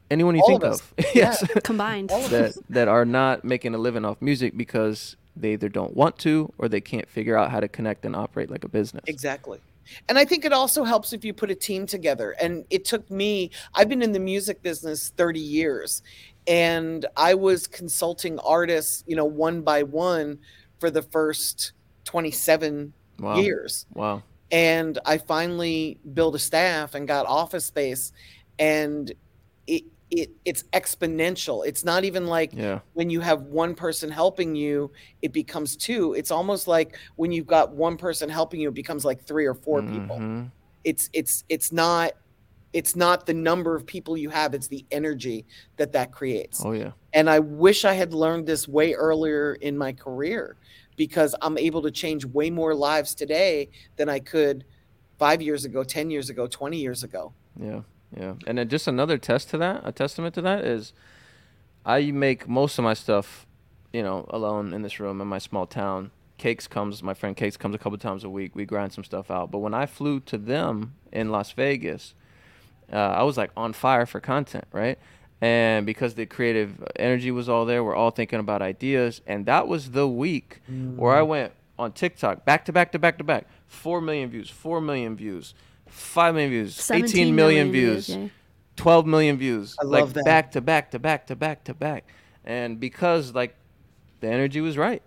anyone 0.09 0.35
you 0.35 0.41
All 0.41 0.47
think 0.47 0.63
of 0.63 0.93
of. 0.97 1.05
yes, 1.15 1.45
combined. 1.63 2.09
That 2.09 2.57
that 2.69 2.87
are 2.87 3.05
not 3.05 3.43
making 3.43 3.75
a 3.75 3.77
living 3.77 4.05
off 4.05 4.21
music 4.21 4.55
because 4.57 5.15
they 5.35 5.53
either 5.53 5.69
don't 5.69 5.95
want 5.95 6.17
to 6.19 6.51
or 6.57 6.67
they 6.67 6.81
can't 6.81 7.09
figure 7.09 7.37
out 7.37 7.51
how 7.51 7.59
to 7.59 7.67
connect 7.67 8.05
and 8.05 8.15
operate 8.15 8.49
like 8.49 8.63
a 8.63 8.69
business. 8.69 9.03
Exactly. 9.07 9.59
And 10.07 10.19
I 10.19 10.25
think 10.25 10.45
it 10.45 10.53
also 10.53 10.83
helps 10.83 11.13
if 11.13 11.25
you 11.25 11.33
put 11.33 11.49
a 11.49 11.55
team 11.55 11.85
together. 11.87 12.31
And 12.39 12.65
it 12.69 12.85
took 12.85 13.09
me, 13.09 13.49
I've 13.73 13.89
been 13.89 14.01
in 14.03 14.11
the 14.11 14.19
music 14.19 14.61
business 14.61 15.09
30 15.17 15.39
years, 15.39 16.03
and 16.47 17.05
I 17.17 17.33
was 17.33 17.65
consulting 17.65 18.37
artists, 18.39 19.03
you 19.07 19.15
know, 19.15 19.25
one 19.25 19.61
by 19.61 19.83
one 19.83 20.39
for 20.79 20.89
the 20.89 21.01
first 21.01 21.73
27 22.05 22.93
Wow. 23.19 23.35
years. 23.37 23.85
Wow. 23.93 24.23
And 24.51 24.97
I 25.05 25.17
finally 25.17 25.99
built 26.13 26.35
a 26.35 26.39
staff 26.39 26.95
and 26.95 27.07
got 27.07 27.25
office 27.27 27.65
space, 27.65 28.11
and 28.57 29.11
it, 29.67 29.83
it 30.09 30.31
it's 30.45 30.63
exponential. 30.73 31.67
It's 31.67 31.83
not 31.83 32.03
even 32.03 32.25
like 32.25 32.51
Yeah. 32.53 32.79
when 32.93 33.09
you 33.11 33.19
have 33.19 33.43
one 33.43 33.75
person 33.75 34.09
helping 34.09 34.55
you, 34.55 34.91
it 35.21 35.33
becomes 35.33 35.75
two. 35.75 36.13
It's 36.13 36.31
almost 36.31 36.67
like 36.67 36.97
when 37.17 37.31
you've 37.31 37.45
got 37.45 37.73
one 37.73 37.95
person 37.97 38.27
helping 38.29 38.59
you, 38.61 38.69
it 38.69 38.73
becomes 38.73 39.05
like 39.05 39.21
three 39.23 39.45
or 39.45 39.53
4 39.53 39.81
people. 39.83 40.17
Mhm. 40.17 40.51
It's 40.83 41.09
it's 41.13 41.43
it's 41.49 41.71
not 41.71 42.13
it's 42.71 42.95
not 42.95 43.25
the 43.25 43.33
number 43.33 43.75
of 43.75 43.85
people 43.85 44.17
you 44.17 44.29
have, 44.29 44.53
it's 44.53 44.67
the 44.67 44.85
energy 44.91 45.45
that 45.77 45.91
that 45.93 46.11
creates. 46.11 46.63
Oh 46.63 46.71
yeah. 46.71 46.91
And 47.13 47.29
I 47.29 47.39
wish 47.39 47.85
I 47.85 47.93
had 47.93 48.13
learned 48.13 48.45
this 48.45 48.67
way 48.67 48.93
earlier 48.93 49.55
in 49.55 49.77
my 49.77 49.93
career 49.93 50.55
because 50.95 51.33
I'm 51.41 51.57
able 51.57 51.81
to 51.81 51.91
change 51.91 52.25
way 52.25 52.49
more 52.49 52.75
lives 52.75 53.15
today 53.15 53.69
than 53.95 54.09
I 54.09 54.19
could 54.19 54.65
5 55.17 55.41
years 55.41 55.65
ago, 55.65 55.83
10 55.83 56.11
years 56.11 56.29
ago, 56.29 56.45
20 56.45 56.77
years 56.77 57.03
ago. 57.03 57.33
Yeah, 57.59 57.81
yeah. 58.15 58.35
And 58.45 58.57
then 58.57 58.69
just 58.69 58.87
another 58.87 59.17
test 59.17 59.49
to 59.49 59.57
that, 59.57 59.81
a 59.83 59.91
testament 59.91 60.35
to 60.35 60.41
that 60.41 60.63
is 60.65 60.93
I 61.85 62.11
make 62.11 62.47
most 62.47 62.77
of 62.77 62.83
my 62.83 62.93
stuff, 62.93 63.47
you 63.91 64.03
know, 64.03 64.27
alone 64.29 64.73
in 64.73 64.81
this 64.81 64.99
room 64.99 65.21
in 65.21 65.27
my 65.27 65.39
small 65.39 65.65
town. 65.65 66.11
Cakes 66.37 66.67
comes, 66.67 67.01
my 67.01 67.13
friend 67.13 67.35
Cakes 67.35 67.57
comes 67.57 67.75
a 67.75 67.77
couple 67.77 67.97
times 67.97 68.23
a 68.23 68.29
week. 68.29 68.55
We 68.55 68.65
grind 68.65 68.93
some 68.93 69.03
stuff 69.03 69.29
out. 69.31 69.51
But 69.51 69.59
when 69.59 69.73
I 69.73 69.85
flew 69.85 70.19
to 70.21 70.37
them 70.37 70.95
in 71.11 71.31
Las 71.31 71.51
Vegas, 71.51 72.13
uh, 72.91 72.95
I 72.95 73.23
was 73.23 73.37
like 73.37 73.51
on 73.55 73.73
fire 73.73 74.05
for 74.05 74.19
content, 74.19 74.65
right? 74.71 74.97
And 75.41 75.85
because 75.85 76.15
the 76.15 76.25
creative 76.25 76.83
energy 76.97 77.31
was 77.31 77.47
all 77.47 77.65
there, 77.65 77.83
we're 77.83 77.95
all 77.95 78.11
thinking 78.11 78.39
about 78.39 78.61
ideas. 78.61 79.21
And 79.25 79.45
that 79.45 79.67
was 79.67 79.91
the 79.91 80.07
week 80.07 80.61
where 80.95 81.13
I 81.15 81.21
went 81.21 81.53
on 81.77 81.93
TikTok 81.93 82.43
back 82.45 82.65
to 82.65 82.73
back 82.73 82.91
to 82.91 82.99
back 82.99 83.17
to 83.19 83.23
back. 83.23 83.47
Four 83.67 84.01
million 84.01 84.29
views, 84.29 84.49
four 84.49 84.81
million 84.81 85.15
views, 85.15 85.53
five 85.87 86.33
million 86.33 86.51
views, 86.51 86.75
17 86.75 87.09
18 87.27 87.35
million 87.35 87.71
views, 87.71 88.09
yeah. 88.09 88.27
12 88.75 89.05
million 89.05 89.37
views. 89.37 89.75
I 89.79 89.85
like 89.85 90.01
love 90.01 90.13
that. 90.15 90.25
back 90.25 90.51
to 90.51 90.61
back 90.61 90.91
to 90.91 90.99
back 90.99 91.27
to 91.27 91.35
back 91.35 91.63
to 91.65 91.73
back. 91.73 92.11
And 92.43 92.79
because 92.79 93.33
like 93.33 93.55
the 94.19 94.27
energy 94.27 94.59
was 94.59 94.77
right. 94.77 95.01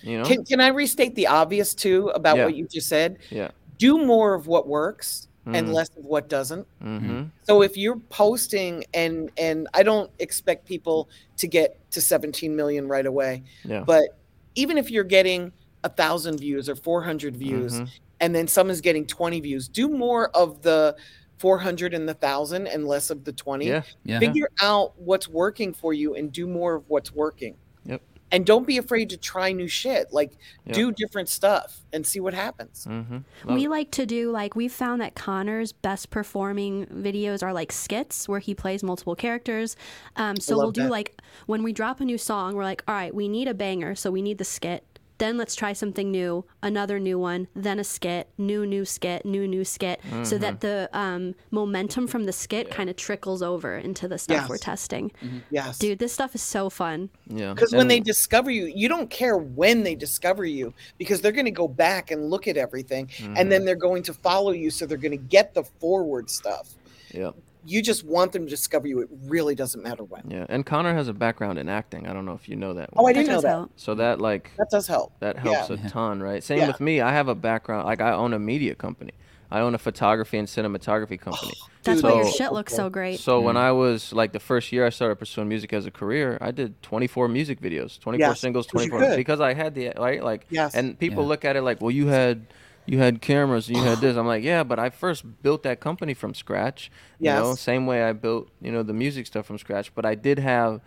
You 0.00 0.18
know? 0.18 0.24
Can 0.24 0.44
can 0.44 0.60
I 0.60 0.68
restate 0.68 1.14
the 1.14 1.28
obvious 1.28 1.74
too 1.74 2.08
about 2.08 2.36
Yeah. 2.36 2.46
what 2.46 2.56
you 2.56 2.66
just 2.66 2.88
said? 2.88 3.18
yeah. 3.30 3.50
Do 3.78 4.04
more 4.04 4.34
of 4.34 4.46
what 4.46 4.66
works 4.66 5.28
and 5.46 5.68
Mhm. 5.68 5.72
less 5.72 5.88
of 5.96 6.04
what 6.04 6.28
doesn't. 6.28 6.66
Mm-hmm. 6.82 7.24
So 7.44 7.62
if 7.62 7.76
you're 7.76 7.98
posting 8.10 8.84
and 8.94 9.30
and 9.36 9.68
I 9.74 9.82
don't 9.82 10.10
expect 10.18 10.66
people 10.66 11.08
to 11.36 11.46
get 11.46 11.78
to 11.92 12.00
17 12.00 12.54
million 12.56 12.88
right 12.88 13.06
away, 13.06 13.42
Yeah. 13.64 13.84
but 13.86 14.18
even 14.56 14.76
if 14.78 14.90
you're 14.90 15.04
getting 15.04 15.52
a 15.84 15.88
thousand 15.88 16.40
views 16.40 16.68
or 16.68 16.74
400 16.74 17.36
views, 17.36 17.80
Mhm. 17.80 17.88
and 18.20 18.34
then 18.34 18.48
someone's 18.48 18.80
getting 18.80 19.06
20 19.06 19.40
views, 19.40 19.68
do 19.68 19.88
more 19.88 20.30
of 20.36 20.62
the 20.62 20.96
400 21.38 21.94
and 21.94 22.08
the 22.08 22.14
thousand 22.14 22.66
and 22.66 22.88
less 22.88 23.10
of 23.10 23.24
the 23.24 23.32
20. 23.32 23.66
Yeah. 23.66 23.82
Yeah. 24.04 24.18
Figure 24.18 24.48
out 24.60 24.98
what's 24.98 25.28
working 25.28 25.72
for 25.74 25.92
you 25.92 26.14
and 26.14 26.32
do 26.32 26.46
more 26.46 26.74
of 26.76 26.84
what's 26.88 27.14
working. 27.14 27.54
Yep. 27.84 28.02
And 28.36 28.44
don't 28.44 28.66
be 28.66 28.76
afraid 28.76 29.08
to 29.10 29.16
try 29.16 29.52
new 29.52 29.66
shit. 29.66 30.12
Like 30.12 30.32
Yep. 30.66 30.74
do 30.74 30.92
different 30.92 31.28
stuff 31.30 31.80
and 31.90 32.06
see 32.06 32.20
what 32.20 32.34
happens. 32.34 32.86
Mm-hmm. 32.90 33.54
We 33.54 33.66
like 33.66 33.90
to 33.92 34.04
do 34.04 34.30
like 34.30 34.54
we've 34.54 34.72
found 34.72 35.00
that 35.00 35.14
Connor's 35.14 35.72
best 35.72 36.10
performing 36.10 36.84
videos 36.86 37.42
are 37.42 37.54
like 37.54 37.72
skits 37.72 38.28
where 38.28 38.40
he 38.40 38.54
plays 38.54 38.82
multiple 38.82 39.14
characters. 39.16 39.74
Um, 40.16 40.36
so 40.36 40.56
we'll 40.58 40.70
do 40.70 40.82
that. 40.82 40.90
like 40.90 41.18
when 41.46 41.62
we 41.62 41.72
drop 41.72 42.00
a 42.00 42.04
new 42.04 42.18
song, 42.18 42.54
we're 42.56 42.64
like, 42.64 42.82
all 42.86 42.94
right, 42.94 43.14
we 43.14 43.26
need 43.26 43.48
a 43.48 43.54
banger, 43.54 43.94
so 43.94 44.10
we 44.10 44.20
need 44.20 44.36
the 44.36 44.44
skit. 44.44 44.95
Then 45.18 45.36
let's 45.36 45.54
try 45.54 45.72
something 45.72 46.10
new, 46.10 46.44
another 46.62 46.98
new 46.98 47.18
one, 47.18 47.48
then 47.54 47.78
a 47.78 47.84
skit, 47.84 48.28
new 48.36 48.66
new 48.66 48.84
skit, 48.84 49.24
new 49.24 49.48
new 49.48 49.64
skit, 49.64 50.00
so 50.22 50.36
that 50.38 50.60
mm-hmm. 50.60 50.66
the 50.66 50.90
um, 50.92 51.34
momentum 51.50 52.06
from 52.06 52.24
the 52.24 52.32
skit 52.32 52.70
kind 52.70 52.90
of 52.90 52.96
trickles 52.96 53.42
over 53.42 53.76
into 53.76 54.08
the 54.08 54.18
stuff 54.18 54.48
we're 54.48 54.56
Yes. 54.56 54.60
testing. 54.60 55.12
Mm-hmm. 55.22 55.38
Yes. 55.50 55.78
Dude, 55.78 55.98
this 55.98 56.12
stuff 56.12 56.34
is 56.34 56.42
so 56.42 56.68
fun. 56.70 57.10
yeah. 57.26 57.54
Because 57.54 57.72
when 57.72 57.88
they 57.88 58.00
discover 58.00 58.50
you, 58.50 58.66
you 58.66 58.88
don't 58.88 59.10
care 59.10 59.38
when 59.38 59.82
they 59.82 59.94
discover 59.94 60.44
you 60.44 60.74
because 60.98 61.20
they're 61.20 61.32
going 61.32 61.46
to 61.46 61.50
go 61.50 61.68
back 61.68 62.10
and 62.10 62.30
look 62.30 62.48
at 62.48 62.56
everything 62.56 63.10
and 63.20 63.36
then 63.36 63.60
mm-hmm. 63.60 63.66
they're 63.66 63.74
going 63.76 64.02
to 64.04 64.14
follow 64.14 64.52
you. 64.52 64.70
So 64.70 64.86
they're 64.86 64.98
going 64.98 65.12
to 65.12 65.16
get 65.16 65.54
the 65.54 65.64
forward 65.64 66.30
stuff. 66.30 66.74
Yeah. 67.12 67.30
You 67.66 67.82
just 67.82 68.04
want 68.04 68.32
them 68.32 68.44
to 68.44 68.50
discover 68.50 68.86
you. 68.86 69.00
It 69.00 69.08
really 69.24 69.54
doesn't 69.54 69.82
matter 69.82 70.04
when. 70.04 70.22
Yeah. 70.30 70.46
And 70.48 70.64
Connor 70.64 70.94
has 70.94 71.08
a 71.08 71.12
background 71.12 71.58
in 71.58 71.68
acting. 71.68 72.06
I 72.06 72.12
don't 72.12 72.24
know 72.24 72.34
if 72.34 72.48
you 72.48 72.56
know 72.56 72.74
that. 72.74 72.90
Oh, 72.96 73.06
I 73.06 73.12
That 73.12 73.18
didn't 73.20 73.34
know 73.34 73.40
that. 73.42 73.48
help. 73.48 73.70
So 73.76 73.94
that 73.96 74.20
like 74.20 74.52
That 74.56 74.70
does 74.70 74.86
help. 74.86 75.12
that 75.20 75.36
helps 75.38 75.68
Yeah. 75.70 75.76
a 75.84 75.88
ton, 75.90 76.22
right? 76.22 76.42
Same 76.42 76.58
Yeah. 76.60 76.68
with 76.68 76.80
me. 76.80 77.00
I 77.00 77.12
have 77.12 77.28
a 77.28 77.34
background 77.34 77.86
like 77.86 78.00
I 78.00 78.12
own 78.12 78.32
a 78.32 78.38
media 78.38 78.74
company. 78.74 79.12
I 79.50 79.60
own 79.60 79.74
a 79.74 79.78
photography 79.78 80.38
and 80.38 80.48
cinematography 80.48 81.20
company. 81.20 81.52
That's 81.84 82.02
Dude, 82.02 82.10
why 82.10 82.16
your 82.22 82.30
shit 82.32 82.52
looks 82.52 82.74
so 82.74 82.90
great. 82.90 83.20
So 83.20 83.40
when 83.40 83.56
I 83.56 83.70
was 83.72 84.12
like 84.12 84.32
the 84.32 84.40
first 84.40 84.72
year 84.72 84.84
I 84.84 84.90
started 84.90 85.16
pursuing 85.16 85.48
music 85.48 85.72
as 85.72 85.86
a 85.86 85.90
career, 85.92 86.36
I 86.40 86.50
did 86.50 86.82
24 86.82 87.28
music 87.28 87.60
videos, 87.60 87.98
24 88.00 88.28
Yes, 88.28 88.40
singles, 88.40 88.66
'cause 88.66 88.84
you 88.84 88.90
24 88.90 89.16
because 89.16 89.40
I 89.40 89.54
had 89.54 89.74
the 89.74 89.92
right 89.96 90.22
like 90.22 90.46
Yes. 90.50 90.74
and 90.74 90.98
people 90.98 91.22
Yeah. 91.22 91.28
look 91.28 91.44
at 91.44 91.54
it 91.56 91.62
like, 91.62 91.80
"Well, 91.80 91.92
you 91.92 92.08
had 92.08 92.46
you 92.86 92.98
had 92.98 93.20
cameras 93.20 93.68
and 93.68 93.76
you 93.76 93.82
had 93.84 94.00
this." 94.00 94.16
I'm 94.16 94.26
like, 94.26 94.44
"Yeah, 94.44 94.62
but 94.64 94.78
I 94.78 94.90
first 94.90 95.42
built 95.42 95.62
that 95.64 95.80
company 95.80 96.14
from 96.14 96.34
scratch." 96.34 96.90
You 97.18 97.26
know, 97.30 97.54
same 97.54 97.86
way 97.86 98.02
I 98.04 98.12
built, 98.12 98.50
you 98.60 98.70
know, 98.72 98.82
the 98.82 98.92
music 98.92 99.26
stuff 99.26 99.46
from 99.46 99.58
scratch, 99.58 99.94
but 99.94 100.04
I 100.06 100.14
did 100.14 100.38
have 100.38 100.80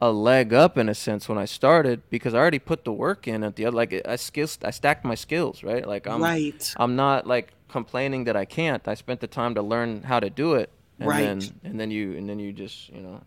a 0.00 0.12
leg 0.12 0.52
up 0.52 0.76
in 0.76 0.88
a 0.90 0.94
sense 0.94 1.26
when 1.28 1.38
I 1.38 1.46
started 1.46 2.02
because 2.10 2.34
I 2.34 2.38
already 2.38 2.58
put 2.58 2.84
the 2.84 2.92
work 2.92 3.26
in 3.26 3.42
at 3.42 3.56
the 3.56 3.64
other 3.64 3.76
like 3.76 3.94
I 4.06 4.16
skills 4.16 4.58
I 4.62 4.70
stacked 4.70 5.04
my 5.04 5.14
skills, 5.14 5.62
right? 5.64 5.86
Like 5.86 6.06
I'm 6.06 6.20
right. 6.20 6.74
I'm 6.76 6.96
not 6.96 7.26
like 7.26 7.52
complaining 7.68 8.24
that 8.24 8.36
I 8.36 8.44
can't. 8.44 8.86
I 8.86 8.94
spent 8.94 9.20
the 9.20 9.26
time 9.26 9.54
to 9.54 9.62
learn 9.62 10.02
how 10.02 10.20
to 10.20 10.28
do 10.28 10.54
it, 10.54 10.70
and 11.00 11.08
Right. 11.08 11.20
then 11.40 11.60
and 11.64 11.80
then 11.80 11.90
you 11.90 12.14
and 12.16 12.28
then 12.28 12.38
you 12.38 12.52
just 12.52 12.90
you 12.90 13.00
know 13.00 13.22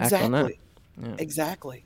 act 0.00 0.12
on 0.14 0.32
that. 0.32 0.46
Exactly. 0.46 0.58
Yeah. 1.00 1.14
Exactly. 1.18 1.84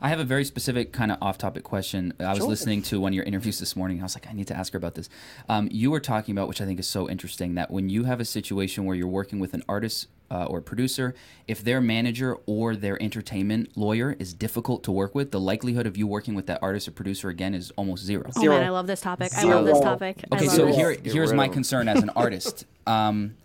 I 0.00 0.08
have 0.10 0.20
a 0.20 0.24
very 0.24 0.44
specific 0.44 0.92
kind 0.92 1.10
of 1.10 1.18
off-topic 1.20 1.64
question. 1.64 2.12
I 2.20 2.28
was 2.30 2.38
Sure. 2.38 2.48
listening 2.48 2.82
to 2.82 3.00
one 3.00 3.12
of 3.12 3.14
your 3.14 3.24
interviews 3.24 3.58
this 3.58 3.74
morning. 3.74 3.96
And 3.98 4.02
I 4.02 4.06
was 4.06 4.14
like, 4.14 4.28
I 4.28 4.32
need 4.32 4.46
to 4.48 4.56
ask 4.56 4.72
her 4.72 4.76
about 4.76 4.94
this. 4.94 5.08
Um, 5.48 5.68
you 5.72 5.90
were 5.90 6.00
talking 6.00 6.32
about, 6.36 6.46
which 6.48 6.60
I 6.60 6.66
think 6.66 6.78
is 6.78 6.86
so 6.86 7.08
interesting, 7.10 7.54
that 7.54 7.70
when 7.70 7.88
you 7.88 8.04
have 8.04 8.20
a 8.20 8.24
situation 8.24 8.84
where 8.84 8.94
you're 8.94 9.08
working 9.08 9.40
with 9.40 9.54
an 9.54 9.62
artist 9.68 10.06
uh, 10.30 10.44
or 10.44 10.60
producer, 10.60 11.14
if 11.48 11.64
their 11.64 11.80
manager 11.80 12.36
or 12.46 12.76
their 12.76 13.02
entertainment 13.02 13.76
lawyer 13.76 14.14
is 14.18 14.34
difficult 14.34 14.84
to 14.84 14.92
work 14.92 15.14
with, 15.14 15.30
the 15.32 15.40
likelihood 15.40 15.86
of 15.86 15.96
you 15.96 16.06
working 16.06 16.34
with 16.34 16.46
that 16.46 16.58
artist 16.62 16.86
or 16.86 16.90
producer 16.92 17.28
again 17.28 17.54
is 17.54 17.72
almost 17.76 18.04
zero. 18.04 18.30
oh 18.36 18.40
Zero. 18.40 18.54
man, 18.56 18.64
I 18.66 18.70
love 18.70 18.86
this 18.86 19.00
topic. 19.00 19.32
I 19.36 19.44
love 19.44 19.64
this 19.64 19.80
topic. 19.80 20.22
Okay, 20.32 20.46
so 20.46 20.68
it. 20.68 20.74
here, 20.74 20.96
here's 21.02 21.32
my 21.32 21.48
concern 21.48 21.88
as 21.88 22.02
an 22.02 22.10
artist. 22.16 22.66
Um, 22.86 23.36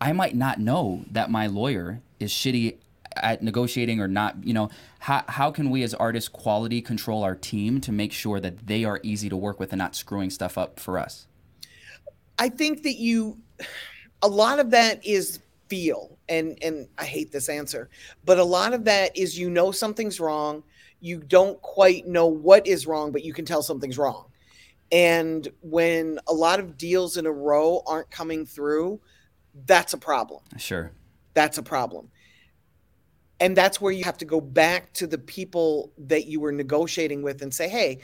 I 0.00 0.12
might 0.12 0.34
not 0.34 0.58
know 0.58 1.04
that 1.12 1.30
my 1.30 1.46
lawyer 1.46 2.00
is 2.18 2.32
shitty 2.32 2.76
at 3.16 3.42
negotiating 3.42 4.00
or 4.00 4.08
not. 4.08 4.36
You 4.44 4.54
know, 4.54 4.70
how 4.98 5.24
how 5.28 5.50
can 5.50 5.70
we 5.70 5.82
as 5.82 5.94
artists 5.94 6.28
quality 6.28 6.80
control 6.80 7.22
our 7.22 7.34
team 7.34 7.80
to 7.82 7.92
make 7.92 8.12
sure 8.12 8.40
that 8.40 8.66
they 8.66 8.84
are 8.84 9.00
easy 9.02 9.28
to 9.28 9.36
work 9.36 9.60
with 9.60 9.72
and 9.72 9.78
not 9.78 9.94
screwing 9.94 10.30
stuff 10.30 10.56
up 10.56 10.78
for 10.78 10.98
us? 10.98 11.26
I 12.38 12.48
think 12.48 12.82
that 12.82 12.94
you, 12.94 13.38
a 14.22 14.28
lot 14.28 14.58
of 14.58 14.70
that 14.70 15.04
is 15.04 15.40
feel, 15.68 16.18
and 16.28 16.58
and 16.62 16.88
I 16.98 17.04
hate 17.04 17.32
this 17.32 17.48
answer, 17.48 17.88
but 18.24 18.38
a 18.38 18.44
lot 18.44 18.72
of 18.74 18.84
that 18.84 19.16
is 19.16 19.38
you 19.38 19.50
know 19.50 19.70
something's 19.70 20.20
wrong, 20.20 20.62
you 21.00 21.18
don't 21.18 21.60
quite 21.62 22.06
know 22.06 22.26
what 22.26 22.66
is 22.66 22.86
wrong, 22.86 23.12
but 23.12 23.24
you 23.24 23.32
can 23.32 23.44
tell 23.44 23.62
something's 23.62 23.98
wrong, 23.98 24.26
and 24.90 25.48
when 25.60 26.18
a 26.26 26.32
lot 26.32 26.60
of 26.60 26.76
deals 26.76 27.16
in 27.16 27.26
a 27.26 27.32
row 27.32 27.82
aren't 27.86 28.10
coming 28.10 28.44
through, 28.44 29.00
that's 29.66 29.94
a 29.94 29.98
problem. 29.98 30.42
Sure. 30.58 30.92
That's 31.34 31.58
a 31.58 31.62
problem. 31.62 32.10
And 33.42 33.56
that's 33.56 33.80
where 33.80 33.92
you 33.92 34.04
have 34.04 34.16
to 34.18 34.24
go 34.24 34.40
back 34.40 34.92
to 34.94 35.06
the 35.06 35.18
people 35.18 35.92
that 35.98 36.26
you 36.26 36.38
were 36.38 36.52
negotiating 36.52 37.22
with 37.22 37.42
and 37.42 37.52
say, 37.52 37.68
hey, 37.68 37.98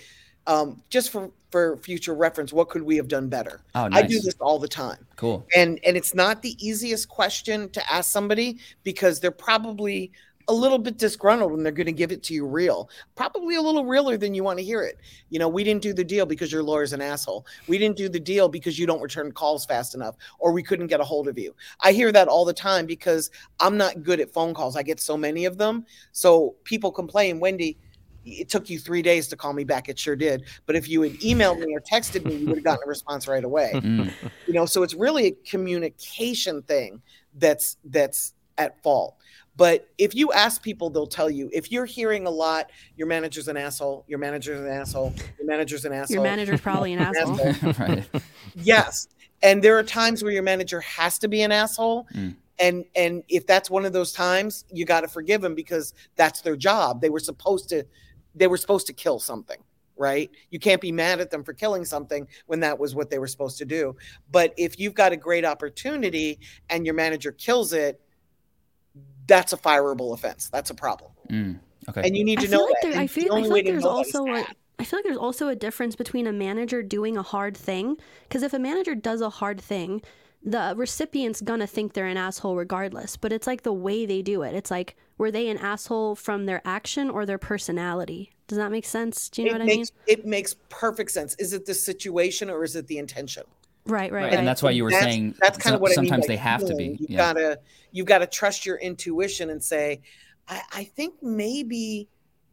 um, 0.48 0.82
just 0.90 1.10
for, 1.10 1.30
for 1.52 1.76
future 1.76 2.14
reference, 2.14 2.52
what 2.52 2.70
could 2.70 2.82
we 2.82 2.96
have 2.96 3.06
done 3.06 3.28
better? 3.28 3.60
Oh, 3.76 3.88
I 3.92 4.02
do 4.02 4.18
this 4.20 4.34
all 4.40 4.58
the 4.58 4.66
time. 4.66 5.06
Cool. 5.14 5.46
And 5.54 5.78
and 5.84 5.96
it's 5.96 6.14
not 6.14 6.42
the 6.42 6.56
easiest 6.58 7.08
question 7.08 7.68
to 7.70 7.92
ask 7.92 8.10
somebody 8.10 8.58
because 8.82 9.20
they're 9.20 9.30
probably 9.30 10.10
a 10.48 10.52
little 10.52 10.78
bit 10.78 10.96
disgruntled 10.96 11.52
and 11.52 11.64
they're 11.64 11.72
going 11.72 11.86
to 11.86 11.92
give 11.92 12.10
it 12.10 12.22
to 12.24 12.34
you 12.34 12.46
real. 12.46 12.88
Probably 13.14 13.56
a 13.56 13.62
little 13.62 13.84
realer 13.84 14.16
than 14.16 14.34
you 14.34 14.42
want 14.42 14.58
to 14.58 14.64
hear 14.64 14.82
it. 14.82 14.98
You 15.28 15.38
know, 15.38 15.48
we 15.48 15.62
didn't 15.62 15.82
do 15.82 15.92
the 15.92 16.04
deal 16.04 16.24
because 16.24 16.50
your 16.50 16.62
lawyer's 16.62 16.94
an 16.94 17.02
asshole. 17.02 17.46
We 17.66 17.76
didn't 17.76 17.96
do 17.96 18.08
the 18.08 18.18
deal 18.18 18.48
because 18.48 18.78
you 18.78 18.86
don't 18.86 19.02
return 19.02 19.30
calls 19.32 19.66
fast 19.66 19.94
enough 19.94 20.16
or 20.38 20.52
we 20.52 20.62
couldn't 20.62 20.86
get 20.86 21.00
a 21.00 21.04
hold 21.04 21.28
of 21.28 21.38
you. 21.38 21.54
I 21.80 21.92
hear 21.92 22.10
that 22.12 22.28
all 22.28 22.46
the 22.46 22.54
time 22.54 22.86
because 22.86 23.30
I'm 23.60 23.76
not 23.76 24.02
good 24.02 24.20
at 24.20 24.32
phone 24.32 24.54
calls. 24.54 24.74
I 24.74 24.82
get 24.82 25.00
so 25.00 25.16
many 25.16 25.44
of 25.44 25.58
them. 25.58 25.84
So 26.12 26.56
people 26.64 26.90
complain, 26.90 27.40
Wendy, 27.40 27.76
it 28.24 28.48
took 28.48 28.68
you 28.68 28.78
three 28.78 29.02
days 29.02 29.28
to 29.28 29.36
call 29.36 29.52
me 29.52 29.64
back. 29.64 29.88
It 29.88 29.98
sure 29.98 30.16
did. 30.16 30.44
But 30.66 30.76
if 30.76 30.88
you 30.88 31.02
had 31.02 31.12
emailed 31.14 31.60
me 31.60 31.74
or 31.74 31.80
texted 31.80 32.24
me, 32.24 32.36
you 32.36 32.46
would 32.46 32.56
have 32.56 32.64
gotten 32.64 32.84
a 32.84 32.88
response 32.88 33.28
right 33.28 33.44
away. 33.44 33.72
Mm. 33.88 34.12
You 34.46 34.54
know, 34.54 34.66
so 34.66 34.82
it's 34.82 34.92
really 34.92 35.26
a 35.26 35.30
communication 35.48 36.62
thing 36.62 37.00
that's 37.36 37.76
that's 37.84 38.34
at 38.58 38.82
fault. 38.82 39.14
But 39.58 39.88
if 39.98 40.14
you 40.14 40.32
ask 40.32 40.62
people, 40.62 40.88
they'll 40.88 41.08
tell 41.08 41.28
you. 41.28 41.50
If 41.52 41.72
you're 41.72 41.84
hearing 41.84 42.28
a 42.28 42.30
lot, 42.30 42.70
your 42.96 43.08
manager's 43.08 43.48
an 43.48 43.56
asshole. 43.56 44.04
Your 44.06 44.20
manager's 44.20 44.60
an 44.60 44.68
asshole. 44.68 45.12
Your 45.36 45.48
manager's 45.48 45.84
an 45.84 45.92
asshole. 45.92 46.14
Your 46.14 46.22
manager's 46.22 46.60
probably 46.60 46.92
an 46.92 47.00
asshole. 47.00 47.72
right. 47.80 48.08
yes, 48.54 49.08
and 49.42 49.60
there 49.60 49.76
are 49.76 49.82
times 49.82 50.22
where 50.22 50.30
your 50.30 50.44
manager 50.44 50.80
has 50.82 51.18
to 51.18 51.28
be 51.28 51.42
an 51.42 51.50
asshole. 51.50 52.06
Mm. 52.14 52.36
And 52.60 52.84
and 52.94 53.24
if 53.28 53.48
that's 53.48 53.68
one 53.68 53.84
of 53.84 53.92
those 53.92 54.12
times, 54.12 54.64
you 54.72 54.84
got 54.84 55.00
to 55.00 55.08
forgive 55.08 55.40
them 55.40 55.56
because 55.56 55.92
that's 56.14 56.40
their 56.40 56.56
job. 56.56 57.00
They 57.00 57.10
were 57.10 57.18
supposed 57.18 57.68
to 57.70 57.84
they 58.36 58.46
were 58.46 58.58
supposed 58.58 58.86
to 58.86 58.92
kill 58.92 59.18
something, 59.18 59.58
right? 59.96 60.30
You 60.50 60.60
can't 60.60 60.80
be 60.80 60.92
mad 60.92 61.18
at 61.20 61.32
them 61.32 61.42
for 61.42 61.52
killing 61.52 61.84
something 61.84 62.28
when 62.46 62.60
that 62.60 62.78
was 62.78 62.94
what 62.94 63.10
they 63.10 63.18
were 63.18 63.26
supposed 63.26 63.58
to 63.58 63.64
do. 63.64 63.96
But 64.30 64.54
if 64.56 64.78
you've 64.78 64.94
got 64.94 65.10
a 65.10 65.16
great 65.16 65.44
opportunity 65.44 66.38
and 66.70 66.86
your 66.86 66.94
manager 66.94 67.32
kills 67.32 67.72
it, 67.72 68.00
that's 69.28 69.52
a 69.52 69.56
fireable 69.56 70.12
offense. 70.14 70.48
That's 70.48 70.70
a 70.70 70.74
problem. 70.74 71.12
Mm. 71.30 71.60
Okay. 71.88 72.02
And 72.04 72.16
you 72.16 72.24
need 72.24 72.40
I 72.40 72.42
to 72.42 72.48
feel 72.48 72.58
know 72.58 72.64
like 72.64 72.74
that. 72.82 72.88
there, 72.88 72.92
And 72.92 73.00
I 73.00 73.06
the 73.06 73.12
feel, 73.12 73.32
I 73.32 73.42
feel 73.42 73.50
like 73.50 73.64
there's 73.64 73.84
know 73.84 73.94
that 73.98 74.06
is 74.08 74.14
also 74.14 74.30
a, 74.30 74.34
that. 74.34 74.56
I 74.80 74.84
feel 74.84 74.98
like 74.98 75.04
there's 75.04 75.16
also 75.16 75.48
a 75.48 75.56
difference 75.56 75.96
between 75.96 76.26
a 76.26 76.32
manager 76.32 76.82
doing 76.82 77.16
a 77.16 77.22
hard 77.22 77.56
thing 77.56 77.96
because 78.28 78.42
if 78.42 78.52
a 78.52 78.58
manager 78.58 78.94
does 78.94 79.20
a 79.20 79.30
hard 79.30 79.60
thing, 79.60 80.02
the 80.42 80.74
recipient's 80.76 81.40
gonna 81.40 81.66
think 81.66 81.92
they're 81.92 82.06
an 82.06 82.16
asshole 82.16 82.56
regardless. 82.56 83.16
But 83.16 83.32
it's 83.32 83.46
like 83.46 83.62
the 83.62 83.72
way 83.72 84.06
they 84.06 84.22
do 84.22 84.42
it. 84.42 84.54
It's 84.54 84.70
like 84.70 84.96
were 85.18 85.30
they 85.30 85.48
an 85.48 85.58
asshole 85.58 86.14
from 86.14 86.46
their 86.46 86.62
action 86.64 87.10
or 87.10 87.26
their 87.26 87.38
personality? 87.38 88.32
Does 88.46 88.56
that 88.58 88.70
make 88.70 88.86
sense? 88.86 89.28
Do 89.28 89.42
you 89.42 89.48
know 89.48 89.56
it 89.56 89.58
what 89.60 89.62
I 89.62 89.66
mean? 89.76 89.84
it 90.06 90.24
makes 90.26 90.54
perfect 90.68 91.10
sense. 91.10 91.34
Is 91.38 91.52
it 91.52 91.66
the 91.66 91.74
situation 91.74 92.48
or 92.48 92.64
is 92.64 92.76
it 92.76 92.86
the 92.86 92.98
intention? 92.98 93.42
Right, 93.88 94.12
right, 94.12 94.22
Right, 94.22 94.24
right. 94.24 94.38
and 94.38 94.46
that's 94.46 94.62
why 94.62 94.70
you 94.70 94.84
were 94.84 94.90
That's- 94.90 95.10
saying 95.12 95.34
that's 95.40 95.58
kind 95.58 95.72
so- 95.72 95.76
of 95.76 95.80
what 95.80 95.96
I 95.96 96.00
mean 96.02 96.10
sometimes 96.10 96.26
they 96.26 96.36
have 96.36 96.64
to 96.66 96.74
be. 96.74 96.96
You've 97.00 97.10
Yeah. 97.10 97.16
gotta 97.16 97.60
you've 97.90 98.06
got 98.06 98.18
to 98.18 98.26
trust 98.26 98.66
your 98.66 98.76
intuition 98.76 99.48
and 99.50 99.62
say, 99.62 100.02
I, 100.46 100.62
I 100.72 100.84
think 100.84 101.14
maybe 101.22 102.08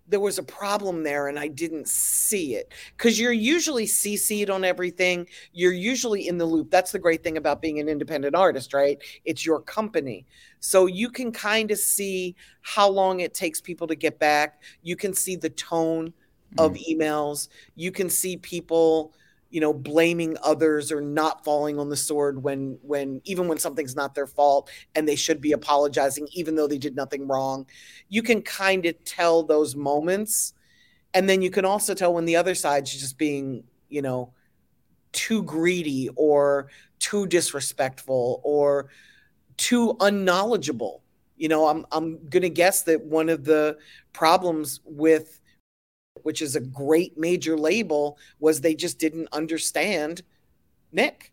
there 0.07 0.19
was 0.19 0.38
a 0.38 0.43
problem 0.43 1.03
there 1.03 1.27
and 1.27 1.39
I 1.39 1.47
didn't 1.47 1.88
see 1.88 2.55
it. 2.55 2.71
Because 2.95 3.19
you're 3.19 3.31
usually 3.31 3.86
CC'd 3.86 4.49
on 4.49 4.63
everything. 4.63 5.27
You're 5.51 5.73
usually 5.73 6.27
in 6.27 6.38
the 6.38 6.45
loop. 6.45 6.69
That's 6.69 6.91
the 6.91 6.99
great 6.99 7.23
thing 7.23 7.38
about 7.38 7.61
being 7.61 7.79
an 7.79 7.89
independent 7.89 8.36
artist, 8.36 8.73
right? 8.73 9.01
It's 9.25 9.45
your 9.45 9.59
company. 9.59 10.25
So 10.59 10.86
you 10.86 11.09
can 11.09 11.31
kind 11.31 11.71
of 11.71 11.79
see 11.79 12.36
how 12.61 12.88
long 12.88 13.21
it 13.21 13.33
takes 13.33 13.59
people 13.59 13.88
to 13.88 13.95
get 13.95 14.19
back. 14.19 14.61
You 14.83 14.95
can 14.95 15.13
see 15.13 15.36
the 15.36 15.49
tone 15.49 16.13
of 16.59 16.73
mm. 16.73 16.97
emails. 16.97 17.49
You 17.75 17.91
can 17.91 18.09
see 18.09 18.38
people 18.38 19.13
you 19.55 19.61
know 19.61 19.73
blaming 19.73 20.35
others 20.43 20.91
or 20.91 20.99
not 20.99 21.45
falling 21.45 21.79
on 21.79 21.87
the 21.87 21.95
sword 21.95 22.43
when 22.43 22.77
when 22.81 23.21
even 23.23 23.47
when 23.47 23.57
something's 23.57 23.95
not 23.95 24.13
their 24.13 24.27
fault 24.27 24.69
and 24.95 25.07
they 25.07 25.15
should 25.15 25.39
be 25.39 25.53
apologizing 25.53 26.27
even 26.33 26.57
though 26.57 26.67
they 26.67 26.77
did 26.77 26.93
nothing 26.93 27.25
wrong. 27.25 27.65
You 28.09 28.21
can 28.21 28.41
kind 28.41 28.85
of 28.85 29.01
tell 29.05 29.43
those 29.43 29.73
moments 29.73 30.53
and 31.13 31.29
then 31.29 31.41
you 31.41 31.49
can 31.49 31.63
also 31.63 31.93
tell 31.93 32.13
when 32.13 32.25
the 32.25 32.35
other 32.35 32.53
side's 32.53 32.91
just 32.91 33.17
being 33.17 33.63
you 33.87 34.01
know 34.01 34.33
too 35.13 35.41
greedy 35.43 36.09
or 36.17 36.67
too 36.99 37.25
disrespectful 37.25 38.41
or 38.43 38.89
too 39.55 39.95
unknowledgeable. 40.01 41.01
You 41.37 41.47
know 41.47 41.67
i'm 41.67 41.85
i'm 41.93 42.27
going 42.27 42.43
to 42.43 42.49
guess 42.49 42.81
that 42.83 43.05
one 43.05 43.29
of 43.29 43.45
the 43.45 43.77
problems 44.11 44.81
with 44.83 45.39
which 46.24 46.41
is 46.41 46.55
a 46.55 46.59
great 46.61 47.18
major 47.18 47.57
label, 47.57 48.18
was 48.39 48.61
they 48.61 48.76
just 48.76 48.99
didn't 48.99 49.28
understand 49.32 50.22
Nick. 50.91 51.32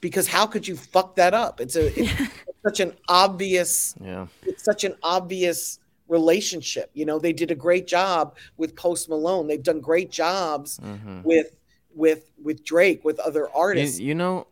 Because 0.00 0.26
how 0.28 0.46
could 0.46 0.66
you 0.66 0.76
fuck 0.76 1.16
that 1.16 1.34
up? 1.34 1.60
It's 1.60 1.76
a 1.76 1.86
it's 2.00 2.12
such 2.64 2.80
an 2.80 2.94
obvious 3.08 3.94
Yeah. 4.02 4.26
it's 4.44 4.64
such 4.64 4.84
an 4.84 4.94
obvious 5.02 5.78
relationship. 6.08 6.90
You 6.94 7.04
know, 7.04 7.18
they 7.18 7.32
did 7.32 7.50
a 7.50 7.54
great 7.54 7.86
job 7.86 8.36
with 8.56 8.74
Post 8.76 9.08
Malone. 9.08 9.46
They've 9.46 9.62
done 9.62 9.80
great 9.80 10.10
jobs 10.10 10.78
hmm 10.78 11.20
with 11.22 11.56
with 11.94 12.30
with 12.42 12.64
Drake, 12.64 13.04
with 13.04 13.18
other 13.20 13.42
You, 13.42 13.48
artists. 13.54 13.98
you 14.00 14.14
know, 14.14 14.46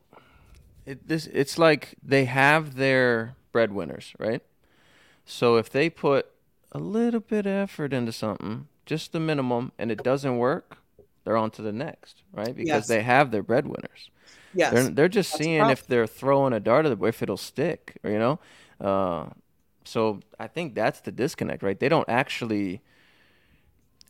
it, 0.85 1.09
this 1.09 1.27
it's 1.29 1.57
like 1.59 1.95
they 2.03 2.27
have 2.27 2.75
their 2.77 3.35
breadwinners, 3.53 4.13
right? 4.19 4.43
So 5.25 5.57
if 5.57 5.71
they 5.71 5.89
put 5.89 6.27
a 6.73 6.79
little 6.79 7.21
bit 7.21 7.47
of 7.47 7.53
effort 7.53 7.93
into 7.95 8.13
something, 8.13 8.69
just 8.89 9.13
the 9.13 9.21
minimum, 9.21 9.73
and 9.79 9.93
it 9.93 10.03
doesn't 10.03 10.39
work, 10.39 10.79
they're 11.25 11.37
on 11.39 11.53
to 11.53 11.63
the 11.63 11.73
next, 11.73 12.25
right? 12.33 12.57
Because 12.57 12.67
Yes. 12.67 12.89
they 12.89 13.03
have 13.05 13.31
their 13.31 13.45
breadwinners. 13.45 14.11
yes. 14.55 14.73
They're 14.75 14.89
they're 14.91 15.09
just 15.09 15.33
That's 15.33 15.45
seeing 15.45 15.71
if 15.71 15.87
they're 15.87 16.07
throwing 16.09 16.53
a 16.55 16.61
dart 16.61 16.87
at 16.87 16.99
the, 16.99 17.07
if 17.07 17.23
it'll 17.23 17.37
stick, 17.37 17.99
or 18.05 18.11
you 18.11 18.19
know. 18.19 18.41
Uh, 18.81 19.29
so 19.85 20.21
I 20.39 20.49
think 20.49 20.75
that's 20.75 21.01
the 21.01 21.13
disconnect, 21.13 21.63
right? 21.63 21.79
They 21.81 21.89
don't 21.89 22.09
actually, 22.09 22.83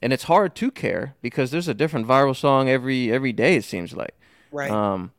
and 0.02 0.12
it's 0.12 0.24
hard 0.24 0.54
to 0.56 0.70
care 0.70 1.16
because 1.22 1.50
there's 1.50 1.68
a 1.68 1.74
different 1.74 2.06
viral 2.06 2.36
song 2.36 2.68
every 2.68 3.12
every 3.12 3.32
day. 3.32 3.56
It 3.56 3.64
seems 3.64 3.94
like. 3.94 4.14
right. 4.52 4.70
Um, 4.70 5.12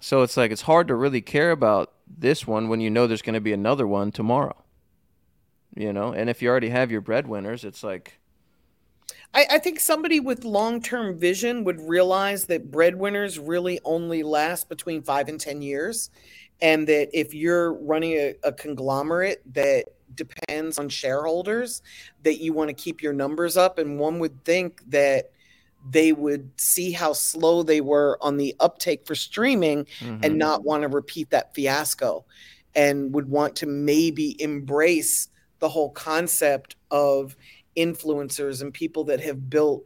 so 0.00 0.22
it's 0.22 0.36
like 0.36 0.50
it's 0.52 0.62
hard 0.62 0.88
to 0.88 0.94
really 0.94 1.22
care 1.22 1.50
about 1.50 1.92
this 2.06 2.46
one 2.46 2.68
when 2.68 2.80
you 2.80 2.90
know 2.90 3.06
there's 3.06 3.22
going 3.22 3.34
to 3.34 3.40
be 3.40 3.52
another 3.52 3.86
one 3.86 4.12
tomorrow. 4.12 4.56
You 5.74 5.92
know, 5.92 6.12
and 6.12 6.30
if 6.30 6.40
you 6.42 6.48
already 6.48 6.70
have 6.70 6.90
your 6.90 7.02
breadwinners, 7.02 7.64
it's 7.64 7.82
like 7.82 8.18
I, 9.34 9.46
I 9.52 9.58
think 9.58 9.80
somebody 9.80 10.20
with 10.20 10.44
long 10.44 10.80
term 10.80 11.18
vision 11.18 11.64
would 11.64 11.80
realize 11.80 12.46
that 12.46 12.70
breadwinners 12.70 13.38
really 13.38 13.80
only 13.84 14.22
last 14.22 14.68
between 14.68 15.02
five 15.02 15.28
and 15.28 15.40
10 15.40 15.62
years. 15.62 16.10
And 16.62 16.86
that 16.88 17.10
if 17.12 17.34
you're 17.34 17.74
running 17.74 18.12
a, 18.12 18.34
a 18.42 18.52
conglomerate 18.52 19.42
that 19.52 19.84
depends 20.14 20.78
on 20.78 20.88
shareholders, 20.88 21.82
that 22.22 22.40
you 22.40 22.54
want 22.54 22.68
to 22.68 22.74
keep 22.74 23.02
your 23.02 23.12
numbers 23.12 23.58
up. 23.58 23.78
And 23.78 23.98
one 23.98 24.18
would 24.20 24.42
think 24.44 24.80
that 24.88 25.32
they 25.88 26.12
would 26.12 26.50
see 26.56 26.92
how 26.92 27.12
slow 27.12 27.62
they 27.62 27.80
were 27.80 28.18
on 28.20 28.38
the 28.38 28.54
uptake 28.58 29.06
for 29.06 29.14
streaming 29.14 29.86
mhm. 30.00 30.24
and 30.24 30.38
not 30.38 30.64
want 30.64 30.82
to 30.82 30.88
repeat 30.88 31.30
that 31.30 31.54
fiasco 31.54 32.24
and 32.74 33.14
would 33.14 33.28
want 33.28 33.56
to 33.56 33.66
maybe 33.66 34.40
embrace 34.42 35.28
the 35.60 35.68
whole 35.68 35.90
concept 35.90 36.76
of 36.90 37.36
influencers 37.76 38.62
and 38.62 38.72
people 38.72 39.04
that 39.04 39.20
have 39.20 39.50
built 39.50 39.84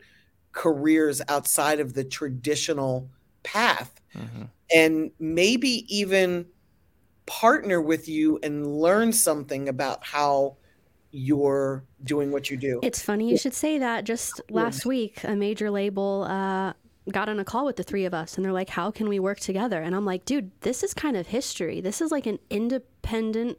careers 0.53 1.20
outside 1.28 1.80
of 1.80 1.95
the 1.95 2.05
traditional 2.05 3.09
path 3.43 4.01
Mhm. 4.14 4.49
and 4.74 5.11
maybe 5.18 5.84
even 5.88 6.47
partner 7.26 7.80
with 7.80 8.09
you 8.09 8.38
and 8.43 8.80
learn 8.80 9.12
something 9.12 9.68
about 9.68 10.05
how 10.05 10.57
you're 11.12 11.84
doing 12.05 12.30
what 12.32 12.51
you 12.51 12.57
do. 12.57 12.80
It's 12.82 13.03
funny 13.03 13.30
you 13.30 13.36
should 13.36 13.55
say 13.55 13.78
that. 13.78 14.05
Just 14.05 14.41
last 14.51 14.86
week, 14.86 15.22
a 15.24 15.34
major 15.36 15.70
label 15.70 16.24
uh, 16.28 16.72
got 17.11 17.28
on 17.28 17.41
a 17.41 17.45
call 17.45 17.64
with 17.64 17.76
the 17.76 17.82
three 17.82 18.05
of 18.05 18.14
us, 18.14 18.36
and 18.36 18.45
they're 18.45 18.53
like, 18.53 18.70
"How 18.70 18.91
can 18.91 19.09
we 19.09 19.18
work 19.18 19.41
together?" 19.41 19.80
And 19.80 19.95
I'm 19.97 20.05
like, 20.05 20.24
"Dude, 20.24 20.51
this 20.61 20.82
is 20.82 20.95
kind 20.95 21.16
of 21.16 21.28
history. 21.28 21.80
This 21.80 22.01
is 22.01 22.11
like 22.12 22.26
an 22.26 22.38
independent 22.49 23.59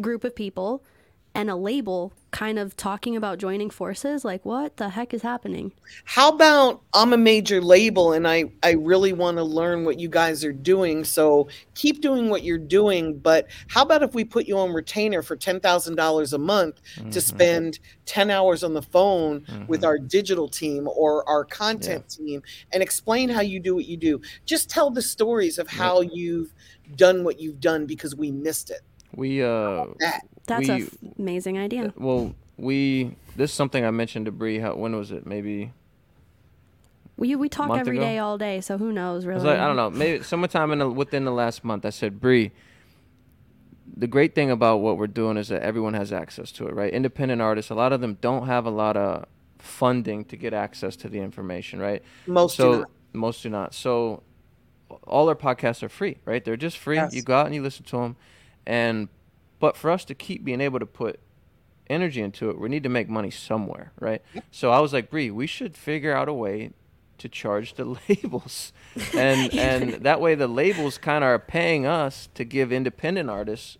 group 0.00 0.24
of 0.24 0.34
people." 0.34 0.84
And 1.32 1.48
a 1.48 1.54
label 1.54 2.12
kind 2.32 2.58
of 2.58 2.76
talking 2.76 3.14
about 3.14 3.38
joining 3.38 3.70
forces, 3.70 4.24
like 4.24 4.44
what 4.44 4.76
the 4.78 4.88
heck 4.90 5.14
is 5.14 5.22
happening? 5.22 5.72
How 6.04 6.30
about 6.30 6.82
I'm 6.92 7.12
a 7.12 7.16
major 7.16 7.60
label 7.60 8.12
and 8.12 8.26
I 8.26 8.44
I 8.64 8.72
really 8.72 9.12
want 9.12 9.36
to 9.36 9.44
learn 9.44 9.84
what 9.84 10.00
you 10.00 10.08
guys 10.08 10.44
are 10.44 10.52
doing. 10.52 11.04
So 11.04 11.48
keep 11.76 12.00
doing 12.00 12.30
what 12.30 12.42
you're 12.42 12.58
doing, 12.58 13.18
but 13.18 13.46
how 13.68 13.82
about 13.82 14.02
if 14.02 14.12
we 14.12 14.24
put 14.24 14.46
you 14.46 14.58
on 14.58 14.72
retainer 14.72 15.22
for 15.22 15.36
$10,000 15.36 16.32
a 16.32 16.38
month 16.38 16.80
to 16.96 17.02
Mhm. 17.04 17.22
spend 17.22 17.78
10 18.06 18.28
hours 18.30 18.64
on 18.64 18.74
the 18.74 18.82
phone 18.82 19.44
with 19.68 19.82
Mhm. 19.82 19.86
our 19.86 19.98
digital 19.98 20.48
team 20.48 20.88
or 20.88 21.26
our 21.28 21.44
content 21.44 22.08
team 22.08 22.42
and 22.72 22.82
explain 22.82 23.28
how 23.28 23.40
you 23.40 23.60
do 23.60 23.76
what 23.76 23.86
you 23.86 23.96
do. 23.96 24.20
Just 24.46 24.68
tell 24.68 24.90
the 24.90 25.02
stories 25.02 25.58
of 25.58 25.68
how 25.68 26.00
you've 26.00 26.52
done 26.96 27.22
what 27.22 27.38
you've 27.40 27.60
done 27.60 27.86
because 27.86 28.16
we 28.16 28.32
missed 28.32 28.70
it. 28.70 28.80
we 29.16 29.42
uh 29.42 29.86
That 30.00 30.22
That's 30.46 30.66
We- 30.68 30.74
a 30.74 30.76
f- 30.86 30.96
amazing 31.20 31.58
idea. 31.58 31.86
Uh, 31.86 31.90
well 31.96 32.34
we 32.56 33.14
this 33.36 33.50
is 33.50 33.56
something 33.56 33.84
I 33.84 33.90
mentioned 33.90 34.26
to 34.26 34.32
Bree. 34.32 34.58
How 34.58 34.74
when 34.74 34.94
was 34.96 35.12
it? 35.12 35.26
Maybe 35.26 35.72
We 37.16 37.36
we 37.36 37.48
talk 37.48 37.68
month 37.68 37.80
every 37.80 37.96
ago? 37.98 38.04
day, 38.06 38.18
all 38.18 38.38
day, 38.38 38.60
so 38.60 38.76
who 38.78 38.92
knows? 38.92 39.24
I 39.24 39.28
Really, 39.28 39.34
was 39.36 39.44
like, 39.44 39.58
I 39.58 39.66
don't 39.66 39.76
know, 39.76 39.90
maybe 39.90 40.24
sometime 40.24 40.72
in 40.72 40.78
the, 40.80 40.88
within 40.90 41.24
the 41.24 41.30
last 41.32 41.64
month, 41.64 41.84
I 41.84 41.90
said, 41.90 42.20
Bree, 42.20 42.50
the 43.96 44.06
great 44.06 44.34
thing 44.34 44.50
about 44.50 44.78
what 44.78 44.96
we're 44.98 45.06
doing 45.06 45.36
is 45.36 45.48
that 45.48 45.62
everyone 45.62 45.94
has 45.94 46.12
access 46.12 46.50
to 46.52 46.66
it, 46.66 46.74
right? 46.74 46.92
Independent 46.92 47.42
artists, 47.42 47.70
a 47.70 47.74
lot 47.74 47.92
of 47.92 48.00
them 48.00 48.16
don't 48.20 48.46
have 48.46 48.64
a 48.66 48.70
lot 48.70 48.96
of 48.96 49.26
funding 49.58 50.24
to 50.26 50.36
get 50.36 50.54
access 50.54 50.96
to 50.96 51.08
the 51.08 51.18
information, 51.20 51.78
right? 51.80 52.02
most 52.26 52.56
do 52.56 52.78
not. 52.78 52.90
most 53.12 53.42
do 53.42 53.50
not. 53.50 53.74
So 53.74 54.22
all 55.04 55.28
our 55.28 55.34
podcasts 55.34 55.82
are 55.82 55.88
free, 55.90 56.16
right? 56.24 56.42
They're 56.44 56.56
just 56.56 56.78
free. 56.78 56.96
Yes. 56.96 57.14
You 57.14 57.22
go 57.22 57.34
out 57.34 57.46
and 57.46 57.54
you 57.54 57.62
listen 57.62 57.84
to 57.86 57.96
them, 57.98 58.16
and 58.66 59.08
but 59.60 59.76
for 59.76 59.90
us 59.90 60.04
to 60.06 60.14
keep 60.14 60.44
being 60.44 60.60
able 60.60 60.80
to 60.80 60.86
put 60.86 61.20
energy 61.88 62.20
into 62.20 62.50
it, 62.50 62.58
we 62.58 62.68
need 62.68 62.82
to 62.82 62.88
make 62.88 63.08
money 63.08 63.30
somewhere, 63.30 63.92
right? 64.00 64.22
So 64.50 64.70
I 64.72 64.80
was 64.80 64.92
like, 64.92 65.10
Bree, 65.10 65.30
we 65.30 65.46
should 65.46 65.76
figure 65.76 66.12
out 66.12 66.28
a 66.28 66.32
way 66.32 66.70
to 67.18 67.28
charge 67.28 67.74
the 67.74 67.84
labels, 68.08 68.72
and 69.14 69.52
and 69.58 69.92
that 70.04 70.20
way 70.20 70.34
the 70.34 70.48
labels 70.48 70.98
kind 70.98 71.22
of 71.22 71.28
are 71.28 71.38
paying 71.38 71.86
us 71.86 72.28
to 72.34 72.44
give 72.44 72.72
independent 72.72 73.30
artists 73.30 73.78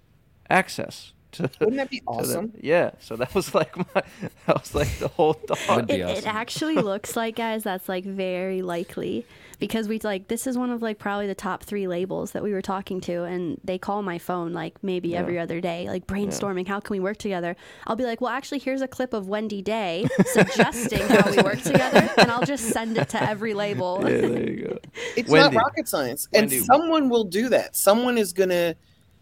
access 0.48 1.12
to 1.32 1.50
Wouldn't 1.60 1.76
that 1.76 1.90
be 1.90 1.98
to 2.00 2.04
the- 2.04 2.10
awesome? 2.10 2.52
yeah. 2.60 2.90
So 3.00 3.16
that 3.16 3.34
was 3.34 3.54
like 3.60 3.76
my 3.76 4.02
that 4.46 4.60
was 4.60 4.74
like 4.74 4.98
the 4.98 5.08
whole 5.08 5.32
thought. 5.48 5.76
Would 5.76 5.86
be 5.86 5.94
It, 5.94 6.18
it 6.18 6.26
actually 6.26 6.76
looks 6.76 7.16
like, 7.16 7.36
guys, 7.36 7.62
that's 7.64 7.88
like 7.88 8.04
very 8.04 8.62
likely 8.62 9.26
because 9.58 9.88
we 9.88 9.98
like 10.00 10.28
this 10.28 10.46
is 10.46 10.56
one 10.56 10.70
of 10.70 10.80
like 10.80 10.98
probably 10.98 11.26
the 11.26 11.34
top 11.34 11.62
three 11.62 11.86
labels 11.86 12.32
that 12.32 12.42
we 12.42 12.52
were 12.52 12.62
talking 12.62 13.00
to, 13.02 13.24
and 13.24 13.60
they 13.62 13.76
call 13.78 14.00
my 14.02 14.18
phone 14.18 14.52
like 14.54 14.82
maybe 14.82 15.14
every 15.14 15.38
other 15.38 15.60
day, 15.60 15.86
like 15.88 16.06
brainstorming 16.06 16.66
how 16.66 16.80
can 16.80 16.94
we 16.94 17.00
work 17.00 17.18
together. 17.18 17.54
I'll 17.86 17.96
be 17.96 18.04
like, 18.04 18.20
well, 18.22 18.30
actually, 18.32 18.60
here's 18.60 18.80
a 18.80 18.88
clip 18.88 19.12
of 19.12 19.28
Wendy 19.28 19.60
Day 19.60 20.06
suggesting 20.24 21.02
how 21.08 21.30
we 21.30 21.42
work 21.42 21.60
together, 21.60 22.08
and 22.16 22.30
I'll 22.30 22.44
just 22.46 22.68
send 22.70 22.96
it 22.96 23.10
to 23.10 23.22
every 23.22 23.52
label. 23.54 23.98
Yeah, 24.02 24.20
there 24.22 24.50
you 24.50 24.64
go. 24.68 24.78
It's 25.16 25.28
Wendy. 25.28 25.54
not 25.56 25.62
rocket 25.62 25.86
science, 25.88 26.26
and 26.32 26.44
Wendy. 26.50 26.60
someone 26.60 27.08
will 27.10 27.24
do 27.24 27.50
that. 27.50 27.76
Someone 27.76 28.16
is 28.16 28.32
gonna, 28.32 28.74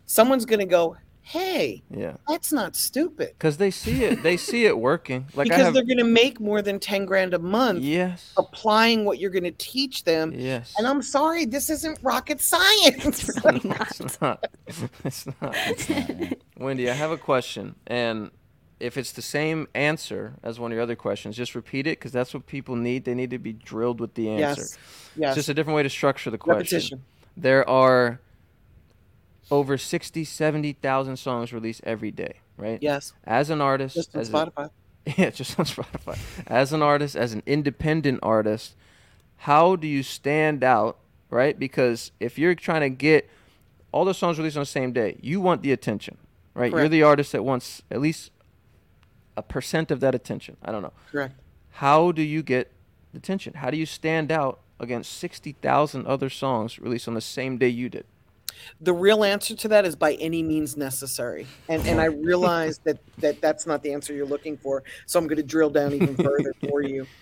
someone's 0.07 0.45
gonna 0.47 0.67
go, 0.67 0.97
"Hey, 1.29 1.83
Yeah. 1.95 2.17
that's 2.27 2.53
not 2.53 2.75
stupid," 2.75 3.29
Because 3.39 3.59
they 3.59 3.71
see 3.71 4.05
it, 4.05 4.23
they 4.23 4.37
see 4.51 4.65
it 4.65 4.79
working. 4.79 5.27
Like 5.35 5.45
because 5.49 5.61
I 5.61 5.65
have, 5.65 5.75
they're 5.75 5.85
gonna 5.85 6.05
make 6.05 6.41
more 6.41 6.63
than 6.63 6.79
ten 6.81 7.05
grand 7.05 7.35
a 7.35 7.39
month 7.39 7.81
yes, 7.83 8.33
applying 8.37 9.05
what 9.05 9.19
you're 9.19 9.31
gonna 9.31 9.51
teach 9.53 10.05
them. 10.05 10.33
yes. 10.35 10.75
And 10.79 10.87
I'm 10.87 11.03
sorry, 11.03 11.45
this 11.45 11.69
isn't 11.71 11.99
rocket 12.03 12.41
science. 12.41 13.29
Really 13.45 13.61
No, 13.65 13.71
not. 13.75 14.01
It's 14.01 14.21
not. 14.21 14.47
It's 15.05 15.27
not. 15.41 16.35
Wendy, 16.57 16.89
I 16.91 16.95
have 16.95 17.11
a 17.11 17.19
question, 17.19 17.75
and 17.87 18.31
if 18.81 18.97
it's 18.97 19.13
the 19.13 19.23
same 19.23 19.67
answer 19.75 20.35
as 20.43 20.59
one 20.61 20.71
of 20.71 20.77
your 20.77 20.83
other 20.83 20.97
questions, 20.97 21.37
just 21.37 21.55
repeat 21.55 21.87
it 21.87 21.99
because 21.99 22.13
that's 22.13 22.33
what 22.33 22.47
people 22.47 22.77
need. 22.77 23.05
They 23.05 23.15
need 23.15 23.31
to 23.31 23.39
be 23.39 23.53
drilled 23.53 24.01
with 24.01 24.15
the 24.15 24.31
answer. 24.31 24.63
yes, 24.63 24.71
It's 24.73 24.79
yes. 25.17 25.35
just 25.35 25.49
a 25.49 25.55
different 25.55 25.77
way 25.77 25.83
to 25.83 25.91
structure 25.91 26.31
the 26.31 26.39
question. 26.39 26.59
Repetition. 26.77 27.05
There 27.37 27.69
are 27.69 28.21
over 29.51 29.79
60, 29.79 30.25
70,000 30.25 31.17
songs 31.17 31.53
released 31.53 31.81
every 31.85 32.11
day, 32.11 32.35
right? 32.57 32.79
Yes, 32.83 33.13
As 33.25 33.51
an 33.51 33.61
artist, 33.61 33.95
just 33.97 34.15
on 34.15 34.21
as 34.21 34.29
a- 34.29 34.33
Spotify. 34.33 34.71
Yeah, 35.17 35.31
just 35.31 35.59
on 35.59 35.65
Spotify. 35.65 36.19
As 36.47 36.73
an 36.75 36.83
artist, 36.83 37.17
as 37.17 37.33
an 37.33 37.43
independent 37.47 38.21
artist, 38.23 38.75
how 39.39 39.75
do 39.75 39.87
you 39.87 40.03
stand 40.03 40.63
out, 40.63 40.99
right? 41.31 41.59
Because 41.59 42.13
if 42.21 42.39
you're 42.39 42.55
trying 42.55 42.83
to 42.83 42.91
get 42.91 43.27
all 43.91 44.05
the 44.05 44.13
songs 44.13 44.37
released 44.37 44.59
on 44.59 44.63
the 44.63 44.67
same 44.67 44.93
day, 44.93 45.17
you 45.23 45.41
want 45.41 45.63
the 45.63 45.73
attention, 45.73 46.19
right? 46.53 46.71
You're 46.71 46.89
the 46.91 47.03
artist 47.05 47.33
that 47.33 47.43
wants 47.43 47.81
at 47.91 48.03
least 48.03 48.33
a 49.35 49.43
percent 49.43 49.91
of 49.91 50.01
that 50.01 50.15
attention. 50.15 50.59
I 50.63 50.73
don't 50.73 50.83
know. 50.83 50.93
Correct. 51.11 51.35
How 51.71 52.13
do 52.13 52.21
you 52.23 52.43
get 52.43 52.71
attention? 53.15 53.55
How 53.55 53.71
do 53.71 53.79
you 53.79 53.87
stand 53.87 54.31
out 54.31 54.61
against 54.79 55.13
60,000 55.15 56.07
other 56.07 56.29
songs 56.29 56.79
released 56.79 57.09
on 57.09 57.15
the 57.15 57.23
same 57.23 57.57
day 57.57 57.69
you 57.69 57.89
did? 57.89 58.05
The 58.81 58.93
real 58.93 59.25
answer 59.25 59.55
to 59.55 59.69
that 59.69 59.85
is 59.85 59.97
by 59.97 60.15
any 60.15 60.43
means 60.43 60.77
necessary, 60.77 61.47
and 61.69 61.87
and 61.87 62.01
I 62.01 62.07
realize 62.07 62.79
that 62.85 62.99
that 63.19 63.41
that's 63.41 63.67
not 63.67 63.83
the 63.83 63.93
answer 63.93 64.13
you're 64.15 64.27
looking 64.27 64.57
for. 64.57 64.83
So 65.07 65.19
I'm 65.19 65.27
going 65.27 65.37
to 65.37 65.43
drill 65.43 65.71
down 65.71 65.93
even 65.93 66.17
further 66.17 66.55
for 66.69 66.83
you. 66.83 67.07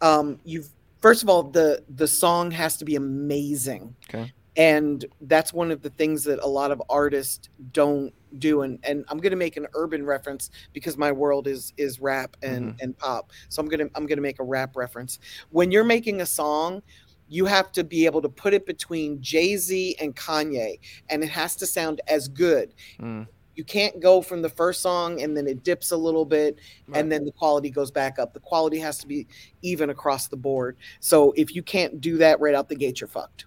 Um, 0.00 0.38
you've 0.44 0.68
first 1.00 1.24
of 1.24 1.28
all 1.28 1.42
the 1.42 1.82
the 1.88 2.06
song 2.06 2.52
has 2.52 2.76
to 2.76 2.84
be 2.84 2.94
amazing. 2.94 3.96
Okay. 4.08 4.32
and 4.56 5.04
that's 5.22 5.52
one 5.52 5.70
of 5.72 5.82
the 5.82 5.90
things 5.90 6.22
that 6.24 6.38
a 6.40 6.46
lot 6.46 6.70
of 6.70 6.80
artists 6.88 7.48
don't 7.72 8.12
do 8.38 8.62
and 8.62 8.78
and 8.84 9.04
I'm 9.08 9.18
going 9.18 9.30
to 9.30 9.36
make 9.36 9.56
an 9.56 9.66
urban 9.74 10.04
reference 10.04 10.50
because 10.72 10.96
my 10.96 11.10
world 11.10 11.46
is 11.48 11.72
is 11.76 11.98
rap 12.00 12.36
and 12.42 12.74
and 12.80 12.96
pop 12.98 13.32
so 13.48 13.60
I'm 13.60 13.68
going 13.68 13.80
to 13.80 13.90
I'm 13.94 14.06
going 14.06 14.18
to 14.18 14.22
make 14.22 14.38
a 14.38 14.44
rap 14.44 14.76
reference 14.76 15.18
when 15.50 15.70
you're 15.70 15.84
making 15.84 16.20
a 16.20 16.26
song 16.26 16.82
you 17.28 17.44
have 17.46 17.70
to 17.72 17.84
be 17.84 18.06
able 18.06 18.22
to 18.22 18.28
put 18.28 18.54
it 18.54 18.64
between 18.66 19.20
Jay-Z 19.20 19.96
and 20.00 20.16
Kanye 20.16 20.78
and 21.10 21.22
it 21.22 21.28
has 21.30 21.54
to 21.56 21.66
sound 21.66 22.00
as 22.08 22.28
good 22.28 22.74
Mm. 23.00 23.26
you 23.54 23.64
can't 23.64 24.00
go 24.00 24.22
from 24.22 24.40
the 24.42 24.48
first 24.48 24.80
song 24.82 25.20
and 25.20 25.36
then 25.36 25.46
it 25.46 25.62
dips 25.64 25.90
a 25.90 25.96
little 25.96 26.24
bit 26.24 26.58
Right. 26.86 27.00
and 27.00 27.10
then 27.12 27.24
the 27.24 27.32
quality 27.32 27.70
goes 27.70 27.90
back 27.90 28.18
up 28.18 28.32
the 28.34 28.40
quality 28.40 28.78
has 28.78 28.98
to 28.98 29.06
be 29.06 29.26
even 29.62 29.90
across 29.90 30.28
the 30.28 30.36
board 30.36 30.76
so 31.00 31.32
if 31.36 31.54
you 31.54 31.62
can't 31.62 32.00
do 32.00 32.16
that 32.18 32.40
right 32.40 32.54
out 32.54 32.68
the 32.68 32.76
gate 32.76 33.00
you're 33.00 33.08
fucked 33.08 33.44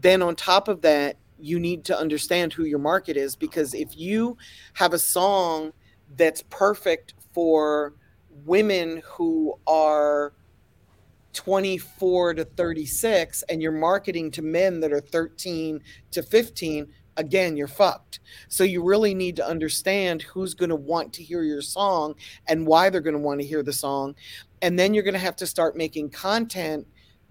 then 0.00 0.22
on 0.22 0.34
top 0.36 0.68
of 0.68 0.80
that 0.82 1.16
you 1.38 1.58
need 1.58 1.84
to 1.84 1.98
understand 1.98 2.52
who 2.52 2.64
your 2.64 2.78
market 2.78 3.16
is 3.16 3.34
because 3.36 3.72
if 3.74 3.96
you 3.96 4.36
have 4.74 4.92
a 4.92 4.98
song 4.98 5.72
that's 6.16 6.42
perfect 6.50 7.14
for 7.32 7.94
women 8.44 9.00
who 9.04 9.54
are 9.66 10.32
24 11.32 12.34
to 12.34 12.44
36 12.44 13.42
and 13.48 13.62
you're 13.62 13.72
marketing 13.72 14.30
to 14.32 14.42
men 14.42 14.80
that 14.80 14.92
are 14.92 15.00
13 15.00 15.80
to 16.10 16.22
15 16.22 16.88
again 17.16 17.56
you're 17.56 17.68
fucked. 17.68 18.20
So 18.48 18.64
you 18.64 18.82
really 18.82 19.14
need 19.14 19.36
to 19.36 19.46
understand 19.46 20.22
who's 20.22 20.54
going 20.54 20.70
to 20.70 20.76
want 20.76 21.12
to 21.14 21.22
hear 21.22 21.42
your 21.42 21.62
song 21.62 22.14
and 22.48 22.66
why 22.66 22.90
they're 22.90 23.00
going 23.00 23.14
to 23.14 23.20
want 23.20 23.40
to 23.40 23.46
hear 23.46 23.62
the 23.62 23.72
song. 23.72 24.14
And 24.62 24.78
then 24.78 24.94
you're 24.94 25.04
going 25.04 25.14
to 25.14 25.20
have 25.20 25.36
to 25.36 25.46
start 25.46 25.76
making 25.76 26.10
content 26.10 26.86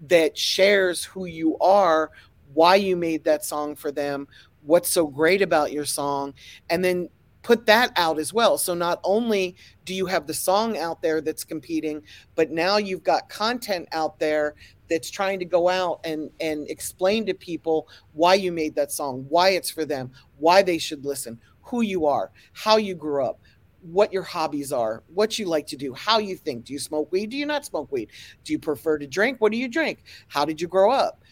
that 0.08 0.38
shares 0.38 1.04
who 1.04 1.26
you 1.26 1.58
are 1.58 2.10
why 2.54 2.74
you 2.76 2.96
made 2.96 3.24
that 3.24 3.44
song 3.44 3.76
for 3.76 3.92
them, 3.92 4.26
what's 4.62 4.88
so 4.88 5.06
great 5.06 5.42
about 5.42 5.72
your 5.72 5.84
song, 5.84 6.34
and 6.68 6.84
then 6.84 7.08
put 7.42 7.66
that 7.66 7.92
out 7.96 8.18
as 8.18 8.32
well. 8.32 8.58
So 8.58 8.74
not 8.74 9.00
only 9.04 9.56
do 9.84 9.94
you 9.94 10.06
have 10.06 10.26
the 10.26 10.34
song 10.34 10.76
out 10.76 11.02
there 11.02 11.20
that's 11.20 11.44
competing, 11.44 12.02
but 12.34 12.50
now 12.50 12.76
you've 12.76 13.02
got 13.02 13.28
content 13.28 13.88
out 13.92 14.18
there 14.18 14.54
that's 14.88 15.10
trying 15.10 15.38
to 15.38 15.44
go 15.44 15.68
out 15.68 16.00
and 16.04 16.30
and 16.40 16.68
explain 16.68 17.24
to 17.26 17.34
people 17.34 17.88
why 18.12 18.34
you 18.34 18.52
made 18.52 18.74
that 18.74 18.92
song, 18.92 19.24
why 19.28 19.50
it's 19.50 19.70
for 19.70 19.84
them, 19.84 20.10
why 20.38 20.62
they 20.62 20.78
should 20.78 21.04
listen, 21.04 21.38
who 21.62 21.82
you 21.82 22.06
are, 22.06 22.30
how 22.52 22.76
you 22.76 22.94
grew 22.94 23.24
up, 23.24 23.40
what 23.82 24.12
your 24.12 24.22
hobbies 24.22 24.72
are, 24.72 25.02
what 25.14 25.38
you 25.38 25.46
like 25.46 25.66
to 25.68 25.76
do, 25.76 25.94
how 25.94 26.18
you 26.18 26.36
think. 26.36 26.66
Do 26.66 26.72
you 26.72 26.78
smoke 26.78 27.10
weed? 27.12 27.30
Do 27.30 27.36
you 27.36 27.46
not 27.46 27.64
smoke 27.64 27.90
weed? 27.90 28.10
Do 28.44 28.52
you 28.52 28.58
prefer 28.58 28.98
to 28.98 29.06
drink? 29.06 29.40
What 29.40 29.52
do 29.52 29.58
you 29.58 29.68
drink? 29.68 30.02
How 30.28 30.44
did 30.44 30.60
you 30.60 30.68
grow 30.68 30.90
up? 30.90 31.22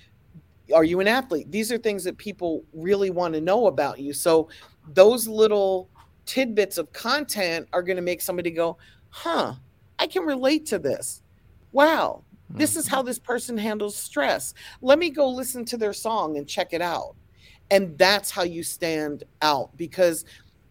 are 0.75 0.85
you 0.85 1.01
an 1.01 1.09
athlete 1.09 1.51
these 1.51 1.73
are 1.73 1.79
things 1.79 2.05
that 2.05 2.19
people 2.19 2.63
really 2.75 3.09
want 3.09 3.33
to 3.33 3.41
know 3.41 3.69
about 3.69 3.99
you 3.99 4.13
so 4.13 4.51
those 4.93 5.27
little 5.27 5.89
tidbits 6.29 6.79
of 6.79 6.93
content 6.93 7.69
are 7.73 7.83
going 7.83 7.97
to 7.97 8.03
make 8.03 8.21
somebody 8.23 8.53
go 8.53 8.79
huh 9.11 9.55
i 9.99 10.07
can 10.07 10.25
relate 10.25 10.67
to 10.67 10.79
this. 10.79 11.23
Wow 11.73 12.25
this 12.57 12.77
is 12.77 12.89
how 12.89 13.03
this 13.03 13.21
person 13.21 13.57
handles 13.59 13.97
stress. 13.97 14.55
Let 14.83 14.99
me 14.99 15.11
go 15.11 15.29
listen 15.31 15.65
to 15.67 15.77
their 15.79 15.93
song 15.95 16.39
and 16.39 16.49
check 16.49 16.73
it 16.73 16.83
out. 16.83 17.17
And 17.71 17.97
that's 17.99 18.31
how 18.33 18.43
you 18.45 18.63
stand 18.65 19.25
out 19.43 19.77
because 19.77 20.25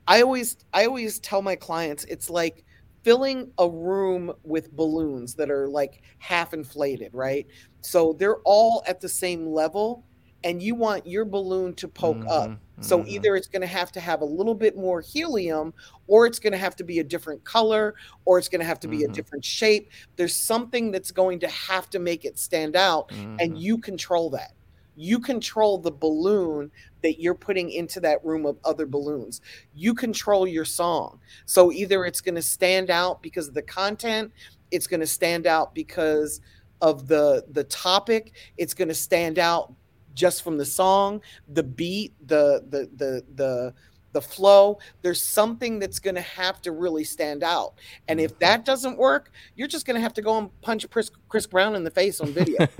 i 0.08 0.22
always 0.24 0.58
i 0.74 0.86
always 0.86 1.20
tell 1.22 1.42
my 1.44 1.56
clients 1.56 2.06
it's 2.06 2.30
like 2.30 2.66
filling 3.04 3.52
a 3.60 3.70
room 3.70 4.34
with 4.44 4.72
balloons 4.74 5.36
that 5.36 5.52
are 5.52 5.68
like 5.70 6.02
half 6.20 6.54
inflated 6.54 7.14
right? 7.14 7.48
So 7.82 8.14
they're 8.14 8.42
all 8.46 8.84
at 8.88 9.02
the 9.02 9.10
same 9.10 9.48
level 9.48 10.06
and 10.44 10.62
you 10.64 10.76
want 10.76 11.08
your 11.08 11.26
balloon 11.26 11.76
to 11.76 11.88
poke 11.90 12.26
up. 12.30 12.54
Mhm, 12.54 12.60
so 12.80 13.04
mhm. 13.04 13.08
either 13.08 13.36
it's 13.36 13.48
going 13.48 13.62
to 13.62 13.68
have 13.68 13.92
to 13.94 14.00
have 14.00 14.22
a 14.22 14.26
little 14.26 14.56
bit 14.56 14.76
more 14.76 15.02
helium 15.02 15.74
or 16.08 16.26
it's 16.26 16.40
going 16.40 16.54
to 16.54 16.58
have 16.60 16.76
to 16.76 16.84
be 16.84 17.00
a 17.00 17.04
different 17.04 17.44
color 17.44 17.96
or 18.26 18.38
it's 18.38 18.50
going 18.50 18.60
to 18.62 18.66
have 18.66 18.80
to 18.80 18.88
be 18.88 19.04
a 19.04 19.08
Mhm. 19.08 19.14
different 19.14 19.44
shape 19.46 19.92
there's 20.16 20.36
something 20.36 20.92
that's 20.92 21.12
going 21.12 21.40
to 21.40 21.48
have 21.50 21.90
to 21.90 22.00
make 22.00 22.26
it 22.26 22.38
stand 22.40 22.76
out 22.76 23.10
Mhm. 23.10 23.40
and 23.40 23.58
you 23.58 23.78
control 23.78 24.30
that 24.30 24.52
you 25.00 25.20
control 25.20 25.78
the 25.78 25.92
balloon 25.92 26.72
that 27.04 27.20
you're 27.22 27.36
putting 27.36 27.70
into 27.70 28.00
that 28.00 28.24
room 28.26 28.46
of 28.46 28.58
other 28.66 28.86
balloons 28.88 29.42
you 29.74 29.94
control 29.94 30.48
your 30.48 30.66
song 30.66 31.20
so 31.46 31.72
either 31.72 32.06
it's 32.06 32.22
going 32.22 32.36
to 32.36 32.42
stand 32.42 32.90
out 32.90 33.22
because 33.22 33.48
of 33.48 33.54
the 33.54 33.62
content 33.62 34.32
it's 34.72 34.88
going 34.88 35.00
to 35.00 35.08
stand 35.08 35.46
out 35.48 35.74
because 35.76 36.42
of 36.82 37.08
the 37.08 37.46
the 37.52 37.64
topic 37.66 38.36
it's 38.58 38.74
going 38.74 38.88
to 38.88 38.94
stand 38.96 39.38
out 39.40 39.74
just 40.18 40.44
from 40.44 40.58
the 40.58 40.66
song 40.66 41.22
the 41.48 41.64
beat 41.64 42.14
the 42.28 42.64
the 42.70 42.90
the 42.96 43.24
the 43.36 43.74
the 44.14 44.22
flow 44.22 44.80
there's 45.04 45.24
something 45.24 45.78
that's 45.80 46.00
going 46.00 46.16
to 46.16 46.22
have 46.22 46.60
to 46.62 46.72
really 46.72 47.04
stand 47.04 47.44
out 47.44 47.74
and 48.08 48.20
if 48.20 48.38
that 48.40 48.66
doesn't 48.66 48.98
work 48.98 49.30
you're 49.56 49.68
just 49.68 49.86
going 49.86 49.94
to 49.96 50.02
have 50.02 50.14
to 50.14 50.22
go 50.24 50.38
and 50.40 50.62
punch 50.62 50.90
chris, 50.90 51.12
chris 51.30 51.46
brown 51.46 51.76
in 51.76 51.84
the 51.84 51.92
face 51.92 52.20
on 52.20 52.30
video 52.32 52.58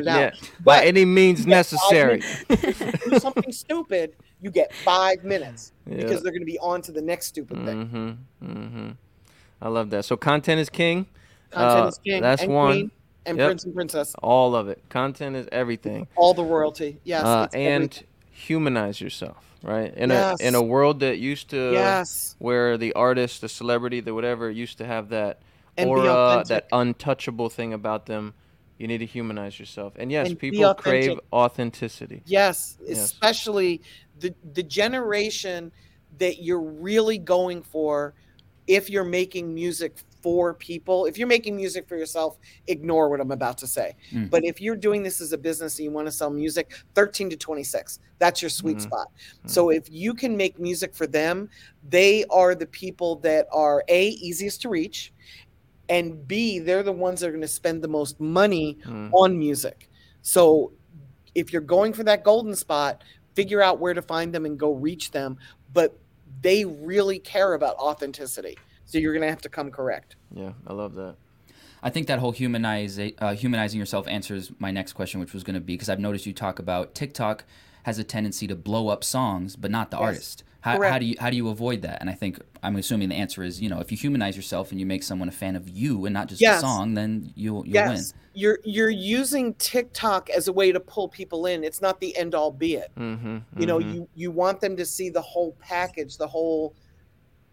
yeah, 0.00 0.30
by 0.62 0.84
any 0.84 1.04
means 1.04 1.40
you 1.40 1.46
get 1.46 1.66
five 1.66 1.72
necessary. 1.72 2.22
If 2.50 2.80
you 2.80 3.10
do 3.10 3.18
something 3.18 3.52
stupid 3.64 4.14
you 4.40 4.50
get 4.50 4.72
five 4.72 5.24
minutes 5.24 5.72
Yeah. 5.86 5.96
because 5.96 6.22
they're 6.22 6.30
going 6.32 6.42
to 6.42 6.46
be 6.46 6.58
on 6.60 6.82
to 6.82 6.92
the 6.92 7.02
next 7.02 7.26
stupid 7.26 7.64
thing 7.64 7.86
Mm-hmm. 7.86 8.52
Mm-hmm. 8.52 8.90
I 9.62 9.68
love 9.68 9.90
that. 9.90 10.04
So 10.04 10.16
content 10.16 10.60
is 10.60 10.68
king. 10.68 11.06
content 11.50 11.84
Uh, 11.84 11.88
is 11.88 11.98
king 11.98 12.22
that's 12.22 12.44
one. 12.46 12.72
queen 12.72 12.90
and 13.26 13.38
Yep. 13.38 13.48
prince 13.48 13.64
and 13.64 13.74
princess 13.74 14.14
All 14.22 14.54
of 14.54 14.68
it. 14.68 14.82
Content 14.88 15.36
is 15.36 15.48
everything. 15.52 16.06
all 16.16 16.34
the 16.34 16.44
royalty 16.44 16.98
yes 17.04 17.24
uh, 17.24 17.44
it's 17.46 17.54
and 17.54 17.84
everything. 17.84 18.06
humanize 18.30 19.00
yourself, 19.00 19.44
right? 19.62 19.92
In 19.94 20.10
a 20.10 20.34
in 20.40 20.54
a 20.54 20.62
world 20.62 21.00
that 21.00 21.18
used 21.18 21.50
to 21.50 21.72
Yes. 21.72 22.36
where 22.38 22.76
the 22.76 22.92
artist, 22.94 23.40
the 23.40 23.48
celebrity, 23.48 24.00
the 24.00 24.14
whatever 24.14 24.50
used 24.50 24.78
to 24.78 24.84
have 24.86 25.08
that 25.10 25.40
And 25.76 25.88
aura, 25.88 26.44
that 26.48 26.68
untouchable 26.72 27.48
thing 27.48 27.72
about 27.72 28.06
them. 28.06 28.34
You 28.78 28.88
need 28.88 28.98
to 28.98 29.06
humanize 29.06 29.58
yourself. 29.60 29.94
And 29.96 30.10
yes, 30.10 30.28
And 30.28 30.38
people 30.38 30.74
crave 30.74 31.18
authenticity. 31.32 32.22
Yes, 32.26 32.76
Yes. 32.86 32.98
especially 32.98 33.82
the 34.18 34.34
the 34.52 34.62
generation 34.64 35.70
that 36.18 36.42
you're 36.42 36.60
really 36.60 37.18
going 37.18 37.62
for 37.62 38.14
if 38.66 38.90
you're 38.90 39.04
making 39.04 39.54
music 39.54 39.98
for 40.24 40.54
people. 40.54 41.04
If 41.04 41.18
you're 41.18 41.28
making 41.28 41.54
music 41.54 41.86
for 41.86 41.98
yourself, 41.98 42.38
ignore 42.66 43.10
what 43.10 43.20
I'm 43.20 43.30
about 43.30 43.58
to 43.58 43.66
say. 43.66 43.94
Mm. 44.10 44.30
But 44.30 44.42
if 44.42 44.58
you're 44.58 44.74
doing 44.74 45.02
this 45.02 45.20
as 45.20 45.34
a 45.34 45.36
business 45.36 45.78
and 45.78 45.84
you 45.84 45.90
want 45.90 46.06
to 46.06 46.12
sell 46.12 46.30
music, 46.30 46.72
13 46.94 47.28
to 47.28 47.36
26, 47.36 47.98
that's 48.18 48.40
your 48.40 48.48
sweet 48.48 48.78
Mhm. 48.78 48.80
spot. 48.80 49.08
So 49.44 49.68
if 49.68 49.90
you 49.90 50.14
can 50.14 50.34
make 50.34 50.58
music 50.58 50.94
for 50.94 51.06
them, 51.06 51.50
they 51.90 52.24
are 52.30 52.54
the 52.54 52.64
people 52.64 53.16
that 53.16 53.46
are 53.52 53.84
A 53.88 54.06
easiest 54.08 54.62
to 54.62 54.70
reach 54.70 55.12
and 55.90 56.26
B 56.26 56.58
they're 56.58 56.82
the 56.82 56.90
ones 56.90 57.20
that 57.20 57.26
are 57.28 57.32
going 57.32 57.42
to 57.42 57.46
spend 57.46 57.82
the 57.82 57.88
most 57.88 58.18
money 58.18 58.78
Mm. 58.86 59.10
on 59.12 59.38
music. 59.38 59.90
So 60.22 60.72
if 61.34 61.52
you're 61.52 61.60
going 61.60 61.92
for 61.92 62.02
that 62.04 62.24
golden 62.24 62.56
spot, 62.56 63.04
figure 63.34 63.60
out 63.60 63.78
where 63.78 63.92
to 63.92 64.00
find 64.00 64.34
them 64.34 64.46
and 64.46 64.58
go 64.58 64.72
reach 64.72 65.10
them. 65.10 65.36
But 65.74 65.98
they 66.40 66.64
really 66.64 67.18
care 67.18 67.52
about 67.52 67.76
authenticity. 67.76 68.56
So 68.94 69.00
you're 69.00 69.12
going 69.12 69.22
to 69.22 69.28
have 69.28 69.40
to 69.42 69.48
come 69.48 69.72
correct. 69.72 70.14
Yeah, 70.32 70.52
I 70.68 70.72
love 70.72 70.94
that. 70.94 71.16
I 71.82 71.90
think 71.90 72.06
that 72.06 72.20
whole 72.20 72.30
humanize, 72.30 72.96
uh, 73.18 73.34
humanizing 73.34 73.80
yourself 73.80 74.06
answers 74.06 74.52
my 74.60 74.70
next 74.70 74.92
question, 74.92 75.18
which 75.18 75.34
was 75.34 75.42
going 75.42 75.54
to 75.54 75.60
be 75.60 75.74
because 75.74 75.88
I've 75.88 75.98
noticed 75.98 76.26
you 76.26 76.32
talk 76.32 76.60
about 76.60 76.94
TikTok 76.94 77.44
has 77.82 77.98
a 77.98 78.04
tendency 78.04 78.46
to 78.46 78.54
blow 78.54 78.86
up 78.88 79.02
songs, 79.02 79.56
but 79.56 79.72
not 79.72 79.90
the 79.90 79.96
Yes. 79.96 80.04
artist. 80.04 80.44
How, 80.60 80.80
how 80.80 80.98
do 81.00 81.06
you 81.06 81.16
how 81.18 81.28
do 81.28 81.36
you 81.36 81.48
avoid 81.48 81.82
that? 81.82 82.00
And 82.00 82.08
I 82.08 82.14
think 82.14 82.38
I'm 82.62 82.76
assuming 82.76 83.08
the 83.10 83.16
answer 83.16 83.42
is 83.42 83.60
you 83.60 83.68
know 83.68 83.80
if 83.80 83.90
you 83.90 83.98
humanize 83.98 84.34
yourself 84.36 84.70
and 84.70 84.78
you 84.80 84.86
make 84.86 85.02
someone 85.02 85.28
a 85.28 85.32
fan 85.32 85.56
of 85.56 85.68
you 85.68 86.06
and 86.06 86.14
not 86.14 86.28
just 86.28 86.40
Yes. 86.40 86.56
the 86.56 86.60
song, 86.60 86.94
then 86.94 87.32
you'll 87.34 87.66
you'll 87.66 87.74
yes. 87.74 88.14
You're 88.32 88.60
you're 88.64 88.88
using 88.90 89.52
TikTok 89.54 90.30
as 90.30 90.46
a 90.48 90.52
way 90.52 90.70
to 90.72 90.80
pull 90.80 91.08
people 91.08 91.46
in. 91.46 91.64
It's 91.64 91.82
not 91.82 92.00
the 92.00 92.16
end 92.16 92.34
all 92.34 92.50
be 92.52 92.76
it. 92.76 92.92
Mm-hmm, 92.96 93.60
You 93.60 93.66
know, 93.66 93.78
you 93.78 94.08
you 94.14 94.30
want 94.30 94.60
them 94.60 94.76
to 94.76 94.86
see 94.86 95.10
the 95.10 95.20
whole 95.20 95.54
package, 95.60 96.16
the 96.16 96.28
whole 96.28 96.74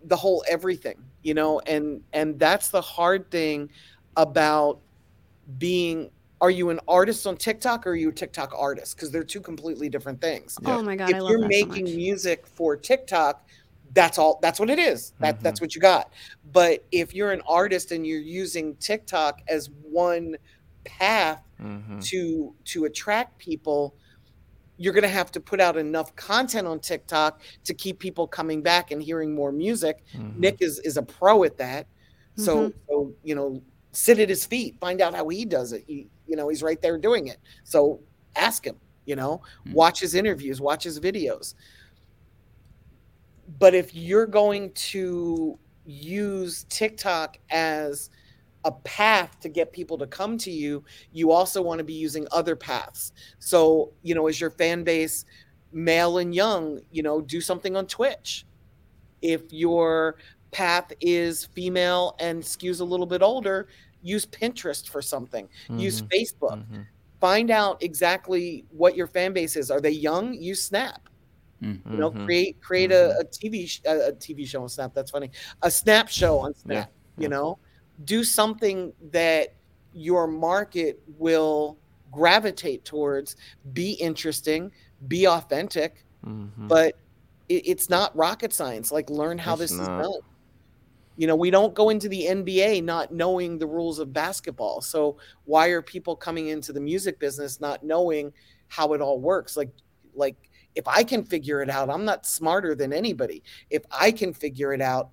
the 0.05 0.15
whole 0.15 0.43
everything, 0.49 1.03
you 1.23 1.33
know, 1.33 1.59
and 1.61 2.01
and 2.13 2.39
that's 2.39 2.69
the 2.69 2.81
hard 2.81 3.29
thing 3.31 3.69
about 4.17 4.79
being 5.57 6.09
are 6.41 6.49
you 6.49 6.71
an 6.71 6.79
artist 6.87 7.27
on 7.27 7.37
TikTok 7.37 7.85
or 7.85 7.91
are 7.91 7.95
you 7.95 8.09
a 8.09 8.11
TikTok 8.11 8.51
artist? 8.57 8.95
Because 8.95 9.11
they're 9.11 9.23
two 9.23 9.41
completely 9.41 9.89
different 9.89 10.19
things. 10.19 10.57
Yeah. 10.61 10.77
Oh 10.77 10.83
my 10.83 10.95
god, 10.95 11.11
if 11.11 11.15
I 11.15 11.19
love 11.19 11.29
you're 11.29 11.41
that 11.41 11.47
making 11.47 11.87
so 11.87 11.95
music 11.95 12.47
for 12.47 12.75
TikTok, 12.75 13.45
that's 13.93 14.17
all 14.17 14.39
that's 14.41 14.59
what 14.59 14.69
it 14.69 14.79
is. 14.79 15.13
That 15.19 15.39
Mhm. 15.39 15.43
that's 15.43 15.61
what 15.61 15.75
you 15.75 15.81
got. 15.81 16.11
But 16.51 16.83
if 16.91 17.13
you're 17.13 17.31
an 17.31 17.41
artist 17.47 17.91
and 17.91 18.05
you're 18.05 18.19
using 18.19 18.75
TikTok 18.77 19.41
as 19.47 19.69
one 19.83 20.35
path 20.83 21.43
mm-hmm. 21.61 21.99
to 21.99 22.55
to 22.65 22.85
attract 22.85 23.37
people, 23.37 23.95
you're 24.81 24.93
going 24.93 25.03
to 25.03 25.07
have 25.09 25.31
to 25.31 25.39
put 25.39 25.61
out 25.61 25.77
enough 25.77 26.15
content 26.15 26.65
on 26.67 26.79
TikTok 26.79 27.41
to 27.65 27.73
keep 27.73 27.99
people 27.99 28.25
coming 28.27 28.63
back 28.63 28.89
and 28.89 29.01
hearing 29.01 29.33
more 29.35 29.51
music. 29.51 30.03
Mm-hmm. 30.15 30.39
Nick 30.39 30.57
is 30.61 30.79
is 30.79 30.97
a 30.97 31.03
pro 31.03 31.43
at 31.43 31.55
that. 31.57 31.85
So 32.35 32.69
Mhm. 32.69 32.73
so 32.87 33.13
you 33.23 33.35
know, 33.35 33.61
sit 33.91 34.17
at 34.19 34.27
his 34.29 34.43
feet, 34.45 34.79
find 34.79 34.99
out 35.01 35.13
how 35.13 35.27
he 35.29 35.45
does 35.45 35.71
it. 35.73 35.83
He, 35.85 36.07
you 36.27 36.35
know, 36.35 36.49
he's 36.49 36.63
right 36.63 36.81
there 36.81 36.97
doing 36.97 37.27
it. 37.27 37.37
So 37.63 37.99
ask 38.35 38.65
him, 38.65 38.77
you 39.05 39.15
know, 39.15 39.41
Hmm. 39.65 39.73
watch 39.73 39.99
his 39.99 40.15
interviews, 40.15 40.59
watch 40.59 40.83
his 40.83 40.99
videos. 40.99 41.53
But 43.59 43.75
if 43.75 43.93
you're 43.93 44.25
going 44.27 44.71
to 44.73 45.59
use 45.85 46.65
TikTok 46.69 47.37
as 47.51 48.09
a 48.65 48.71
path 48.71 49.39
to 49.41 49.49
get 49.49 49.71
people 49.71 49.97
to 49.97 50.05
come 50.07 50.37
to 50.37 50.51
you, 50.51 50.83
you 51.11 51.31
also 51.31 51.61
want 51.61 51.79
to 51.79 51.83
be 51.83 51.93
using 51.93 52.27
other 52.31 52.55
paths. 52.55 53.11
So, 53.39 53.91
you 54.03 54.13
know, 54.15 54.27
as 54.27 54.39
your 54.39 54.51
fan 54.51 54.83
base 54.83 55.25
male 55.71 56.17
and 56.19 56.33
young, 56.35 56.79
you 56.91 57.01
know, 57.01 57.21
do 57.21 57.41
something 57.41 57.75
on 57.75 57.87
Twitch. 57.87 58.45
If 59.21 59.51
your 59.53 60.17
path 60.51 60.91
is 61.01 61.45
female 61.45 62.15
and 62.19 62.41
skews 62.43 62.81
a 62.81 62.83
little 62.83 63.05
bit 63.05 63.21
older, 63.21 63.67
use 64.03 64.25
Pinterest 64.25 64.87
for 64.87 65.01
something. 65.01 65.47
Use 65.69 66.01
Mhm. 66.01 66.09
Facebook. 66.09 66.57
Mhm. 66.71 66.85
Find 67.19 67.51
out 67.51 67.81
exactly 67.83 68.65
what 68.71 68.95
your 68.95 69.07
fan 69.07 69.31
base 69.31 69.55
is. 69.55 69.69
Are 69.71 69.79
they 69.79 69.91
young? 69.91 70.33
Use 70.33 70.63
Snap. 70.63 71.07
You 71.61 71.79
know, 71.85 72.09
Mhm. 72.11 72.25
create 72.25 72.59
create 72.61 72.91
a, 72.91 73.15
a 73.19 73.23
TV 73.23 73.67
sh- 73.67 73.81
a, 73.85 74.07
a 74.07 74.11
TV 74.13 74.45
show 74.47 74.63
on 74.63 74.69
Snap. 74.69 74.93
That's 74.95 75.11
funny. 75.11 75.29
A 75.61 75.69
Snap 75.69 76.09
show 76.09 76.39
on 76.39 76.55
Snap. 76.55 76.89
yeah. 77.17 77.21
You 77.23 77.29
know, 77.29 77.59
do 78.05 78.23
something 78.23 78.93
that 79.11 79.53
your 79.93 80.27
market 80.27 81.01
will 81.17 81.77
gravitate 82.11 82.85
towards. 82.85 83.35
Be 83.73 83.93
interesting. 83.93 84.71
Be 85.07 85.27
authentic. 85.27 86.05
Mhm. 86.25 86.67
But 86.67 86.95
it, 87.49 87.67
it's 87.67 87.89
not 87.89 88.15
rocket 88.15 88.53
science. 88.53 88.91
Like 88.91 89.09
learn 89.09 89.37
how 89.37 89.53
It's 89.53 89.61
this 89.61 89.71
not. 89.73 90.01
is 90.01 90.07
done. 90.07 90.19
You 91.17 91.27
know, 91.27 91.35
we 91.35 91.51
don't 91.51 91.73
go 91.73 91.89
into 91.89 92.07
the 92.09 92.25
NBA 92.27 92.83
not 92.83 93.13
knowing 93.13 93.57
the 93.59 93.67
rules 93.67 93.99
of 93.99 94.13
basketball. 94.13 94.81
So 94.81 95.17
why 95.45 95.67
are 95.67 95.81
people 95.81 96.15
coming 96.15 96.47
into 96.47 96.73
the 96.73 96.79
music 96.79 97.19
business 97.19 97.59
not 97.59 97.83
knowing 97.83 98.33
how 98.69 98.93
it 98.93 99.01
all 99.01 99.19
works? 99.19 99.55
Like, 99.57 99.69
like 100.15 100.35
if 100.73 100.87
I 100.87 101.03
can 101.03 101.23
figure 101.23 101.61
it 101.61 101.69
out, 101.69 101.89
I'm 101.89 102.05
not 102.05 102.25
smarter 102.25 102.75
than 102.75 102.93
anybody. 102.93 103.43
If 103.69 103.83
I 103.91 104.11
can 104.11 104.33
figure 104.33 104.73
it 104.73 104.81
out, 104.81 105.09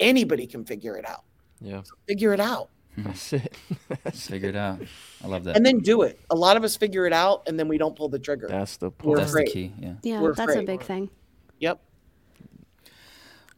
anybody 0.00 0.46
can 0.46 0.64
figure 0.64 0.96
it 0.96 1.06
out. 1.06 1.24
Yeah, 1.62 1.82
Figure 2.08 2.32
it 2.34 2.40
out 2.40 2.68
that's 2.98 3.32
it. 3.32 3.56
That's 4.04 4.26
Figure 4.28 4.50
it 4.50 4.56
out. 4.56 4.78
I 5.24 5.26
love 5.26 5.44
that. 5.44 5.56
and 5.56 5.64
then 5.64 5.78
do 5.78 6.02
it. 6.02 6.20
A 6.28 6.36
lot 6.36 6.58
of 6.58 6.64
us 6.64 6.76
figure 6.76 7.06
it 7.06 7.12
out 7.14 7.44
and 7.46 7.58
then 7.58 7.66
we 7.66 7.78
don't 7.78 7.96
pull 7.96 8.10
the 8.10 8.18
trigger. 8.18 8.48
That's 8.48 8.76
the 8.76 8.86
We're 8.86 8.90
point. 8.90 9.16
That's 9.18 9.30
afraid. 9.30 9.46
the 9.46 9.50
key. 9.52 9.72
Yeah. 9.78 9.92
Yeah, 10.02 10.20
we're 10.20 10.34
that's 10.34 10.54
a 10.56 10.62
big 10.62 10.82
thing. 10.82 11.08
Yep. 11.60 11.80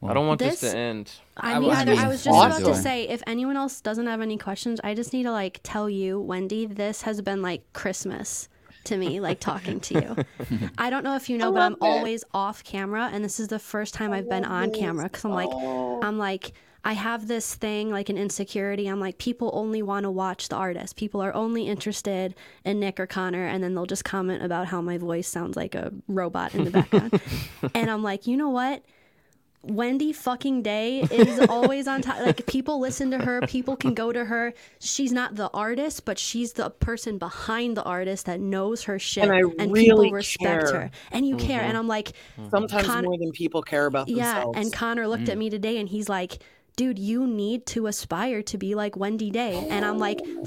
I 0.06 0.12
don't 0.12 0.26
want 0.26 0.38
this, 0.38 0.60
This- 0.60 0.72
to 0.72 0.78
end. 0.78 1.10
I 1.36 1.54
I 1.54 1.58
mean, 1.58 1.68
was 1.70 1.78
I 1.78 2.06
was 2.08 2.22
just 2.24 2.46
about 2.46 2.58
to 2.60 2.74
say, 2.76 3.08
if 3.08 3.22
anyone 3.26 3.56
else 3.56 3.80
doesn't 3.80 4.06
have 4.06 4.20
any 4.20 4.36
questions, 4.36 4.80
I 4.84 4.94
just 4.94 5.12
need 5.12 5.22
to 5.24 5.32
like 5.32 5.60
tell 5.62 5.88
you, 5.88 6.20
Wendy, 6.20 6.66
this 6.66 7.02
has 7.02 7.20
been 7.22 7.40
like 7.42 7.64
Christmas 7.72 8.48
to 8.84 8.98
me, 8.98 9.18
like 9.18 9.40
talking 9.40 9.80
to 9.80 9.94
you. 9.94 10.68
I 10.78 10.90
don't 10.90 11.02
know 11.04 11.16
if 11.16 11.30
you 11.30 11.38
know, 11.38 11.50
but 11.50 11.62
I'm 11.62 11.72
it. 11.72 11.78
always 11.80 12.22
off 12.34 12.62
camera, 12.62 13.08
and 13.12 13.24
this 13.24 13.40
is 13.40 13.48
the 13.48 13.58
first 13.58 13.94
time 13.94 14.12
I've 14.12 14.28
been 14.28 14.44
on 14.44 14.70
camera 14.72 15.04
because 15.04 15.24
I'm 15.24 15.32
like, 15.32 15.48
Oh. 15.50 16.00
I'm 16.02 16.18
like, 16.18 16.52
I 16.84 16.92
have 16.92 17.26
this 17.28 17.54
thing 17.54 17.90
like 17.90 18.10
an 18.10 18.18
insecurity. 18.18 18.86
I'm 18.86 19.00
like, 19.00 19.16
people 19.18 19.50
only 19.54 19.82
want 19.82 20.04
to 20.04 20.10
watch 20.10 20.50
the 20.50 20.56
artist. 20.56 20.96
People 20.96 21.22
are 21.22 21.34
only 21.34 21.66
interested 21.66 22.34
in 22.64 22.78
Nick 22.78 23.00
or 23.00 23.06
Connor, 23.06 23.46
and 23.46 23.64
then 23.64 23.74
they'll 23.74 23.86
just 23.86 24.04
comment 24.04 24.42
about 24.42 24.66
how 24.66 24.82
my 24.82 24.98
voice 24.98 25.26
sounds 25.26 25.56
like 25.56 25.74
a 25.74 25.92
robot 26.08 26.54
in 26.54 26.64
the 26.64 26.70
background. 26.70 27.20
and 27.74 27.90
I'm 27.90 28.02
like, 28.02 28.26
you 28.26 28.36
know 28.36 28.50
what? 28.50 28.82
Wendy 29.66 30.12
fucking 30.12 30.62
Day 30.62 31.00
is 31.10 31.38
always 31.48 31.88
on 31.88 32.02
top. 32.02 32.20
Like 32.20 32.46
people 32.46 32.80
listen 32.80 33.10
to 33.12 33.18
her, 33.18 33.40
people 33.42 33.76
can 33.76 33.94
go 33.94 34.12
to 34.12 34.24
her. 34.24 34.52
She's 34.78 35.12
not 35.12 35.36
the 35.36 35.48
artist, 35.54 36.04
but 36.04 36.18
she's 36.18 36.52
the 36.52 36.70
person 36.70 37.18
behind 37.18 37.76
the 37.76 37.82
artist 37.82 38.26
that 38.26 38.40
knows 38.40 38.84
her 38.84 38.98
shit, 38.98 39.24
And 39.28 39.50
people 39.56 39.72
really 39.72 40.12
respect 40.12 40.68
care. 40.68 40.80
her, 40.80 40.90
and 41.12 41.26
you 41.26 41.36
care. 41.36 41.60
Mm-hmm. 41.60 41.68
And 41.68 41.78
I'm 41.78 41.88
like, 41.88 42.12
Sometimes 42.50 42.86
Con- 42.86 43.04
more 43.04 43.16
than 43.16 43.32
people 43.32 43.62
care 43.62 43.86
about 43.86 44.08
yeah. 44.08 44.34
themselves. 44.34 44.58
And 44.58 44.72
Connor 44.72 45.08
looked 45.08 45.28
at 45.28 45.36
mm. 45.36 45.40
me 45.40 45.50
today, 45.50 45.78
and 45.78 45.88
he's 45.88 46.08
like. 46.08 46.38
Dude, 46.76 46.98
you 46.98 47.26
need 47.26 47.66
to 47.66 47.86
aspire 47.86 48.42
to 48.42 48.58
be 48.58 48.74
like 48.74 48.96
Wendy 48.96 49.30
Day. 49.30 49.66
And 49.70 49.84
I'm 49.84 49.98
like, 49.98 50.20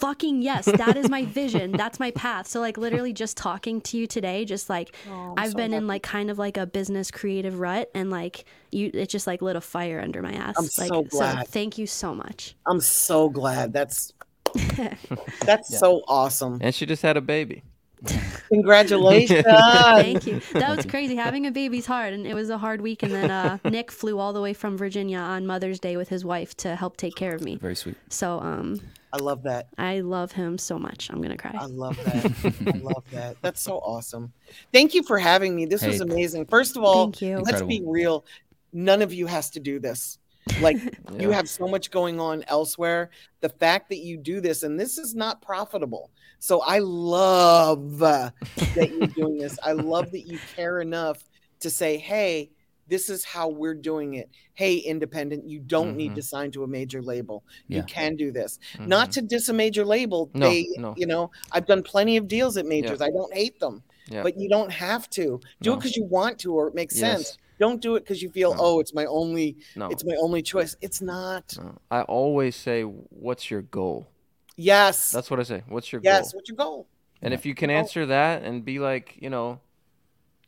fucking 0.00 0.42
yes, 0.42 0.66
that 0.66 0.96
is 0.96 1.08
my 1.08 1.24
vision. 1.24 1.72
That's 1.72 1.98
my 1.98 2.10
path. 2.10 2.46
So, 2.46 2.60
like, 2.60 2.76
literally 2.76 3.12
just 3.14 3.36
talking 3.38 3.80
to 3.82 3.96
you 3.96 4.06
today, 4.06 4.44
just 4.44 4.68
like, 4.68 4.94
Oh, 5.08 5.34
I'm 5.36 5.38
I've 5.38 5.50
so 5.52 5.56
been 5.56 5.72
in 5.72 5.86
like 5.86 6.02
kind 6.02 6.30
of 6.30 6.38
like 6.38 6.56
a 6.56 6.66
business 6.66 7.10
creative 7.10 7.58
rut 7.58 7.90
and 7.94 8.10
like 8.10 8.44
you 8.70 8.90
it 8.92 9.08
just 9.08 9.26
like 9.26 9.40
lit 9.42 9.56
a 9.56 9.60
fire 9.60 10.00
under 10.00 10.22
my 10.22 10.32
ass 10.32 10.54
I'm 10.58 10.64
like 10.78 10.88
so 10.88 11.02
glad. 11.02 11.48
thank 11.48 11.78
you 11.78 11.86
so 11.86 12.14
much 12.14 12.54
I'm 12.66 12.80
so 12.80 13.28
glad. 13.28 13.72
That's 13.72 14.12
that's 15.44 15.78
so 15.78 16.02
awesome. 16.08 16.58
And 16.60 16.74
she 16.74 16.86
just 16.86 17.02
had 17.02 17.16
a 17.16 17.20
baby. 17.20 17.62
Congratulations. 18.48 19.44
thank 19.44 20.26
you 20.26 20.40
that 20.54 20.76
was 20.76 20.86
crazy 20.86 21.16
having 21.16 21.46
a 21.46 21.50
baby's 21.50 21.86
hard 21.86 22.12
and 22.12 22.26
it 22.26 22.34
was 22.34 22.50
a 22.50 22.58
hard 22.58 22.80
week 22.80 23.02
and 23.02 23.12
then 23.12 23.30
uh 23.30 23.58
nick 23.64 23.90
flew 23.90 24.18
all 24.18 24.32
the 24.32 24.40
way 24.40 24.52
from 24.52 24.76
virginia 24.76 25.18
on 25.18 25.46
mother's 25.46 25.78
day 25.78 25.96
with 25.96 26.08
his 26.08 26.24
wife 26.24 26.56
to 26.56 26.74
help 26.76 26.96
take 26.96 27.14
care 27.14 27.34
of 27.34 27.42
me 27.42 27.56
Very 27.56 27.76
sweet. 27.76 27.96
so 28.08 28.40
um 28.40 28.80
I 29.12 29.18
love 29.18 29.42
that. 29.42 29.68
i 29.78 30.00
love 30.00 30.32
him 30.32 30.58
so 30.58 30.78
much 30.78 31.10
i'm 31.10 31.20
gonna 31.22 31.36
cry 31.36 31.52
I 31.58 31.66
love 31.66 31.96
that. 32.04 32.74
I 32.74 32.78
love 32.78 33.04
that. 33.12 33.36
That's 33.42 33.60
so 33.60 33.76
awesome. 33.78 34.32
Thank 34.72 34.94
you 34.94 35.02
for 35.02 35.18
having 35.18 35.54
me. 35.54 35.66
This 35.66 35.84
was 35.84 36.00
amazing. 36.00 36.46
First 36.46 36.76
of 36.76 36.82
all, 36.82 37.04
Thank 37.06 37.20
you. 37.22 37.38
let's 37.38 37.62
be 37.62 37.82
real. 37.84 38.24
None 38.72 39.02
of 39.02 39.12
you 39.12 39.26
has 39.26 39.50
to 39.50 39.60
do 39.60 39.78
this. 39.78 40.18
Like 40.60 40.78
you 41.18 41.30
have 41.30 41.48
so 41.48 41.68
much 41.68 41.90
going 41.90 42.18
on 42.20 42.42
elsewhere. 42.48 43.10
The 43.40 43.48
fact 43.50 43.90
that 43.90 43.98
you 43.98 44.16
do 44.16 44.40
this 44.40 44.62
and 44.62 44.80
this 44.80 44.96
is 44.98 45.14
not 45.14 45.42
profitable. 45.42 46.10
So 46.42 46.60
I 46.62 46.80
love 46.80 48.02
uh, 48.02 48.30
that 48.74 48.90
you're 48.90 49.06
doing 49.16 49.38
this. 49.38 49.60
I 49.62 49.70
love 49.72 50.10
that 50.10 50.22
you 50.26 50.40
care 50.56 50.80
enough 50.80 51.22
to 51.60 51.70
say, 51.70 51.96
"Hey, 51.98 52.50
this 52.88 53.08
is 53.08 53.24
how 53.24 53.48
we're 53.48 53.76
doing 53.76 54.14
it. 54.14 54.28
Hey, 54.54 54.78
independent, 54.78 55.48
you 55.48 55.60
don't 55.60 55.96
need 55.96 56.10
Mhm. 56.12 56.14
to 56.16 56.22
sign 56.22 56.50
to 56.50 56.64
a 56.64 56.66
major 56.66 57.00
label. 57.00 57.44
You 57.68 57.84
can 57.84 58.16
do 58.16 58.32
this. 58.32 58.58
Not 58.80 59.10
Mhm. 59.10 59.12
to 59.12 59.22
diss 59.22 59.48
a 59.50 59.52
major 59.52 59.84
label. 59.84 60.30
No, 60.34 60.48
they, 60.48 60.66
no. 60.78 60.94
you 60.96 61.06
know, 61.06 61.30
I've 61.52 61.64
done 61.66 61.84
plenty 61.84 62.16
of 62.16 62.26
deals 62.26 62.56
at 62.56 62.66
majors. 62.66 63.00
I 63.00 63.10
don't 63.10 63.32
hate 63.32 63.60
them, 63.60 63.84
Yeah. 64.10 64.24
but 64.24 64.36
you 64.36 64.48
don't 64.48 64.72
have 64.72 65.08
to 65.10 65.38
do 65.60 65.72
it 65.74 65.76
because 65.76 65.96
you 65.96 66.02
want 66.04 66.40
to 66.40 66.52
or 66.54 66.66
it 66.66 66.74
makes 66.74 66.96
sense. 66.96 67.38
Don't 67.60 67.80
do 67.80 67.94
it 67.94 68.00
because 68.00 68.20
you 68.20 68.30
feel, 68.30 68.52
No. 68.54 68.60
oh, 68.60 68.80
it's 68.80 68.92
my 68.92 69.04
only, 69.04 69.56
no. 69.76 69.86
it's 69.90 70.04
my 70.04 70.16
only 70.16 70.42
choice. 70.42 70.74
It's 70.80 71.00
not. 71.00 71.56
no. 71.56 71.78
I 71.88 72.02
always 72.02 72.56
say, 72.56 72.82
"What's 72.82 73.48
your 73.48 73.62
goal?" 73.62 74.08
Yes. 74.56 75.10
That's 75.10 75.30
what 75.30 75.40
I 75.40 75.44
say. 75.44 75.62
What's 75.68 75.92
your 75.92 76.00
yes. 76.04 76.32
goal? 76.32 76.38
What's 76.38 76.48
your 76.48 76.56
goal? 76.56 76.86
And 77.20 77.32
if 77.32 77.46
you 77.46 77.54
can 77.54 77.70
answer 77.70 78.06
that 78.06 78.42
and 78.42 78.64
be 78.64 78.78
like, 78.78 79.16
you 79.20 79.30
know, 79.30 79.60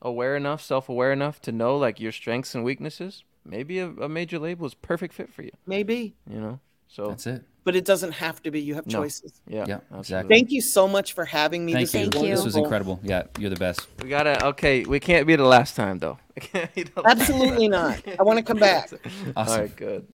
aware 0.03 0.37
enough, 0.37 0.61
self-aware 0.63 1.13
enough 1.13 1.41
to 1.43 1.53
know 1.53 1.77
like 1.77 2.01
your 2.01 2.13
strengths 2.13 2.55
and 2.55 2.65
weaknesses, 2.65 3.25
maybe 3.45 3.79
a, 3.79 3.89
a 3.89 4.09
major 4.09 4.39
label 4.39 4.67
is 4.67 4.75
perfect 4.75 5.15
fit 5.15 5.33
for 5.33 5.43
you. 5.43 5.53
Maybe, 5.67 6.15
You 6.29 6.41
know. 6.41 6.61
So 6.89 7.09
That's 7.09 7.27
it. 7.27 7.43
but 7.65 7.75
it 7.75 7.85
doesn't 7.85 8.13
have 8.13 8.41
to 8.45 8.53
be. 8.53 8.61
You 8.61 8.75
have 8.75 8.87
No. 8.87 9.01
choices. 9.01 9.41
yeah, 9.49 9.65
Yeah, 9.67 9.75
absolutely. 9.77 9.99
exactly. 9.99 10.37
Thank 10.37 10.51
you 10.53 10.61
so 10.61 10.87
much 10.87 11.13
for 11.13 11.25
having 11.25 11.65
me. 11.65 11.73
Thank 11.73 11.91
this 11.91 11.95
you. 11.95 12.01
was 12.01 12.09
Thank 12.11 12.25
you. 12.27 12.35
This 12.37 12.45
was 12.45 12.57
incredible. 12.57 13.01
Yeah, 13.03 13.25
you're 13.37 13.51
the 13.51 13.57
best. 13.57 13.87
We 14.01 14.09
gotta. 14.09 14.47
Okay, 14.49 14.85
we 14.85 15.01
can't 15.01 15.27
be 15.27 15.35
the 15.35 15.45
last 15.45 15.75
time 15.75 15.99
though. 15.99 16.19
We 16.37 16.43
can't 16.43 16.75
be 16.75 16.83
the 16.85 17.01
last 17.01 17.21
Absolutely 17.21 17.67
not. 17.69 18.01
I 18.19 18.23
want 18.23 18.39
to 18.39 18.45
come 18.45 18.59
back. 18.59 18.91
Awesome. 19.37 19.53
All 19.55 19.59
right, 19.59 19.75
good. 19.77 20.07